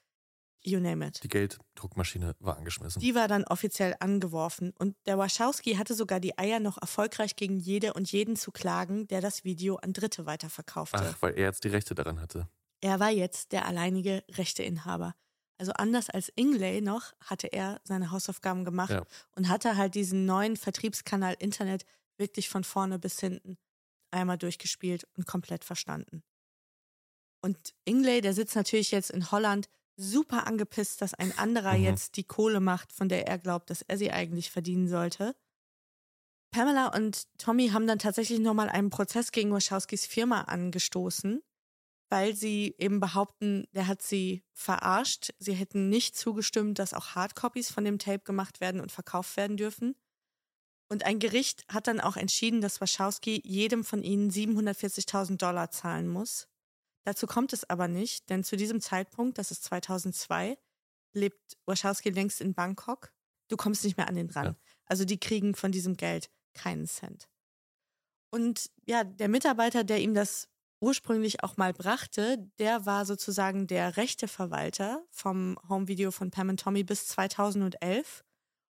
you 0.63 0.79
name 0.79 1.07
it. 1.07 1.23
Die 1.23 1.27
Gelddruckmaschine 1.27 2.35
war 2.39 2.57
angeschmissen. 2.57 3.01
Die 3.01 3.15
war 3.15 3.27
dann 3.27 3.43
offiziell 3.45 3.95
angeworfen 3.99 4.73
und 4.77 4.95
der 5.05 5.17
Wachowski 5.17 5.73
hatte 5.75 5.93
sogar 5.95 6.19
die 6.19 6.37
Eier, 6.37 6.59
noch 6.59 6.77
erfolgreich 6.79 7.35
gegen 7.35 7.57
jede 7.59 7.93
und 7.93 8.11
jeden 8.11 8.35
zu 8.35 8.51
klagen, 8.51 9.07
der 9.07 9.21
das 9.21 9.43
Video 9.43 9.75
an 9.77 9.93
Dritte 9.93 10.25
weiterverkaufte. 10.25 10.97
Ach, 11.01 11.21
weil 11.21 11.33
er 11.33 11.45
jetzt 11.45 11.63
die 11.63 11.69
Rechte 11.69 11.95
daran 11.95 12.19
hatte. 12.21 12.47
Er 12.81 12.99
war 12.99 13.09
jetzt 13.11 13.51
der 13.51 13.65
alleinige 13.65 14.23
Rechteinhaber. 14.31 15.15
Also 15.57 15.71
anders 15.73 16.09
als 16.09 16.31
Ingley 16.35 16.81
noch, 16.81 17.13
hatte 17.21 17.47
er 17.47 17.79
seine 17.85 18.11
Hausaufgaben 18.11 18.65
gemacht 18.65 18.89
Ja. 18.91 19.03
und 19.35 19.47
hatte 19.49 19.77
halt 19.77 19.95
diesen 19.95 20.25
neuen 20.25 20.57
Vertriebskanal 20.57 21.35
Internet 21.39 21.85
wirklich 22.23 22.49
von 22.49 22.63
vorne 22.63 22.97
bis 22.97 23.19
hinten 23.19 23.57
einmal 24.11 24.37
durchgespielt 24.37 25.05
und 25.17 25.27
komplett 25.27 25.65
verstanden. 25.65 26.23
Und 27.43 27.73
Ingley, 27.85 28.21
der 28.21 28.33
sitzt 28.33 28.55
natürlich 28.55 28.91
jetzt 28.91 29.11
in 29.11 29.29
Holland 29.31 29.67
super 29.97 30.47
angepisst, 30.47 31.01
dass 31.01 31.13
ein 31.13 31.37
anderer 31.37 31.77
Mhm. 31.77 31.83
jetzt 31.83 32.15
die 32.17 32.23
Kohle 32.23 32.59
macht, 32.61 32.93
von 32.93 33.09
der 33.09 33.27
er 33.27 33.37
glaubt, 33.37 33.69
dass 33.69 33.81
er 33.81 33.97
sie 33.97 34.11
eigentlich 34.11 34.49
verdienen 34.49 34.87
sollte. 34.87 35.35
Pamela 36.51 36.87
und 36.95 37.27
Tommy 37.39 37.69
haben 37.69 37.87
dann 37.87 37.99
tatsächlich 37.99 38.39
nochmal 38.39 38.69
einen 38.69 38.89
Prozess 38.91 39.31
gegen 39.31 39.51
Wachowskis 39.51 40.05
Firma 40.05 40.41
angestoßen, 40.41 41.41
weil 42.09 42.35
sie 42.35 42.75
eben 42.77 42.99
behaupten, 42.99 43.67
der 43.73 43.87
hat 43.87 44.01
sie 44.03 44.43
verarscht. 44.53 45.33
Sie 45.39 45.53
hätten 45.53 45.89
nicht 45.89 46.15
zugestimmt, 46.15 46.79
dass 46.79 46.93
auch 46.93 47.15
Hardcopies 47.15 47.71
von 47.71 47.85
dem 47.85 47.99
Tape 47.99 48.23
gemacht 48.23 48.61
werden 48.61 48.81
und 48.81 48.91
verkauft 48.91 49.35
werden 49.35 49.57
dürfen. 49.57 49.95
Und 50.93 51.05
ein 51.05 51.17
Gericht 51.17 51.65
hat 51.69 51.87
dann 51.87 51.99
auch 51.99 52.17
entschieden, 52.17 52.61
dass 52.61 52.79
Wachowski 52.79 53.41
jedem 53.43 53.83
von 53.83 54.03
ihnen 54.03 54.29
740.000 54.29 55.37
Dollar 55.37 55.71
zahlen 55.71 56.07
muss. 56.07 56.47
Dazu 57.03 57.25
kommt 57.25 57.51
es 57.51 57.67
aber 57.67 57.87
nicht, 57.87 58.29
denn 58.29 58.43
zu 58.43 58.55
diesem 58.57 58.79
Zeitpunkt, 58.79 59.39
das 59.39 59.49
ist 59.49 59.63
2002, 59.63 60.55
lebt 61.13 61.57
Wachowski 61.65 62.11
längst 62.11 62.41
in 62.41 62.53
Bangkok. 62.53 63.11
Du 63.47 63.57
kommst 63.57 63.83
nicht 63.83 63.97
mehr 63.97 64.07
an 64.07 64.13
den 64.13 64.29
ran. 64.29 64.45
Ja. 64.45 64.55
Also 64.85 65.03
die 65.03 65.19
kriegen 65.19 65.55
von 65.55 65.71
diesem 65.71 65.97
Geld 65.97 66.29
keinen 66.53 66.85
Cent. 66.85 67.27
Und 68.29 68.69
ja, 68.85 69.03
der 69.03 69.29
Mitarbeiter, 69.29 69.83
der 69.83 69.99
ihm 69.99 70.13
das 70.13 70.47
ursprünglich 70.79 71.43
auch 71.43 71.57
mal 71.57 71.73
brachte, 71.73 72.51
der 72.59 72.85
war 72.85 73.07
sozusagen 73.07 73.65
der 73.65 73.97
rechte 73.97 74.27
Verwalter 74.27 75.03
vom 75.09 75.57
Homevideo 75.67 76.11
von 76.11 76.29
Pam 76.29 76.49
und 76.49 76.59
Tommy 76.59 76.83
bis 76.83 77.07
2011 77.07 78.23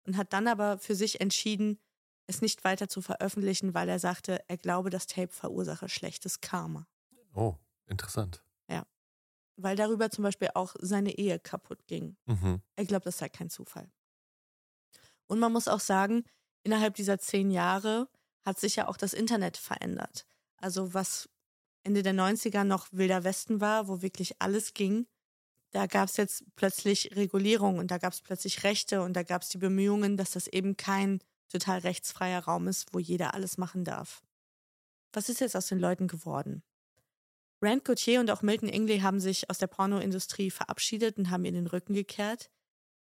und 0.05 0.15
hat 0.15 0.31
dann 0.31 0.47
aber 0.47 0.77
für 0.77 0.95
sich 0.95 1.19
entschieden, 1.19 1.79
es 2.27 2.41
nicht 2.41 2.63
weiter 2.63 2.87
zu 2.87 3.01
veröffentlichen, 3.01 3.73
weil 3.73 3.89
er 3.89 3.99
sagte, 3.99 4.43
er 4.47 4.57
glaube, 4.57 4.89
das 4.89 5.07
Tape 5.07 5.31
verursache 5.31 5.89
schlechtes 5.89 6.41
Karma. 6.41 6.87
Oh, 7.33 7.55
interessant. 7.87 8.43
Weil 9.55 9.75
darüber 9.75 10.09
zum 10.09 10.23
Beispiel 10.23 10.49
auch 10.55 10.75
seine 10.79 11.17
Ehe 11.17 11.39
kaputt 11.39 11.85
ging. 11.87 12.17
Mhm. 12.25 12.61
Er 12.75 12.85
glaubt, 12.85 13.05
das 13.05 13.19
sei 13.19 13.29
kein 13.29 13.49
Zufall. 13.49 13.91
Und 15.27 15.39
man 15.39 15.51
muss 15.51 15.67
auch 15.67 15.79
sagen, 15.79 16.23
innerhalb 16.63 16.95
dieser 16.95 17.19
zehn 17.19 17.51
Jahre 17.51 18.09
hat 18.43 18.59
sich 18.59 18.75
ja 18.75 18.87
auch 18.87 18.97
das 18.97 19.13
Internet 19.13 19.57
verändert. 19.57 20.25
Also 20.57 20.93
was 20.93 21.29
Ende 21.83 22.01
der 22.01 22.13
90er 22.13 22.63
noch 22.63 22.87
Wilder 22.91 23.23
Westen 23.23 23.61
war, 23.61 23.87
wo 23.87 24.01
wirklich 24.01 24.41
alles 24.41 24.73
ging, 24.73 25.07
da 25.71 25.87
gab 25.87 26.09
es 26.09 26.17
jetzt 26.17 26.43
plötzlich 26.55 27.15
Regulierung 27.15 27.79
und 27.79 27.89
da 27.89 27.97
gab 27.97 28.13
es 28.13 28.21
plötzlich 28.21 28.63
Rechte 28.63 29.01
und 29.01 29.13
da 29.13 29.23
gab 29.23 29.41
es 29.41 29.49
die 29.49 29.57
Bemühungen, 29.57 30.17
dass 30.17 30.31
das 30.31 30.47
eben 30.47 30.77
kein 30.77 31.19
total 31.53 31.79
rechtsfreier 31.79 32.43
Raum 32.43 32.67
ist, 32.67 32.93
wo 32.93 32.99
jeder 32.99 33.33
alles 33.33 33.57
machen 33.57 33.85
darf. 33.85 34.23
Was 35.13 35.29
ist 35.29 35.39
jetzt 35.39 35.55
aus 35.55 35.67
den 35.67 35.79
Leuten 35.79 36.07
geworden? 36.07 36.63
Rand 37.61 37.85
Gauthier 37.85 38.19
und 38.19 38.29
auch 38.29 38.41
Milton 38.41 38.67
Ingley 38.67 38.99
haben 38.99 39.19
sich 39.19 39.49
aus 39.49 39.59
der 39.59 39.67
Pornoindustrie 39.67 40.51
verabschiedet 40.51 41.17
und 41.17 41.29
haben 41.29 41.45
ihr 41.45 41.51
den 41.51 41.67
Rücken 41.67 41.93
gekehrt. 41.93 42.51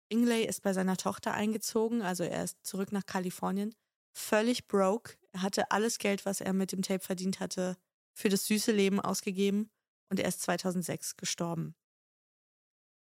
Ingley 0.09 0.43
ist 0.45 0.63
bei 0.63 0.73
seiner 0.73 0.97
Tochter 0.97 1.33
eingezogen, 1.33 2.01
also 2.01 2.23
er 2.23 2.43
ist 2.43 2.57
zurück 2.65 2.91
nach 2.91 3.05
Kalifornien, 3.05 3.75
völlig 4.11 4.67
broke. 4.67 5.13
Er 5.31 5.43
hatte 5.43 5.71
alles 5.71 5.99
Geld, 5.99 6.25
was 6.25 6.41
er 6.41 6.53
mit 6.53 6.71
dem 6.71 6.81
Tape 6.81 7.03
verdient 7.03 7.39
hatte, 7.39 7.77
für 8.13 8.29
das 8.29 8.45
süße 8.47 8.71
Leben 8.71 8.99
ausgegeben 8.99 9.69
und 10.09 10.19
er 10.19 10.27
ist 10.27 10.41
2006 10.41 11.15
gestorben. 11.15 11.75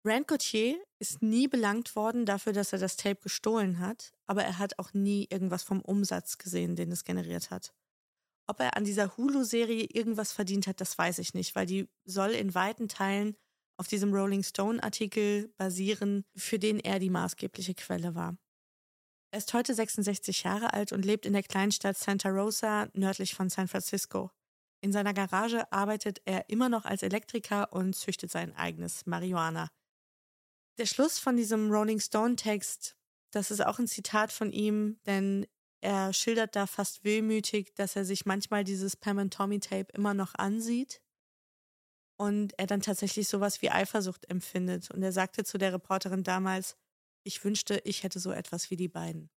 Rand 0.03 0.27
Gauthier 0.27 0.81
ist 0.99 1.21
nie 1.21 1.47
belangt 1.47 1.95
worden 1.95 2.25
dafür, 2.25 2.53
dass 2.53 2.73
er 2.73 2.79
das 2.79 2.97
Tape 2.97 3.21
gestohlen 3.21 3.79
hat, 3.79 4.13
aber 4.25 4.43
er 4.43 4.57
hat 4.57 4.79
auch 4.79 4.93
nie 4.93 5.27
irgendwas 5.29 5.61
vom 5.61 5.81
Umsatz 5.81 6.39
gesehen, 6.39 6.75
den 6.75 6.91
es 6.91 7.03
generiert 7.03 7.51
hat. 7.51 7.71
Ob 8.47 8.59
er 8.59 8.75
an 8.75 8.83
dieser 8.83 9.15
Hulu-Serie 9.15 9.85
irgendwas 9.85 10.31
verdient 10.31 10.65
hat, 10.65 10.81
das 10.81 10.97
weiß 10.97 11.19
ich 11.19 11.35
nicht, 11.35 11.55
weil 11.55 11.67
die 11.67 11.87
soll 12.03 12.31
in 12.31 12.55
weiten 12.55 12.87
Teilen 12.87 13.37
auf 13.77 13.87
diesem 13.87 14.11
Rolling 14.11 14.43
Stone-Artikel 14.43 15.53
basieren, 15.57 16.23
für 16.35 16.57
den 16.57 16.79
er 16.79 16.97
die 16.97 17.11
maßgebliche 17.11 17.75
Quelle 17.75 18.15
war. 18.15 18.35
Er 19.31 19.37
ist 19.37 19.53
heute 19.53 19.73
66 19.73 20.43
Jahre 20.43 20.73
alt 20.73 20.91
und 20.91 21.05
lebt 21.05 21.27
in 21.27 21.33
der 21.33 21.43
Kleinstadt 21.43 21.97
Santa 21.97 22.29
Rosa 22.29 22.89
nördlich 22.93 23.35
von 23.35 23.49
San 23.49 23.67
Francisco. 23.67 24.31
In 24.83 24.91
seiner 24.91 25.13
Garage 25.13 25.71
arbeitet 25.71 26.21
er 26.25 26.49
immer 26.49 26.69
noch 26.69 26.85
als 26.85 27.03
Elektriker 27.03 27.71
und 27.71 27.95
züchtet 27.95 28.31
sein 28.31 28.55
eigenes 28.55 29.05
Marihuana. 29.05 29.69
Der 30.77 30.85
Schluss 30.85 31.19
von 31.19 31.35
diesem 31.35 31.71
Rolling 31.71 31.99
Stone-Text, 31.99 32.95
das 33.31 33.51
ist 33.51 33.61
auch 33.61 33.79
ein 33.79 33.87
Zitat 33.87 34.31
von 34.31 34.51
ihm, 34.51 34.99
denn 35.05 35.45
er 35.81 36.13
schildert 36.13 36.55
da 36.55 36.67
fast 36.67 37.03
wehmütig, 37.03 37.73
dass 37.75 37.95
er 37.95 38.05
sich 38.05 38.25
manchmal 38.25 38.63
dieses 38.63 38.95
Pam 38.95 39.19
and 39.19 39.33
Tommy 39.33 39.59
Tape 39.59 39.91
immer 39.93 40.13
noch 40.13 40.35
ansieht 40.35 41.01
und 42.17 42.57
er 42.59 42.67
dann 42.67 42.81
tatsächlich 42.81 43.27
sowas 43.27 43.63
wie 43.63 43.71
Eifersucht 43.71 44.29
empfindet. 44.29 44.91
Und 44.91 45.01
er 45.01 45.11
sagte 45.11 45.43
zu 45.43 45.57
der 45.57 45.73
Reporterin 45.73 46.23
damals, 46.23 46.77
ich 47.23 47.43
wünschte, 47.43 47.81
ich 47.83 48.03
hätte 48.03 48.19
so 48.19 48.31
etwas 48.31 48.69
wie 48.69 48.75
die 48.75 48.87
beiden. 48.87 49.31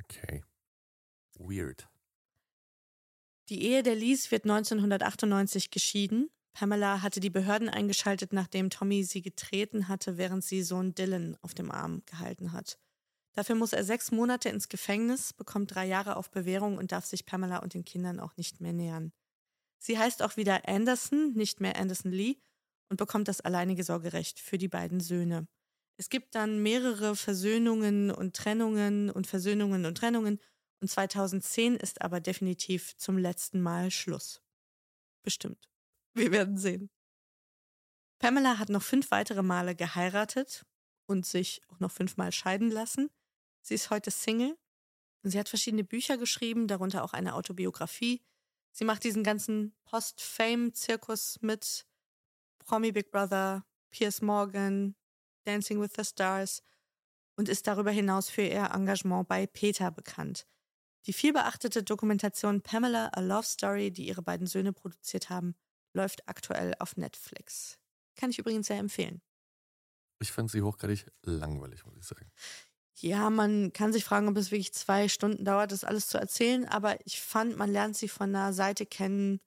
Okay. 0.00 0.42
Weird. 1.38 1.86
Die 3.50 3.62
Ehe 3.62 3.82
der 3.82 3.94
Lees 3.94 4.30
wird 4.30 4.44
1998 4.44 5.70
geschieden. 5.70 6.30
Pamela 6.58 7.02
hatte 7.02 7.20
die 7.20 7.30
Behörden 7.30 7.68
eingeschaltet, 7.68 8.32
nachdem 8.32 8.68
Tommy 8.68 9.04
sie 9.04 9.22
getreten 9.22 9.86
hatte, 9.86 10.18
während 10.18 10.42
sie 10.42 10.64
Sohn 10.64 10.92
Dylan 10.92 11.36
auf 11.40 11.54
dem 11.54 11.70
Arm 11.70 12.02
gehalten 12.04 12.50
hat. 12.50 12.80
Dafür 13.34 13.54
muss 13.54 13.72
er 13.72 13.84
sechs 13.84 14.10
Monate 14.10 14.48
ins 14.48 14.68
Gefängnis, 14.68 15.32
bekommt 15.32 15.72
drei 15.72 15.86
Jahre 15.86 16.16
auf 16.16 16.32
Bewährung 16.32 16.76
und 16.76 16.90
darf 16.90 17.06
sich 17.06 17.26
Pamela 17.26 17.58
und 17.58 17.74
den 17.74 17.84
Kindern 17.84 18.18
auch 18.18 18.36
nicht 18.36 18.60
mehr 18.60 18.72
nähern. 18.72 19.12
Sie 19.78 20.00
heißt 20.00 20.20
auch 20.20 20.36
wieder 20.36 20.66
Anderson, 20.66 21.32
nicht 21.34 21.60
mehr 21.60 21.76
Anderson 21.76 22.10
Lee, 22.10 22.38
und 22.88 22.96
bekommt 22.96 23.28
das 23.28 23.40
alleinige 23.40 23.84
Sorgerecht 23.84 24.40
für 24.40 24.58
die 24.58 24.66
beiden 24.66 24.98
Söhne. 24.98 25.46
Es 25.96 26.08
gibt 26.10 26.34
dann 26.34 26.60
mehrere 26.60 27.14
Versöhnungen 27.14 28.10
und 28.10 28.34
Trennungen 28.34 29.10
und 29.10 29.28
Versöhnungen 29.28 29.86
und 29.86 29.96
Trennungen 29.96 30.40
und 30.80 30.90
2010 30.90 31.76
ist 31.76 32.02
aber 32.02 32.18
definitiv 32.18 32.96
zum 32.96 33.16
letzten 33.16 33.60
Mal 33.60 33.92
Schluss. 33.92 34.42
Bestimmt. 35.22 35.68
Wir 36.18 36.32
werden 36.32 36.58
sehen. 36.58 36.90
Pamela 38.18 38.58
hat 38.58 38.70
noch 38.70 38.82
fünf 38.82 39.12
weitere 39.12 39.42
Male 39.44 39.76
geheiratet 39.76 40.66
und 41.06 41.24
sich 41.24 41.62
auch 41.68 41.78
noch 41.78 41.92
fünfmal 41.92 42.32
scheiden 42.32 42.72
lassen. 42.72 43.08
Sie 43.62 43.74
ist 43.74 43.90
heute 43.90 44.10
Single 44.10 44.58
und 45.22 45.30
sie 45.30 45.38
hat 45.38 45.48
verschiedene 45.48 45.84
Bücher 45.84 46.18
geschrieben, 46.18 46.66
darunter 46.66 47.04
auch 47.04 47.12
eine 47.12 47.34
Autobiografie. 47.34 48.20
Sie 48.72 48.84
macht 48.84 49.04
diesen 49.04 49.22
ganzen 49.22 49.76
Post-Fame-Zirkus 49.84 51.38
mit 51.40 51.86
Promi 52.58 52.90
Big 52.90 53.12
Brother, 53.12 53.64
Piers 53.90 54.20
Morgan, 54.20 54.96
Dancing 55.44 55.80
with 55.80 55.92
the 55.96 56.04
Stars 56.04 56.64
und 57.36 57.48
ist 57.48 57.68
darüber 57.68 57.92
hinaus 57.92 58.28
für 58.28 58.42
ihr 58.42 58.72
Engagement 58.74 59.28
bei 59.28 59.46
Peter 59.46 59.92
bekannt. 59.92 60.48
Die 61.06 61.12
vielbeachtete 61.12 61.84
Dokumentation 61.84 62.60
Pamela, 62.60 63.06
A 63.12 63.20
Love 63.20 63.46
Story, 63.46 63.92
die 63.92 64.08
ihre 64.08 64.22
beiden 64.22 64.48
Söhne 64.48 64.72
produziert 64.72 65.30
haben, 65.30 65.54
läuft 65.98 66.26
aktuell 66.28 66.74
auf 66.78 66.96
Netflix. 66.96 67.78
Kann 68.16 68.30
ich 68.30 68.38
übrigens 68.38 68.68
sehr 68.68 68.78
empfehlen. 68.78 69.20
Ich 70.20 70.32
fand 70.32 70.50
sie 70.50 70.62
hochgradig 70.62 71.06
langweilig, 71.22 71.84
muss 71.84 71.96
ich 71.96 72.06
sagen. 72.06 72.30
Ja, 73.00 73.30
man 73.30 73.72
kann 73.72 73.92
sich 73.92 74.04
fragen, 74.04 74.28
ob 74.28 74.36
es 74.36 74.50
wirklich 74.50 74.72
zwei 74.72 75.08
Stunden 75.08 75.44
dauert, 75.44 75.70
das 75.70 75.84
alles 75.84 76.08
zu 76.08 76.18
erzählen, 76.18 76.66
aber 76.66 76.98
ich 77.06 77.20
fand, 77.20 77.56
man 77.56 77.70
lernt 77.70 77.96
sie 77.96 78.08
von 78.08 78.34
einer 78.34 78.52
Seite 78.52 78.86
kennen, 78.86 79.40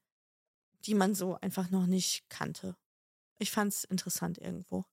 die 0.85 0.93
man 0.93 1.15
so 1.15 1.35
einfach 1.41 1.69
noch 1.69 1.85
nicht 1.85 2.29
kannte. 2.29 2.77
Ich 3.39 3.51
fand 3.51 3.73
es 3.73 3.83
interessant 3.83 4.37
irgendwo. 4.37 4.85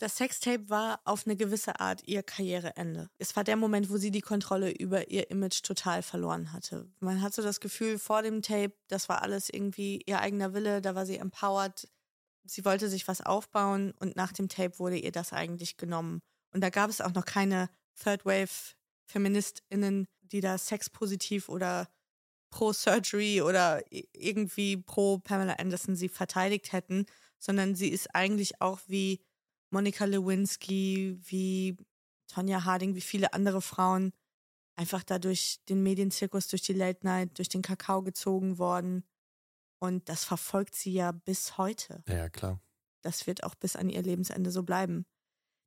Das 0.00 0.16
Sextape 0.16 0.70
war 0.70 1.02
auf 1.04 1.26
eine 1.26 1.36
gewisse 1.36 1.78
Art 1.78 2.08
ihr 2.08 2.22
Karriereende. 2.22 3.10
Es 3.18 3.36
war 3.36 3.44
der 3.44 3.56
Moment, 3.56 3.90
wo 3.90 3.98
sie 3.98 4.10
die 4.10 4.22
Kontrolle 4.22 4.70
über 4.70 5.10
ihr 5.10 5.30
Image 5.30 5.62
total 5.62 6.02
verloren 6.02 6.54
hatte. 6.54 6.90
Man 7.00 7.20
hat 7.20 7.34
so 7.34 7.42
das 7.42 7.60
Gefühl, 7.60 7.98
vor 7.98 8.22
dem 8.22 8.40
Tape, 8.40 8.72
das 8.88 9.10
war 9.10 9.20
alles 9.20 9.50
irgendwie 9.50 10.02
ihr 10.06 10.20
eigener 10.20 10.54
Wille, 10.54 10.80
da 10.80 10.94
war 10.94 11.04
sie 11.04 11.18
empowered. 11.18 11.86
Sie 12.44 12.64
wollte 12.64 12.88
sich 12.88 13.08
was 13.08 13.20
aufbauen 13.20 13.92
und 14.00 14.16
nach 14.16 14.32
dem 14.32 14.48
Tape 14.48 14.78
wurde 14.78 14.96
ihr 14.96 15.12
das 15.12 15.34
eigentlich 15.34 15.76
genommen. 15.76 16.20
Und 16.54 16.62
da 16.62 16.70
gab 16.70 16.88
es 16.88 17.02
auch 17.02 17.12
noch 17.12 17.26
keine 17.26 17.68
Third 18.02 18.24
Wave 18.24 18.74
Feministinnen, 19.04 20.06
die 20.22 20.40
da 20.40 20.56
sexpositiv 20.56 21.50
oder 21.50 21.90
pro 22.48 22.72
Surgery 22.72 23.42
oder 23.42 23.82
irgendwie 23.90 24.78
pro 24.78 25.18
Pamela 25.18 25.56
Anderson 25.56 25.94
sie 25.94 26.08
verteidigt 26.08 26.72
hätten, 26.72 27.04
sondern 27.38 27.74
sie 27.74 27.90
ist 27.90 28.14
eigentlich 28.14 28.62
auch 28.62 28.80
wie 28.86 29.20
Monika 29.70 30.04
Lewinsky, 30.04 31.18
wie 31.22 31.76
Tonja 32.28 32.64
Harding, 32.64 32.94
wie 32.94 33.00
viele 33.00 33.32
andere 33.32 33.62
Frauen 33.62 34.12
einfach 34.76 35.02
da 35.02 35.18
durch 35.18 35.58
den 35.68 35.82
Medienzirkus, 35.82 36.48
durch 36.48 36.62
die 36.62 36.72
Late 36.72 37.04
Night, 37.04 37.38
durch 37.38 37.48
den 37.48 37.62
Kakao 37.62 38.02
gezogen 38.02 38.58
worden. 38.58 39.04
Und 39.78 40.08
das 40.08 40.24
verfolgt 40.24 40.74
sie 40.74 40.92
ja 40.92 41.12
bis 41.12 41.58
heute. 41.58 42.02
Ja, 42.08 42.28
klar. 42.28 42.60
Das 43.02 43.26
wird 43.26 43.44
auch 43.44 43.54
bis 43.54 43.76
an 43.76 43.88
ihr 43.88 44.02
Lebensende 44.02 44.50
so 44.50 44.62
bleiben. 44.62 45.06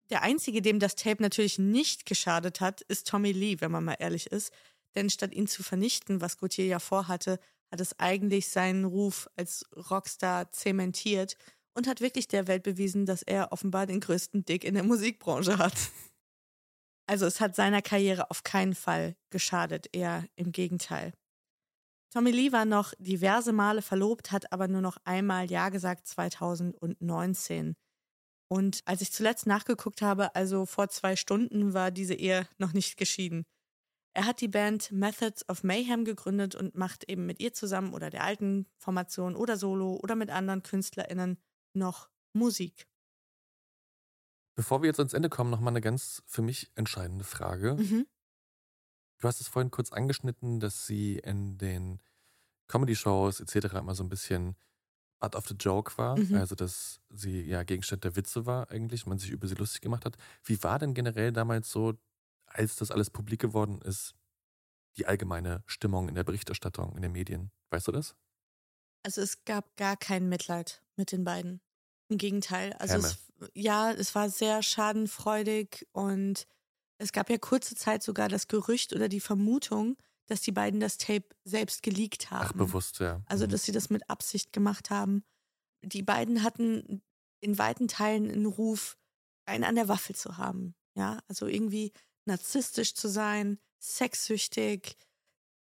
Der 0.09 0.21
einzige, 0.21 0.61
dem 0.61 0.79
das 0.79 0.95
Tape 0.95 1.21
natürlich 1.21 1.57
nicht 1.57 2.05
geschadet 2.05 2.61
hat, 2.61 2.81
ist 2.81 3.07
Tommy 3.07 3.31
Lee, 3.31 3.61
wenn 3.61 3.71
man 3.71 3.83
mal 3.83 3.95
ehrlich 3.99 4.27
ist. 4.27 4.53
Denn 4.95 5.09
statt 5.09 5.33
ihn 5.33 5.47
zu 5.47 5.63
vernichten, 5.63 6.21
was 6.21 6.37
Gauthier 6.37 6.65
ja 6.65 6.79
vorhatte, 6.79 7.39
hat 7.71 7.81
es 7.81 7.99
eigentlich 7.99 8.49
seinen 8.49 8.85
Ruf 8.85 9.27
als 9.35 9.65
Rockstar 9.89 10.51
zementiert 10.51 11.37
und 11.73 11.87
hat 11.87 12.01
wirklich 12.01 12.27
der 12.27 12.47
Welt 12.47 12.63
bewiesen, 12.63 13.05
dass 13.05 13.23
er 13.23 13.51
offenbar 13.51 13.85
den 13.85 13.99
größten 13.99 14.45
Dick 14.45 14.63
in 14.63 14.75
der 14.75 14.83
Musikbranche 14.83 15.57
hat. 15.57 15.75
Also 17.05 17.25
es 17.25 17.41
hat 17.41 17.53
seiner 17.53 17.81
Karriere 17.81 18.31
auf 18.31 18.43
keinen 18.43 18.73
Fall 18.73 19.17
geschadet, 19.29 19.89
eher 19.91 20.25
im 20.37 20.53
Gegenteil. 20.53 21.11
Tommy 22.13 22.31
Lee 22.31 22.53
war 22.53 22.63
noch 22.63 22.93
diverse 22.97 23.51
Male 23.51 23.81
verlobt, 23.81 24.31
hat 24.31 24.53
aber 24.53 24.69
nur 24.69 24.79
noch 24.79 24.95
einmal 25.03 25.51
Ja 25.51 25.67
gesagt 25.67 26.07
2019. 26.07 27.75
Und 28.47 28.81
als 28.85 29.01
ich 29.01 29.11
zuletzt 29.11 29.47
nachgeguckt 29.47 30.01
habe, 30.01 30.33
also 30.33 30.65
vor 30.65 30.87
zwei 30.87 31.15
Stunden, 31.15 31.73
war 31.73 31.91
diese 31.91 32.13
Ehe 32.13 32.47
noch 32.57 32.71
nicht 32.71 32.95
geschieden. 32.95 33.43
Er 34.15 34.25
hat 34.25 34.41
die 34.41 34.47
Band 34.47 34.91
Methods 34.91 35.47
of 35.49 35.63
Mayhem 35.63 36.05
gegründet 36.05 36.53
und 36.53 36.75
macht 36.75 37.09
eben 37.09 37.25
mit 37.25 37.41
ihr 37.41 37.51
zusammen 37.53 37.93
oder 37.93 38.11
der 38.11 38.23
alten 38.23 38.67
Formation 38.77 39.35
oder 39.35 39.57
solo 39.57 39.99
oder 40.03 40.15
mit 40.15 40.29
anderen 40.29 40.61
KünstlerInnen 40.61 41.37
noch 41.75 42.09
Musik. 42.33 42.87
Bevor 44.55 44.81
wir 44.81 44.87
jetzt 44.87 44.99
ans 44.99 45.13
Ende 45.13 45.29
kommen, 45.29 45.49
nochmal 45.49 45.73
eine 45.73 45.81
ganz 45.81 46.21
für 46.25 46.41
mich 46.41 46.71
entscheidende 46.75 47.23
Frage. 47.23 47.75
Mhm. 47.75 48.05
Du 49.19 49.27
hast 49.27 49.41
es 49.41 49.47
vorhin 49.47 49.71
kurz 49.71 49.91
angeschnitten, 49.91 50.59
dass 50.59 50.85
sie 50.85 51.17
in 51.19 51.57
den 51.57 52.01
Comedy-Shows 52.67 53.39
etc. 53.39 53.73
immer 53.75 53.95
so 53.95 54.03
ein 54.03 54.09
bisschen 54.09 54.55
Art 55.19 55.35
of 55.35 55.47
the 55.47 55.55
Joke 55.55 55.97
war, 55.97 56.17
mhm. 56.17 56.35
also 56.35 56.53
dass 56.53 56.99
sie 57.09 57.41
ja 57.43 57.63
Gegenstand 57.63 58.03
der 58.03 58.15
Witze 58.15 58.45
war 58.45 58.69
eigentlich, 58.69 59.05
man 59.05 59.17
sich 59.17 59.31
über 59.31 59.47
sie 59.47 59.55
lustig 59.55 59.81
gemacht 59.81 60.05
hat. 60.05 60.17
Wie 60.43 60.61
war 60.63 60.79
denn 60.79 60.93
generell 60.93 61.31
damals 61.31 61.71
so, 61.71 61.93
als 62.45 62.75
das 62.75 62.91
alles 62.91 63.09
publik 63.09 63.39
geworden 63.39 63.81
ist, 63.81 64.15
die 64.97 65.05
allgemeine 65.05 65.63
Stimmung 65.65 66.09
in 66.09 66.15
der 66.15 66.25
Berichterstattung, 66.25 66.95
in 66.95 67.01
den 67.01 67.13
Medien? 67.13 67.51
Weißt 67.69 67.87
du 67.87 67.91
das? 67.91 68.15
Also 69.03 69.21
es 69.21 69.43
gab 69.45 69.75
gar 69.75 69.97
kein 69.97 70.29
Mitleid 70.29 70.81
mit 70.95 71.11
den 71.11 71.23
beiden. 71.23 71.61
Im 72.09 72.17
Gegenteil. 72.17 72.73
Also 72.73 72.97
es, 72.97 73.17
ja, 73.53 73.91
es 73.91 74.15
war 74.15 74.29
sehr 74.29 74.63
schadenfreudig 74.63 75.87
und 75.91 76.47
es 76.97 77.11
gab 77.11 77.29
ja 77.29 77.37
kurze 77.37 77.75
Zeit 77.75 78.03
sogar 78.03 78.29
das 78.29 78.47
Gerücht 78.47 78.93
oder 78.93 79.09
die 79.09 79.19
Vermutung, 79.19 79.97
dass 80.27 80.41
die 80.41 80.51
beiden 80.51 80.79
das 80.79 80.97
Tape 80.97 81.25
selbst 81.43 81.83
geleakt 81.83 82.31
haben. 82.31 82.47
Ach, 82.49 82.53
bewusst, 82.53 82.99
ja. 82.99 83.21
Also, 83.25 83.45
mhm. 83.45 83.49
dass 83.49 83.63
sie 83.63 83.71
das 83.71 83.89
mit 83.89 84.09
Absicht 84.09 84.53
gemacht 84.53 84.89
haben. 84.89 85.23
Die 85.83 86.03
beiden 86.03 86.43
hatten 86.43 87.01
in 87.41 87.57
weiten 87.57 87.89
Teilen 87.89 88.31
einen 88.31 88.45
Ruf, 88.45 88.97
einen 89.45 89.65
an 89.65 89.75
der 89.75 89.89
Waffel 89.89 90.15
zu 90.15 90.37
haben. 90.37 90.75
Ja, 90.95 91.19
also 91.27 91.47
irgendwie 91.47 91.91
narzisstisch 92.25 92.93
zu 92.93 93.09
sein, 93.09 93.59
sexsüchtig, 93.79 94.95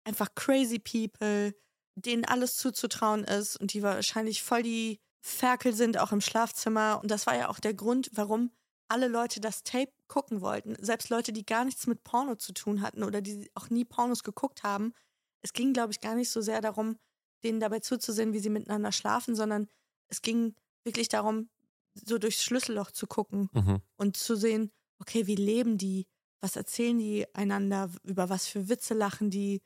einfach 0.04 0.36
crazy 0.36 0.78
people 0.78 1.56
denen 1.96 2.26
alles 2.26 2.58
zuzutrauen 2.58 3.24
ist 3.24 3.56
und 3.58 3.74
die 3.74 3.84
wahrscheinlich 3.84 4.44
voll 4.44 4.64
die 4.64 5.00
Ferkel 5.22 5.74
sind, 5.74 5.98
auch 5.98 6.12
im 6.12 6.22
Schlafzimmer. 6.22 7.00
Und 7.02 7.10
das 7.12 7.28
war 7.28 7.36
ja 7.36 7.50
auch 7.50 7.60
der 7.60 7.74
Grund, 7.74 8.10
warum 8.14 8.52
alle 8.90 9.08
Leute 9.08 9.40
das 9.40 9.64
Tape 9.64 9.92
gucken 10.08 10.42
wollten. 10.42 10.76
Selbst 10.84 11.10
Leute, 11.10 11.32
die 11.34 11.46
gar 11.46 11.66
nichts 11.66 11.88
mit 11.88 12.04
Porno 12.04 12.36
zu 12.36 12.54
tun 12.54 12.82
hatten 12.82 13.04
oder 13.04 13.22
die 13.22 13.50
auch 13.56 13.70
nie 13.70 13.86
Pornos 13.86 14.24
geguckt 14.24 14.64
haben. 14.64 14.94
Es 15.42 15.54
ging, 15.54 15.74
glaube 15.74 15.92
ich, 15.94 16.02
gar 16.02 16.16
nicht 16.16 16.30
so 16.30 16.42
sehr 16.42 16.62
darum, 16.62 16.98
denen 17.44 17.60
dabei 17.60 17.80
zuzusehen, 17.80 18.34
wie 18.34 18.40
sie 18.40 18.50
miteinander 18.50 18.92
schlafen, 18.92 19.36
sondern 19.36 19.68
es 20.10 20.22
ging 20.22 20.56
wirklich 20.84 21.08
darum, 21.10 21.50
so 21.96 22.18
durchs 22.18 22.44
Schlüsselloch 22.44 22.92
zu 22.92 23.08
gucken 23.08 23.50
Mhm. 23.54 23.82
und 23.98 24.18
zu 24.18 24.36
sehen, 24.36 24.72
okay, 25.00 25.28
wie 25.28 25.36
leben 25.36 25.78
die? 25.78 26.08
Was 26.42 26.56
erzählen 26.56 26.98
die 26.98 27.26
einander? 27.36 27.90
Über 28.04 28.30
was 28.30 28.48
für 28.48 28.68
Witze 28.70 28.94
lachen 28.94 29.30
die? 29.30 29.62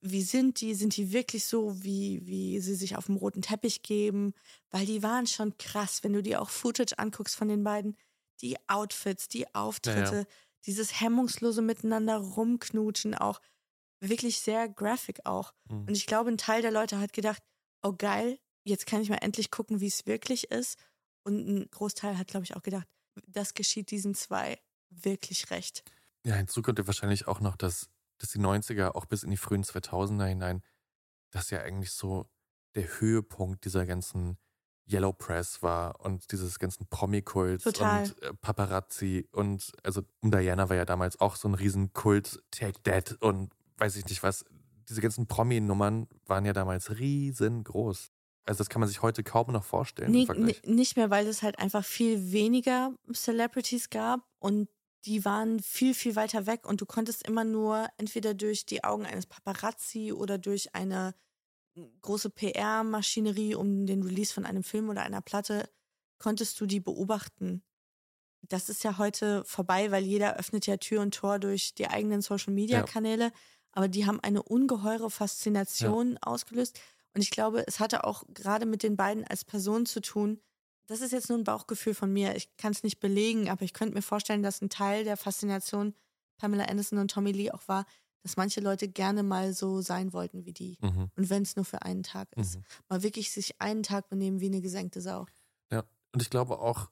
Wie 0.00 0.22
sind 0.22 0.60
die? 0.60 0.74
Sind 0.74 0.96
die 0.96 1.12
wirklich 1.12 1.44
so, 1.44 1.82
wie, 1.82 2.26
wie 2.26 2.60
sie 2.60 2.74
sich 2.74 2.96
auf 2.96 3.06
dem 3.06 3.16
roten 3.16 3.42
Teppich 3.42 3.82
geben? 3.82 4.34
Weil 4.70 4.86
die 4.86 5.02
waren 5.02 5.26
schon 5.26 5.56
krass, 5.58 6.02
wenn 6.02 6.12
du 6.12 6.22
dir 6.22 6.40
auch 6.40 6.50
Footage 6.50 6.98
anguckst 6.98 7.36
von 7.36 7.48
den 7.48 7.62
beiden. 7.62 7.96
Die 8.40 8.56
Outfits, 8.68 9.28
die 9.28 9.54
Auftritte, 9.54 10.26
dieses 10.66 11.00
hemmungslose 11.00 11.62
Miteinander 11.62 12.16
rumknutschen, 12.16 13.14
auch 13.14 13.40
wirklich 14.00 14.40
sehr 14.40 14.68
graphic 14.68 15.24
auch. 15.24 15.52
Mhm. 15.68 15.86
Und 15.86 15.96
ich 15.96 16.06
glaube, 16.06 16.30
ein 16.30 16.38
Teil 16.38 16.62
der 16.62 16.72
Leute 16.72 16.98
hat 16.98 17.12
gedacht, 17.12 17.42
oh 17.82 17.94
geil, 17.96 18.38
jetzt 18.64 18.86
kann 18.86 19.00
ich 19.00 19.08
mal 19.08 19.16
endlich 19.16 19.50
gucken, 19.50 19.80
wie 19.80 19.86
es 19.86 20.06
wirklich 20.06 20.50
ist. 20.50 20.78
Und 21.24 21.46
ein 21.46 21.70
Großteil 21.70 22.18
hat, 22.18 22.28
glaube 22.28 22.44
ich, 22.44 22.56
auch 22.56 22.62
gedacht, 22.62 22.86
das 23.26 23.54
geschieht 23.54 23.90
diesen 23.90 24.14
zwei 24.14 24.58
wirklich 24.90 25.50
recht. 25.50 25.82
Ja, 26.24 26.34
hinzu 26.34 26.62
kommt 26.62 26.78
ja 26.78 26.86
wahrscheinlich 26.86 27.26
auch 27.26 27.40
noch, 27.40 27.56
dass, 27.56 27.88
dass 28.18 28.30
die 28.30 28.38
90er 28.38 28.94
auch 28.94 29.06
bis 29.06 29.22
in 29.22 29.30
die 29.30 29.36
frühen 29.36 29.64
2000er 29.64 30.26
hinein, 30.26 30.62
das 31.30 31.50
ja 31.50 31.60
eigentlich 31.60 31.92
so 31.92 32.30
der 32.74 33.00
Höhepunkt 33.00 33.64
dieser 33.64 33.86
ganzen 33.86 34.38
Yellow 34.88 35.12
Press 35.12 35.62
war 35.62 36.00
und 36.00 36.30
dieses 36.30 36.58
ganzen 36.58 36.86
Promi-Kults 36.86 37.66
und 37.66 38.22
äh, 38.22 38.32
Paparazzi 38.40 39.28
und 39.32 39.72
also 39.82 40.02
um 40.20 40.30
Diana 40.30 40.68
war 40.68 40.76
ja 40.76 40.84
damals 40.84 41.20
auch 41.20 41.36
so 41.36 41.48
ein 41.48 41.54
Riesenkult, 41.54 42.42
Take 42.52 42.82
That 42.84 43.16
und 43.20 43.52
weiß 43.78 43.96
ich 43.96 44.06
nicht 44.06 44.22
was. 44.22 44.44
Diese 44.88 45.00
ganzen 45.00 45.26
Promi-Nummern 45.26 46.06
waren 46.26 46.44
ja 46.44 46.52
damals 46.52 46.98
riesengroß. 46.98 48.12
Also 48.44 48.58
das 48.58 48.68
kann 48.68 48.78
man 48.78 48.88
sich 48.88 49.02
heute 49.02 49.24
kaum 49.24 49.52
noch 49.52 49.64
vorstellen. 49.64 50.12
Nee, 50.12 50.28
nicht 50.64 50.96
mehr, 50.96 51.10
weil 51.10 51.26
es 51.26 51.42
halt 51.42 51.58
einfach 51.58 51.84
viel 51.84 52.30
weniger 52.30 52.94
Celebrities 53.12 53.90
gab 53.90 54.20
und 54.38 54.68
die 55.06 55.24
waren 55.24 55.60
viel, 55.60 55.94
viel 55.94 56.16
weiter 56.16 56.46
weg 56.46 56.66
und 56.66 56.80
du 56.80 56.86
konntest 56.86 57.26
immer 57.26 57.44
nur 57.44 57.88
entweder 57.96 58.34
durch 58.34 58.66
die 58.66 58.84
Augen 58.84 59.06
eines 59.06 59.26
Paparazzi 59.26 60.12
oder 60.12 60.36
durch 60.36 60.74
eine 60.74 61.14
große 62.02 62.30
PR-Maschinerie 62.30 63.54
um 63.54 63.86
den 63.86 64.02
Release 64.02 64.32
von 64.32 64.46
einem 64.46 64.62
Film 64.62 64.88
oder 64.88 65.02
einer 65.02 65.20
Platte, 65.20 65.68
konntest 66.18 66.60
du 66.60 66.66
die 66.66 66.80
beobachten. 66.80 67.62
Das 68.48 68.68
ist 68.68 68.84
ja 68.84 68.98
heute 68.98 69.44
vorbei, 69.44 69.90
weil 69.90 70.04
jeder 70.04 70.36
öffnet 70.36 70.66
ja 70.66 70.76
Tür 70.76 71.02
und 71.02 71.14
Tor 71.14 71.38
durch 71.38 71.74
die 71.74 71.88
eigenen 71.88 72.22
Social-Media-Kanäle, 72.22 73.32
aber 73.72 73.88
die 73.88 74.06
haben 74.06 74.20
eine 74.20 74.42
ungeheure 74.42 75.10
Faszination 75.10 76.16
ausgelöst. 76.18 76.80
Und 77.14 77.22
ich 77.22 77.30
glaube, 77.30 77.66
es 77.66 77.80
hatte 77.80 78.04
auch 78.04 78.24
gerade 78.28 78.66
mit 78.66 78.82
den 78.82 78.96
beiden 78.96 79.24
als 79.24 79.44
Personen 79.44 79.86
zu 79.86 80.00
tun. 80.00 80.40
Das 80.86 81.00
ist 81.00 81.12
jetzt 81.12 81.28
nur 81.28 81.38
ein 81.38 81.44
Bauchgefühl 81.44 81.94
von 81.94 82.12
mir. 82.12 82.36
Ich 82.36 82.56
kann 82.56 82.72
es 82.72 82.82
nicht 82.82 83.00
belegen, 83.00 83.48
aber 83.50 83.62
ich 83.62 83.72
könnte 83.72 83.94
mir 83.94 84.02
vorstellen, 84.02 84.42
dass 84.42 84.60
ein 84.62 84.70
Teil 84.70 85.04
der 85.04 85.16
Faszination 85.16 85.94
Pamela 86.38 86.64
Anderson 86.64 86.98
und 86.98 87.10
Tommy 87.10 87.32
Lee 87.32 87.50
auch 87.50 87.66
war, 87.66 87.86
dass 88.22 88.36
manche 88.36 88.60
Leute 88.60 88.88
gerne 88.88 89.22
mal 89.22 89.52
so 89.52 89.80
sein 89.80 90.12
wollten 90.12 90.44
wie 90.44 90.52
die. 90.52 90.78
Mhm. 90.80 91.10
Und 91.16 91.30
wenn 91.30 91.42
es 91.42 91.56
nur 91.56 91.64
für 91.64 91.82
einen 91.82 92.02
Tag 92.02 92.28
ist. 92.36 92.56
Mhm. 92.56 92.64
Mal 92.88 93.02
wirklich 93.02 93.30
sich 93.30 93.60
einen 93.60 93.82
Tag 93.82 94.08
benehmen 94.08 94.40
wie 94.40 94.46
eine 94.46 94.60
gesenkte 94.60 95.00
Sau. 95.00 95.26
Ja, 95.72 95.84
und 96.12 96.22
ich 96.22 96.30
glaube 96.30 96.58
auch, 96.58 96.90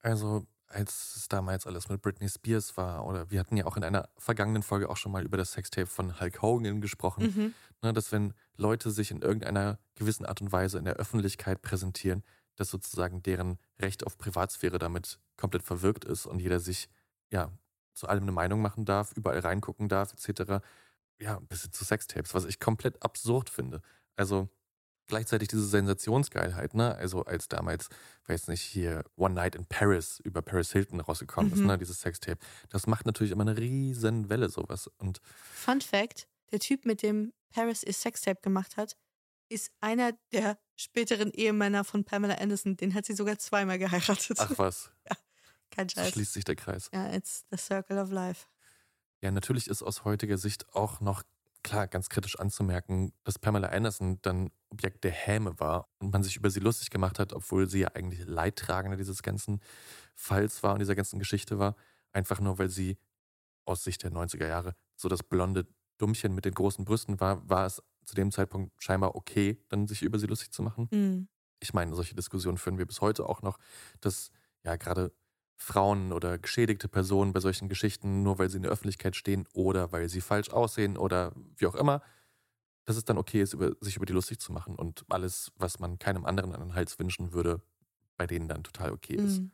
also 0.00 0.46
als 0.68 1.14
es 1.16 1.28
damals 1.28 1.66
alles 1.66 1.88
mit 1.88 2.02
Britney 2.02 2.28
Spears 2.28 2.76
war, 2.76 3.06
oder 3.06 3.30
wir 3.30 3.38
hatten 3.38 3.56
ja 3.56 3.66
auch 3.66 3.76
in 3.76 3.84
einer 3.84 4.08
vergangenen 4.16 4.62
Folge 4.62 4.88
auch 4.88 4.96
schon 4.96 5.12
mal 5.12 5.24
über 5.24 5.36
das 5.36 5.52
Sextape 5.52 5.86
von 5.86 6.18
Hulk 6.20 6.42
Hogan 6.42 6.80
gesprochen, 6.80 7.24
Mhm. 7.24 7.54
ne, 7.82 7.92
dass 7.92 8.10
wenn 8.10 8.34
Leute 8.56 8.90
sich 8.90 9.10
in 9.10 9.22
irgendeiner 9.22 9.78
gewissen 9.94 10.26
Art 10.26 10.40
und 10.40 10.50
Weise 10.50 10.78
in 10.78 10.84
der 10.84 10.94
Öffentlichkeit 10.94 11.62
präsentieren, 11.62 12.24
dass 12.56 12.70
sozusagen 12.70 13.22
deren 13.22 13.58
Recht 13.78 14.06
auf 14.06 14.18
Privatsphäre 14.18 14.78
damit 14.78 15.18
komplett 15.36 15.62
verwirkt 15.62 16.04
ist 16.04 16.26
und 16.26 16.40
jeder 16.40 16.60
sich 16.60 16.88
ja 17.30 17.50
zu 17.94 18.08
allem 18.08 18.24
eine 18.24 18.32
Meinung 18.32 18.60
machen 18.60 18.84
darf, 18.84 19.12
überall 19.12 19.38
reingucken 19.38 19.88
darf, 19.88 20.12
etc. 20.12 20.62
Ja, 21.18 21.38
bis 21.48 21.62
hin 21.62 21.72
zu 21.72 21.84
Sextapes, 21.84 22.34
was 22.34 22.44
ich 22.44 22.60
komplett 22.60 23.02
absurd 23.02 23.48
finde. 23.48 23.80
Also 24.16 24.48
gleichzeitig 25.06 25.48
diese 25.48 25.66
Sensationsgeilheit, 25.66 26.74
ne? 26.74 26.94
Also 26.96 27.24
als 27.24 27.48
damals, 27.48 27.88
weiß 28.26 28.48
nicht, 28.48 28.60
hier 28.62 29.04
One 29.16 29.34
Night 29.34 29.54
in 29.54 29.64
Paris 29.66 30.20
über 30.24 30.42
Paris 30.42 30.72
Hilton 30.72 31.00
rausgekommen 31.00 31.52
ist, 31.52 31.60
Mhm. 31.60 31.66
ne? 31.68 31.78
Dieses 31.78 32.00
Sextape. 32.00 32.38
Das 32.68 32.86
macht 32.86 33.06
natürlich 33.06 33.30
immer 33.32 33.42
eine 33.46 33.56
riesen 33.56 34.28
Welle, 34.28 34.48
sowas. 34.50 34.88
Und 34.98 35.20
Fun 35.54 35.80
Fact: 35.80 36.26
Der 36.52 36.58
Typ, 36.60 36.84
mit 36.84 37.02
dem 37.02 37.32
Paris 37.50 37.82
ihr 37.82 37.92
Sextape 37.94 38.40
gemacht 38.42 38.76
hat, 38.76 38.96
ist 39.48 39.70
einer 39.80 40.12
der 40.32 40.58
späteren 40.76 41.30
Ehemänner 41.32 41.84
von 41.84 42.04
Pamela 42.04 42.34
Anderson. 42.34 42.76
Den 42.76 42.94
hat 42.94 43.04
sie 43.06 43.14
sogar 43.14 43.38
zweimal 43.38 43.78
geheiratet. 43.78 44.38
ach 44.38 44.52
was, 44.56 44.90
Kein 45.70 45.88
so 45.88 46.00
Scheiß. 46.00 46.12
schließt 46.12 46.32
sich 46.32 46.44
der 46.44 46.56
Kreis. 46.56 46.90
Ja, 46.92 47.12
it's 47.12 47.44
the 47.50 47.56
circle 47.56 47.98
of 47.98 48.10
life. 48.10 48.46
Ja, 49.22 49.30
natürlich 49.30 49.68
ist 49.68 49.82
aus 49.82 50.04
heutiger 50.04 50.38
Sicht 50.38 50.72
auch 50.74 51.00
noch 51.00 51.22
klar 51.62 51.88
ganz 51.88 52.08
kritisch 52.08 52.38
anzumerken, 52.38 53.12
dass 53.24 53.38
Pamela 53.38 53.68
Anderson 53.68 54.20
dann 54.22 54.50
Objekt 54.68 55.02
der 55.02 55.10
Häme 55.10 55.58
war 55.58 55.88
und 55.98 56.12
man 56.12 56.22
sich 56.22 56.36
über 56.36 56.50
sie 56.50 56.60
lustig 56.60 56.90
gemacht 56.90 57.18
hat, 57.18 57.32
obwohl 57.32 57.68
sie 57.68 57.80
ja 57.80 57.88
eigentlich 57.94 58.24
Leidtragende 58.24 58.96
dieses 58.96 59.22
ganzen 59.22 59.60
Falls 60.14 60.62
war 60.62 60.74
und 60.74 60.78
dieser 60.78 60.94
ganzen 60.94 61.18
Geschichte 61.18 61.58
war. 61.58 61.74
Einfach 62.12 62.40
nur, 62.40 62.58
weil 62.58 62.68
sie 62.68 62.98
aus 63.64 63.82
Sicht 63.82 64.04
der 64.04 64.12
90er 64.12 64.46
Jahre 64.46 64.76
so 64.94 65.08
das 65.08 65.22
blonde 65.22 65.66
Dummchen 65.98 66.34
mit 66.34 66.44
den 66.44 66.54
großen 66.54 66.84
Brüsten 66.84 67.18
war, 67.20 67.48
war 67.48 67.66
es 67.66 67.82
zu 68.06 68.14
dem 68.14 68.30
Zeitpunkt 68.30 68.72
scheinbar 68.82 69.14
okay, 69.14 69.58
dann 69.68 69.86
sich 69.86 70.02
über 70.02 70.18
sie 70.18 70.26
lustig 70.26 70.52
zu 70.52 70.62
machen. 70.62 70.88
Mhm. 70.90 71.28
Ich 71.60 71.74
meine, 71.74 71.94
solche 71.94 72.14
Diskussionen 72.14 72.58
führen 72.58 72.78
wir 72.78 72.86
bis 72.86 73.00
heute 73.00 73.26
auch 73.26 73.42
noch, 73.42 73.58
dass 74.00 74.30
ja 74.62 74.76
gerade 74.76 75.12
Frauen 75.56 76.12
oder 76.12 76.38
geschädigte 76.38 76.88
Personen 76.88 77.32
bei 77.32 77.40
solchen 77.40 77.68
Geschichten, 77.68 78.22
nur 78.22 78.38
weil 78.38 78.50
sie 78.50 78.58
in 78.58 78.62
der 78.62 78.72
Öffentlichkeit 78.72 79.16
stehen 79.16 79.46
oder 79.52 79.90
weil 79.90 80.08
sie 80.08 80.20
falsch 80.20 80.50
aussehen 80.50 80.96
oder 80.96 81.32
wie 81.56 81.66
auch 81.66 81.74
immer, 81.74 82.02
dass 82.84 82.96
es 82.96 83.04
dann 83.04 83.18
okay 83.18 83.40
ist, 83.40 83.54
über, 83.54 83.72
sich 83.80 83.96
über 83.96 84.06
die 84.06 84.12
lustig 84.12 84.38
zu 84.38 84.52
machen 84.52 84.76
und 84.76 85.04
alles, 85.08 85.50
was 85.56 85.78
man 85.78 85.98
keinem 85.98 86.24
anderen 86.24 86.52
an 86.52 86.60
den 86.60 86.74
Hals 86.74 86.98
wünschen 86.98 87.32
würde, 87.32 87.62
bei 88.16 88.26
denen 88.26 88.48
dann 88.48 88.64
total 88.64 88.92
okay 88.92 89.14
ist. 89.14 89.40
Mhm. 89.40 89.52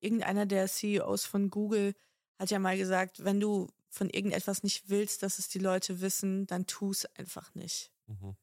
Irgendeiner 0.00 0.46
der 0.46 0.68
CEOs 0.68 1.26
von 1.26 1.50
Google 1.50 1.94
hat 2.38 2.50
ja 2.50 2.58
mal 2.58 2.76
gesagt, 2.76 3.24
wenn 3.24 3.40
du 3.40 3.68
von 3.94 4.10
irgendetwas 4.10 4.62
nicht 4.62 4.88
willst, 4.88 5.22
dass 5.22 5.38
es 5.38 5.48
die 5.48 5.58
Leute 5.58 6.00
wissen, 6.00 6.46
dann 6.46 6.66
tu 6.66 6.90
es 6.90 7.06
einfach 7.16 7.54
nicht. 7.54 7.92
Mhm. 8.06 8.36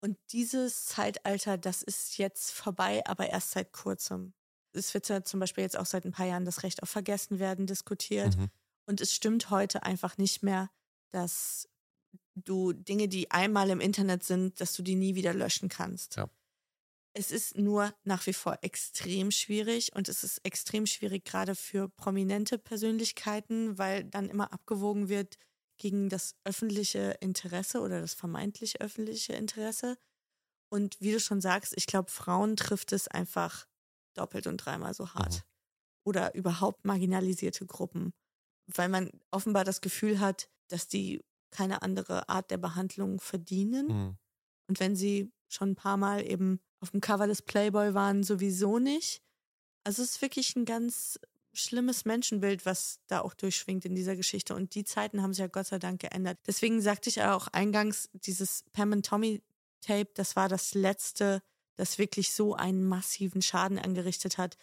Und 0.00 0.18
dieses 0.32 0.84
Zeitalter, 0.84 1.56
das 1.56 1.82
ist 1.82 2.18
jetzt 2.18 2.50
vorbei, 2.50 3.02
aber 3.06 3.30
erst 3.30 3.52
seit 3.52 3.72
kurzem. 3.72 4.34
Es 4.72 4.92
wird 4.92 5.08
ja 5.08 5.22
zum 5.24 5.40
Beispiel 5.40 5.64
jetzt 5.64 5.78
auch 5.78 5.86
seit 5.86 6.04
ein 6.04 6.12
paar 6.12 6.26
Jahren 6.26 6.44
das 6.44 6.62
Recht 6.62 6.82
auf 6.82 6.90
Vergessenwerden 6.90 7.66
diskutiert. 7.66 8.36
Mhm. 8.36 8.50
Und 8.86 9.00
es 9.00 9.14
stimmt 9.14 9.48
heute 9.48 9.82
einfach 9.84 10.18
nicht 10.18 10.42
mehr, 10.42 10.70
dass 11.10 11.70
du 12.34 12.72
Dinge, 12.74 13.08
die 13.08 13.30
einmal 13.30 13.70
im 13.70 13.80
Internet 13.80 14.24
sind, 14.24 14.60
dass 14.60 14.74
du 14.74 14.82
die 14.82 14.96
nie 14.96 15.14
wieder 15.14 15.32
löschen 15.32 15.70
kannst. 15.70 16.16
Ja. 16.16 16.28
Es 17.16 17.30
ist 17.30 17.56
nur 17.56 17.94
nach 18.02 18.26
wie 18.26 18.32
vor 18.32 18.58
extrem 18.62 19.30
schwierig 19.30 19.94
und 19.94 20.08
es 20.08 20.24
ist 20.24 20.38
extrem 20.44 20.84
schwierig 20.84 21.24
gerade 21.24 21.54
für 21.54 21.88
prominente 21.88 22.58
Persönlichkeiten, 22.58 23.78
weil 23.78 24.04
dann 24.04 24.28
immer 24.28 24.52
abgewogen 24.52 25.08
wird 25.08 25.36
gegen 25.78 26.08
das 26.08 26.34
öffentliche 26.44 27.16
Interesse 27.20 27.80
oder 27.80 28.00
das 28.00 28.14
vermeintlich 28.14 28.80
öffentliche 28.80 29.34
Interesse. 29.34 29.96
Und 30.72 30.96
wie 31.00 31.12
du 31.12 31.20
schon 31.20 31.40
sagst, 31.40 31.74
ich 31.76 31.86
glaube, 31.86 32.10
Frauen 32.10 32.56
trifft 32.56 32.92
es 32.92 33.06
einfach 33.06 33.66
doppelt 34.14 34.48
und 34.48 34.56
dreimal 34.56 34.92
so 34.92 35.14
hart. 35.14 35.34
Mhm. 35.34 35.42
Oder 36.06 36.34
überhaupt 36.34 36.84
marginalisierte 36.84 37.64
Gruppen, 37.64 38.12
weil 38.66 38.88
man 38.88 39.10
offenbar 39.30 39.64
das 39.64 39.80
Gefühl 39.80 40.18
hat, 40.18 40.48
dass 40.68 40.88
die 40.88 41.22
keine 41.52 41.82
andere 41.82 42.28
Art 42.28 42.50
der 42.50 42.58
Behandlung 42.58 43.20
verdienen. 43.20 43.86
Mhm. 43.86 44.18
Und 44.68 44.80
wenn 44.80 44.96
sie 44.96 45.32
schon 45.48 45.70
ein 45.70 45.76
paar 45.76 45.96
Mal 45.96 46.26
eben 46.28 46.60
auf 46.84 46.90
dem 46.90 47.00
Cover 47.00 47.26
des 47.26 47.40
Playboy 47.40 47.94
waren, 47.94 48.22
sowieso 48.22 48.78
nicht. 48.78 49.22
Also 49.84 50.02
es 50.02 50.12
ist 50.12 50.22
wirklich 50.22 50.54
ein 50.54 50.66
ganz 50.66 51.18
schlimmes 51.54 52.04
Menschenbild, 52.04 52.66
was 52.66 53.00
da 53.06 53.20
auch 53.20 53.32
durchschwingt 53.32 53.86
in 53.86 53.94
dieser 53.94 54.16
Geschichte. 54.16 54.54
Und 54.54 54.74
die 54.74 54.84
Zeiten 54.84 55.22
haben 55.22 55.32
sich 55.32 55.40
ja 55.40 55.46
Gott 55.46 55.66
sei 55.66 55.78
Dank 55.78 56.00
geändert. 56.02 56.38
Deswegen 56.46 56.82
sagte 56.82 57.08
ich 57.08 57.16
ja 57.16 57.34
auch 57.34 57.48
eingangs, 57.48 58.10
dieses 58.12 58.64
Pam 58.72 58.92
and 58.92 59.06
Tommy 59.06 59.42
Tape, 59.80 60.10
das 60.14 60.36
war 60.36 60.48
das 60.50 60.74
letzte, 60.74 61.42
das 61.76 61.96
wirklich 61.98 62.32
so 62.32 62.54
einen 62.54 62.84
massiven 62.84 63.40
Schaden 63.40 63.78
angerichtet 63.78 64.36
hat. 64.36 64.56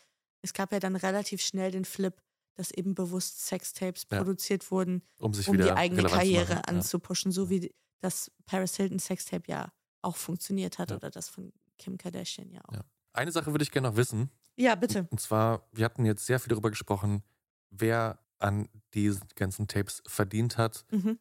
Es 0.44 0.54
gab 0.54 0.72
ja 0.72 0.80
dann 0.80 0.96
relativ 0.96 1.42
schnell 1.42 1.72
den 1.72 1.86
Flip, 1.86 2.22
dass 2.56 2.72
eben 2.72 2.94
bewusst 2.94 3.46
Sextapes 3.48 4.06
Ja. 4.12 4.18
produziert 4.18 4.70
wurden, 4.70 5.02
Um 5.18 5.34
sich 5.34 5.48
um 5.48 5.54
wieder 5.56 5.66
die 5.66 5.72
eigene 5.72 6.04
Karriere 6.04 6.56
machen, 6.68 6.78
ja. 6.78 7.32
so 7.32 7.50
wie 7.50 7.74
das 8.02 8.32
Paris 8.46 8.76
Hilton 8.76 9.00
Sextape 9.00 9.44
ja 9.50 9.72
auch 10.02 10.18
funktioniert 10.18 10.78
hat 10.78 10.90
Ja. 10.90 10.98
oder 10.98 11.10
das 11.10 11.30
von 11.30 11.54
Kim 11.82 11.98
Kardashian 11.98 12.50
ja 12.52 12.62
auch. 12.68 12.74
Ja. 12.74 12.82
Eine 13.14 13.32
Sache 13.32 13.52
würde 13.52 13.64
ich 13.64 13.72
gerne 13.72 13.90
noch 13.90 13.98
wissen. 13.98 14.30
Ja, 14.56 14.76
bitte. 14.76 15.08
Und 15.10 15.20
zwar, 15.20 15.68
wir 15.72 15.84
hatten 15.86 16.06
jetzt 16.06 16.26
sehr 16.26 16.40
viel 16.40 16.50
darüber 16.50 16.70
gesprochen, 16.70 17.24
wer 17.72 18.20
an 18.40 18.70
diesen 18.94 19.28
ganzen 19.36 19.68
Tapes 19.68 20.02
verdient 20.06 20.58
hat 20.58 20.86
Mhm. 20.92 21.20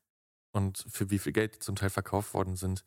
und 0.53 0.85
für 0.89 1.11
wie 1.11 1.19
viel 1.19 1.33
Geld 1.33 1.55
die 1.55 1.59
zum 1.61 1.77
Teil 1.77 1.91
verkauft 1.91 2.35
worden 2.35 2.57
sind. 2.57 2.85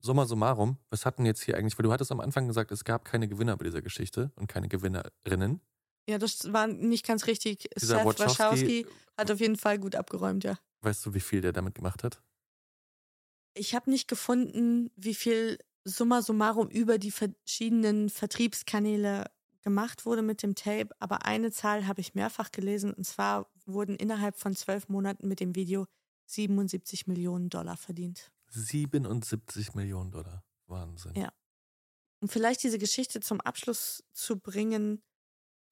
Summa 0.00 0.26
summarum, 0.26 0.78
was 0.90 1.06
hatten 1.06 1.24
jetzt 1.24 1.42
hier 1.42 1.56
eigentlich, 1.56 1.78
weil 1.78 1.84
du 1.84 1.92
hattest 1.92 2.12
am 2.12 2.20
Anfang 2.20 2.46
gesagt, 2.46 2.70
es 2.72 2.84
gab 2.84 3.04
keine 3.04 3.26
Gewinner 3.28 3.56
bei 3.56 3.64
dieser 3.64 3.82
Geschichte 3.82 4.30
und 4.36 4.46
keine 4.48 4.68
Gewinnerinnen. 4.68 5.60
Ja, 6.08 6.18
das 6.18 6.52
war 6.52 6.66
nicht 6.66 7.06
ganz 7.06 7.26
richtig. 7.26 7.68
Dieser 7.80 7.96
Seth 7.98 8.06
Wachowski- 8.06 8.38
Wachowski 8.38 8.86
hat 9.16 9.30
auf 9.30 9.40
jeden 9.40 9.56
Fall 9.56 9.78
gut 9.78 9.94
abgeräumt, 9.96 10.44
ja. 10.44 10.58
Weißt 10.82 11.06
du, 11.06 11.14
wie 11.14 11.20
viel 11.20 11.40
der 11.40 11.52
damit 11.52 11.74
gemacht 11.74 12.04
hat? 12.04 12.20
Ich 13.54 13.74
habe 13.74 13.88
nicht 13.90 14.08
gefunden, 14.08 14.90
wie 14.96 15.14
viel 15.14 15.58
summa 15.84 16.22
summarum 16.22 16.68
über 16.68 16.98
die 16.98 17.10
verschiedenen 17.10 18.08
Vertriebskanäle 18.08 19.26
gemacht 19.62 20.04
wurde 20.04 20.22
mit 20.22 20.42
dem 20.42 20.54
Tape, 20.54 20.90
aber 20.98 21.24
eine 21.24 21.50
Zahl 21.50 21.86
habe 21.86 22.00
ich 22.00 22.14
mehrfach 22.14 22.52
gelesen 22.52 22.92
und 22.92 23.04
zwar 23.04 23.50
wurden 23.64 23.96
innerhalb 23.96 24.36
von 24.36 24.54
zwölf 24.54 24.88
Monaten 24.88 25.26
mit 25.26 25.40
dem 25.40 25.54
Video 25.54 25.86
77 26.26 27.06
Millionen 27.06 27.48
Dollar 27.48 27.76
verdient. 27.76 28.30
77 28.48 29.74
Millionen 29.74 30.10
Dollar. 30.10 30.44
Wahnsinn. 30.66 31.14
Ja. 31.16 31.32
Um 32.20 32.28
vielleicht 32.28 32.62
diese 32.62 32.78
Geschichte 32.78 33.20
zum 33.20 33.40
Abschluss 33.40 34.04
zu 34.12 34.38
bringen, 34.38 35.02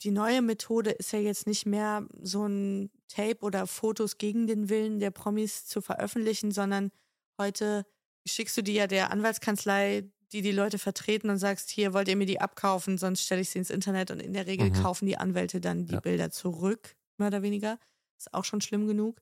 die 0.03 0.11
neue 0.11 0.43
Methode 0.43 0.91
ist 0.91 1.13
ja 1.13 1.21
jetzt 1.21 1.47
nicht 1.47 1.65
mehr 1.65 2.07
so 2.21 2.47
ein 2.47 2.91
Tape 3.09 3.39
oder 3.41 3.67
Fotos 3.67 4.19
gegen 4.19 4.47
den 4.47 4.69
Willen 4.69 4.99
der 4.99 5.11
Promis 5.11 5.67
zu 5.67 5.81
veröffentlichen, 5.81 6.51
sondern 6.51 6.91
heute 7.39 7.87
schickst 8.27 8.57
du 8.57 8.63
die 8.63 8.75
ja 8.75 8.87
der 8.87 9.11
Anwaltskanzlei, 9.11 10.05
die 10.33 10.43
die 10.43 10.53
Leute 10.53 10.79
vertreten 10.79 11.29
und 11.31 11.39
sagst, 11.39 11.71
hier 11.71 11.93
wollt 11.93 12.09
ihr 12.09 12.17
mir 12.17 12.27
die 12.27 12.41
abkaufen, 12.41 12.97
sonst 12.99 13.23
stelle 13.23 13.41
ich 13.43 13.51
sie 13.51 13.59
ins 13.59 13.71
Internet 13.71 14.11
und 14.11 14.21
in 14.21 14.33
der 14.33 14.47
Regel 14.47 14.71
Mhm. 14.71 14.75
kaufen 14.83 15.07
die 15.07 15.19
Anwälte 15.19 15.61
dann 15.61 15.87
die 15.87 15.95
Ja. 15.95 16.01
Bilder 16.01 16.31
zurück, 16.31 16.97
mehr 17.19 17.29
oder 17.29 17.43
weniger. 17.43 17.79
Ist 18.19 18.33
auch 18.33 18.45
schon 18.45 18.61
schlimm 18.61 18.87
genug. 18.87 19.21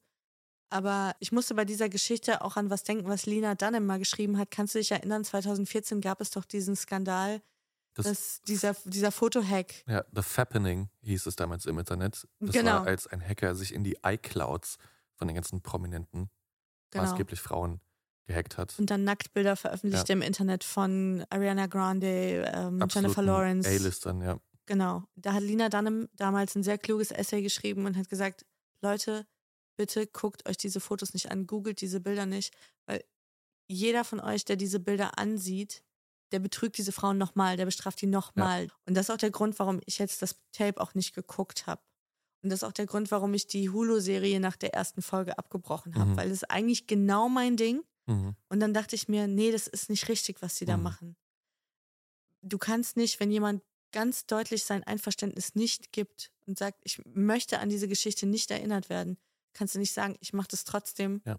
Aber 0.73 1.17
ich 1.19 1.33
musste 1.33 1.55
bei 1.55 1.65
dieser 1.65 1.89
Geschichte 1.89 2.43
auch 2.43 2.57
an 2.57 2.71
was 2.71 2.85
denken, 2.85 3.09
was 3.09 3.27
Lina 3.27 3.57
Dunham 3.57 3.87
mal 3.87 3.99
geschrieben 3.99 4.39
hat. 4.39 4.53
Kannst 4.53 4.75
du 4.75 4.79
dich 4.79 4.93
erinnern, 4.93 5.25
2014 5.25 6.01
gab 6.01 6.21
es 6.21 6.31
doch 6.31 6.45
diesen 6.45 6.77
Skandal, 6.77 7.43
Das- 7.95 8.07
dass 8.07 8.41
dieser, 8.43 8.77
dieser 8.85 9.11
Fotohack. 9.11 9.83
Ja, 9.89 10.05
The 10.15 10.23
Fappening 10.23 10.91
hieß 11.03 11.27
es 11.27 11.35
damals 11.35 11.67
im 11.67 11.77
Internet. 11.77 12.29
Das 12.39 12.53
Genau. 12.55 12.71
war, 12.73 12.87
als 12.87 13.09
ein 13.09 13.21
Hacker 13.21 13.57
sich 13.57 13.75
in 13.75 13.83
die 13.83 13.97
iClouds 14.05 14.77
von 15.17 15.27
den 15.27 15.35
ganzen 15.35 15.61
Prominenten, 15.61 16.31
Genau. 16.93 17.03
maßgeblich 17.05 17.41
Frauen, 17.41 17.81
gehackt 18.31 18.57
hat. 18.59 18.75
Und 18.79 18.91
dann 18.91 19.05
Nacktbilder 19.05 19.57
veröffentlicht 19.57 20.09
Ja. 20.09 20.13
im 20.15 20.23
Internet 20.23 20.65
von 20.65 21.25
Ariana 21.31 21.67
Grande, 21.67 22.51
ähm, 22.55 22.85
Jennifer 22.91 23.23
Lawrence. 23.23 23.69
A-Listern, 23.69 24.21
ja. 24.23 24.39
Genau. 24.67 25.05
Da 25.17 25.33
hat 25.35 25.43
Lina 25.43 25.69
Dunham 25.69 26.09
damals 26.15 26.55
ein 26.55 26.63
sehr 26.63 26.79
kluges 26.79 27.11
Essay 27.11 27.43
geschrieben 27.43 27.87
und 27.87 27.97
hat 27.97 28.09
gesagt, 28.09 28.47
Leute, 28.83 29.27
bitte 29.77 30.07
guckt 30.07 30.49
euch 30.49 30.57
diese 30.57 30.81
Fotos 30.81 31.13
nicht 31.15 31.31
an, 31.31 31.47
googelt 31.47 31.81
diese 31.81 32.01
Bilder 32.01 32.27
nicht, 32.27 32.55
weil 32.87 33.03
jeder 33.69 34.05
von 34.05 34.21
euch, 34.21 34.45
der 34.45 34.57
diese 34.57 34.79
Bilder 34.81 35.19
ansieht, 35.19 35.83
der 36.33 36.39
betrügt 36.39 36.79
diese 36.79 36.93
Frauen 36.93 37.19
nochmal, 37.19 37.57
der 37.57 37.65
bestraft 37.65 38.01
die 38.01 38.07
nochmal. 38.07 38.69
Und 38.87 38.97
das 38.97 39.07
ist 39.07 39.11
auch 39.11 39.17
der 39.17 39.31
Grund, 39.33 39.59
warum 39.59 39.81
ich 39.87 39.99
jetzt 39.99 40.23
das 40.23 40.37
Tape 40.53 40.81
auch 40.81 40.95
nicht 40.95 41.15
geguckt 41.15 41.67
habe. 41.67 41.83
Und 42.43 42.51
das 42.51 42.61
ist 42.61 42.65
auch 42.65 42.73
der 42.73 42.87
Grund, 42.87 43.11
warum 43.11 43.35
ich 43.35 43.49
die 43.49 43.69
Hulu-Serie 43.71 44.39
nach 44.41 44.57
der 44.57 44.73
ersten 44.73 45.03
Folge 45.03 45.37
abgebrochen 45.39 45.97
habe, 45.97 46.11
Mhm. 46.13 46.17
weil 46.17 46.31
es 46.31 46.45
eigentlich 46.45 46.87
genau 46.87 47.29
mein 47.29 47.57
Ding. 47.57 47.83
Mhm. 48.07 48.37
Und 48.49 48.61
dann 48.61 48.75
dachte 48.75 48.95
ich 48.97 49.09
mir, 49.09 49.27
nee, 49.27 49.53
das 49.53 49.67
ist 49.67 49.91
nicht 49.91 50.09
richtig, 50.09 50.43
was 50.43 50.57
sie 50.57 50.65
da 50.65 50.77
Mhm. 50.77 50.83
machen. 50.83 51.17
Du 52.43 52.59
kannst 52.59 52.97
nicht, 52.97 53.21
wenn 53.21 53.31
jemand 53.31 53.63
ganz 53.93 54.27
deutlich 54.27 54.65
sein 54.65 54.85
Einverständnis 54.85 55.55
nicht 55.55 55.93
gibt 55.93 56.33
und 56.47 56.59
sagt, 56.59 56.81
ich 56.85 57.03
möchte 57.05 57.59
an 57.59 57.69
diese 57.69 57.89
Geschichte 57.89 58.27
nicht 58.27 58.51
erinnert 58.51 58.89
werden, 58.89 59.19
kannst 59.53 59.75
du 59.75 59.79
nicht 59.79 59.93
sagen, 59.93 60.17
ich 60.21 60.33
mache 60.33 60.49
das 60.49 60.65
trotzdem 60.65 61.21
Ja. 61.27 61.39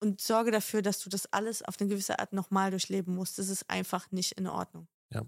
und 0.00 0.20
sorge 0.20 0.50
dafür, 0.50 0.82
dass 0.82 1.00
du 1.00 1.08
das 1.10 1.26
alles 1.32 1.62
auf 1.62 1.80
eine 1.80 1.88
gewisse 1.88 2.18
Art 2.18 2.32
nochmal 2.32 2.70
durchleben 2.70 3.14
musst. 3.14 3.38
Das 3.38 3.48
ist 3.48 3.68
einfach 3.70 4.10
nicht 4.12 4.32
in 4.32 4.46
Ordnung. 4.46 4.88
Ja. 5.10 5.22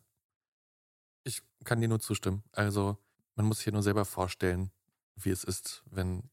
Ich 1.25 1.43
kann 1.65 1.81
dir 1.81 1.89
nur 1.89 2.01
zustimmen. 2.01 2.45
Also, 2.53 2.99
man 3.35 3.47
muss 3.47 3.59
sich 3.59 3.65
hier 3.65 3.73
nur 3.73 3.83
selber 3.83 4.05
vorstellen, 4.05 4.71
wie 5.17 5.31
es 5.31 5.45
ist, 5.45 5.83
wenn 5.87 6.31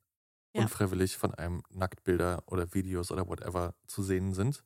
Ja. 0.53 0.63
unfreiwillig 0.63 1.17
von 1.17 1.33
einem 1.35 1.63
Nacktbilder 1.69 2.43
oder 2.47 2.73
Videos 2.73 3.11
oder 3.11 3.27
whatever 3.27 3.75
zu 3.87 4.01
sehen 4.03 4.33
sind. 4.33 4.63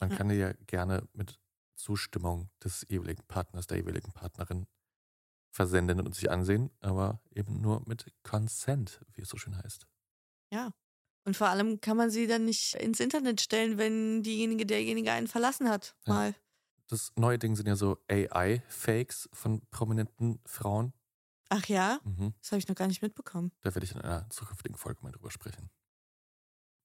Man 0.00 0.10
Ja. 0.10 0.16
kann 0.16 0.28
die 0.28 0.34
ja 0.36 0.52
gerne 0.66 1.08
mit 1.12 1.38
Zustimmung 1.76 2.50
des 2.62 2.84
jeweiligen 2.88 3.22
Partners, 3.26 3.66
der 3.66 3.78
jeweiligen 3.78 4.12
Partnerin 4.12 4.66
versenden 5.50 6.00
und 6.00 6.14
sich 6.14 6.30
ansehen, 6.30 6.70
aber 6.80 7.20
eben 7.30 7.60
nur 7.60 7.82
mit 7.86 8.12
Consent, 8.22 9.00
wie 9.14 9.22
es 9.22 9.28
so 9.28 9.36
schön 9.36 9.56
heißt. 9.56 9.86
Ja. 10.52 10.72
Und 11.24 11.36
vor 11.36 11.48
allem 11.48 11.80
kann 11.80 11.96
man 11.96 12.10
sie 12.10 12.26
dann 12.26 12.44
nicht 12.44 12.74
ins 12.76 13.00
Internet 13.00 13.40
stellen, 13.40 13.78
wenn 13.78 14.22
diejenige, 14.22 14.64
derjenige 14.66 15.12
einen 15.12 15.26
verlassen 15.28 15.68
hat. 15.68 15.96
Ja. 16.06 16.12
Mal. 16.14 16.34
Das 16.88 17.12
neue 17.16 17.38
Ding 17.38 17.56
sind 17.56 17.66
ja 17.66 17.74
so 17.76 17.98
AI-Fakes 18.08 19.28
von 19.32 19.60
prominenten 19.70 20.40
Frauen. 20.46 20.92
Ach 21.48 21.64
ja, 21.66 22.00
Mhm. 22.04 22.34
das 22.40 22.52
habe 22.52 22.58
ich 22.58 22.68
noch 22.68 22.74
gar 22.74 22.88
nicht 22.88 23.02
mitbekommen. 23.02 23.52
Da 23.62 23.74
werde 23.74 23.84
ich 23.84 23.92
in 23.94 24.00
einer 24.00 24.28
zukünftigen 24.30 24.76
Folge 24.76 25.00
mal 25.02 25.12
drüber 25.12 25.30
sprechen. 25.30 25.70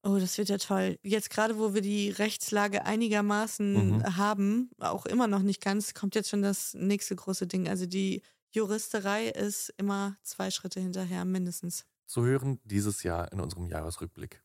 Oh, 0.04 0.18
das 0.20 0.38
wird 0.38 0.50
ja 0.50 0.58
toll. 0.58 0.98
Jetzt 1.04 1.30
gerade, 1.30 1.58
wo 1.60 1.74
wir 1.76 1.82
die 1.82 2.10
Rechtslage 2.10 2.86
einigermaßen 2.86 3.98
Mhm. 3.98 4.18
haben, 4.18 4.72
auch 4.80 5.06
immer 5.06 5.28
noch 5.28 5.42
nicht 5.44 5.62
ganz, 5.62 5.94
kommt 5.94 6.16
jetzt 6.16 6.30
schon 6.30 6.42
das 6.42 6.74
nächste 6.74 7.16
große 7.16 7.46
Ding. 7.48 7.68
Also 7.70 7.86
die 7.86 8.24
Juristerei 8.52 9.28
ist 9.28 9.70
immer 9.78 10.18
zwei 10.24 10.50
Schritte 10.52 10.80
hinterher, 10.80 11.24
mindestens. 11.26 11.86
Zu 12.08 12.26
hören 12.26 12.60
dieses 12.64 13.04
Jahr 13.04 13.32
in 13.32 13.40
unserem 13.40 13.68
Jahresrückblick. 13.68 14.44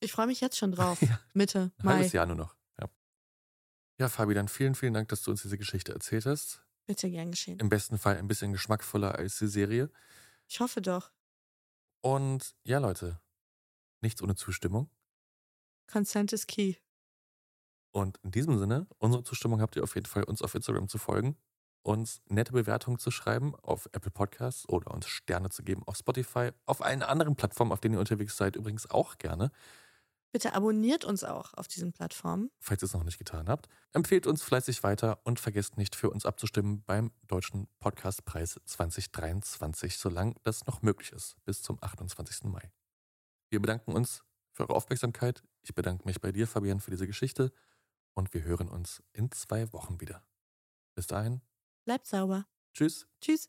Ich 0.00 0.12
freue 0.12 0.26
mich 0.26 0.40
jetzt 0.40 0.56
schon 0.58 0.72
drauf. 0.72 0.98
Ja. 1.18 1.20
Mitte 1.34 1.72
Ein 1.78 1.84
Mai. 1.86 1.92
halbes 1.94 2.12
Jahr 2.12 2.26
nur 2.26 2.36
noch. 2.36 2.56
Ja. 2.80 2.88
ja, 3.98 4.08
Fabi, 4.08 4.34
dann 4.34 4.48
vielen, 4.48 4.74
vielen 4.74 4.92
Dank, 4.94 5.08
dass 5.08 5.22
du 5.22 5.30
uns 5.30 5.42
diese 5.42 5.56
Geschichte 5.56 5.92
erzählt 5.92 6.26
hast. 6.26 6.62
Bitte 6.90 7.08
gern 7.08 7.30
geschehen. 7.30 7.60
Im 7.60 7.68
besten 7.68 7.98
Fall 7.98 8.16
ein 8.16 8.26
bisschen 8.26 8.50
geschmackvoller 8.50 9.14
als 9.14 9.38
die 9.38 9.46
Serie. 9.46 9.92
Ich 10.48 10.58
hoffe 10.58 10.82
doch. 10.82 11.12
Und 12.00 12.56
ja, 12.64 12.80
Leute, 12.80 13.20
nichts 14.00 14.20
ohne 14.20 14.34
Zustimmung. 14.34 14.90
Consent 15.86 16.32
is 16.32 16.48
key. 16.48 16.74
Und 17.92 18.18
in 18.24 18.32
diesem 18.32 18.58
Sinne, 18.58 18.88
unsere 18.98 19.22
Zustimmung 19.22 19.60
habt 19.60 19.76
ihr 19.76 19.84
auf 19.84 19.94
jeden 19.94 20.08
Fall, 20.08 20.24
uns 20.24 20.42
auf 20.42 20.52
Instagram 20.56 20.88
zu 20.88 20.98
folgen, 20.98 21.36
uns 21.82 22.22
nette 22.26 22.50
Bewertungen 22.50 22.98
zu 22.98 23.12
schreiben 23.12 23.54
auf 23.62 23.88
Apple 23.92 24.10
Podcasts 24.10 24.68
oder 24.68 24.90
uns 24.90 25.06
Sterne 25.06 25.50
zu 25.50 25.62
geben 25.62 25.84
auf 25.86 25.96
Spotify, 25.96 26.50
auf 26.66 26.82
allen 26.82 27.04
anderen 27.04 27.36
Plattformen, 27.36 27.70
auf 27.70 27.78
denen 27.78 27.94
ihr 27.94 28.00
unterwegs 28.00 28.36
seid, 28.36 28.56
übrigens 28.56 28.90
auch 28.90 29.16
gerne. 29.18 29.52
Bitte 30.32 30.54
abonniert 30.54 31.04
uns 31.04 31.24
auch 31.24 31.54
auf 31.54 31.66
diesen 31.66 31.92
Plattformen. 31.92 32.50
falls 32.60 32.82
ihr 32.82 32.86
es 32.86 32.92
noch 32.92 33.02
nicht 33.02 33.18
getan 33.18 33.48
habt. 33.48 33.68
Empfehlt 33.92 34.26
uns 34.28 34.42
fleißig 34.42 34.82
weiter 34.84 35.20
und 35.24 35.40
vergesst 35.40 35.76
nicht, 35.76 35.96
für 35.96 36.08
uns 36.10 36.24
abzustimmen 36.24 36.84
beim 36.84 37.10
Deutschen 37.26 37.66
Podcastpreis 37.80 38.60
2023, 38.64 39.98
solange 39.98 40.34
das 40.44 40.66
noch 40.66 40.82
möglich 40.82 41.10
ist, 41.12 41.34
bis 41.44 41.62
zum 41.62 41.78
28. 41.82 42.44
Mai. 42.44 42.70
Wir 43.48 43.60
bedanken 43.60 43.92
uns 43.92 44.22
für 44.52 44.62
eure 44.62 44.74
Aufmerksamkeit. 44.76 45.42
Ich 45.62 45.74
bedanke 45.74 46.06
mich 46.06 46.20
bei 46.20 46.30
dir, 46.30 46.46
Fabian, 46.46 46.78
für 46.80 46.92
diese 46.92 47.08
Geschichte 47.08 47.52
und 48.14 48.32
wir 48.32 48.44
hören 48.44 48.68
uns 48.68 49.02
in 49.12 49.32
zwei 49.32 49.72
Wochen 49.72 50.00
wieder. 50.00 50.22
Bis 50.94 51.08
dahin, 51.08 51.40
Bleibt 51.84 52.06
sauber. 52.06 52.46
tschüss. 52.72 53.08
Tschüss. 53.20 53.48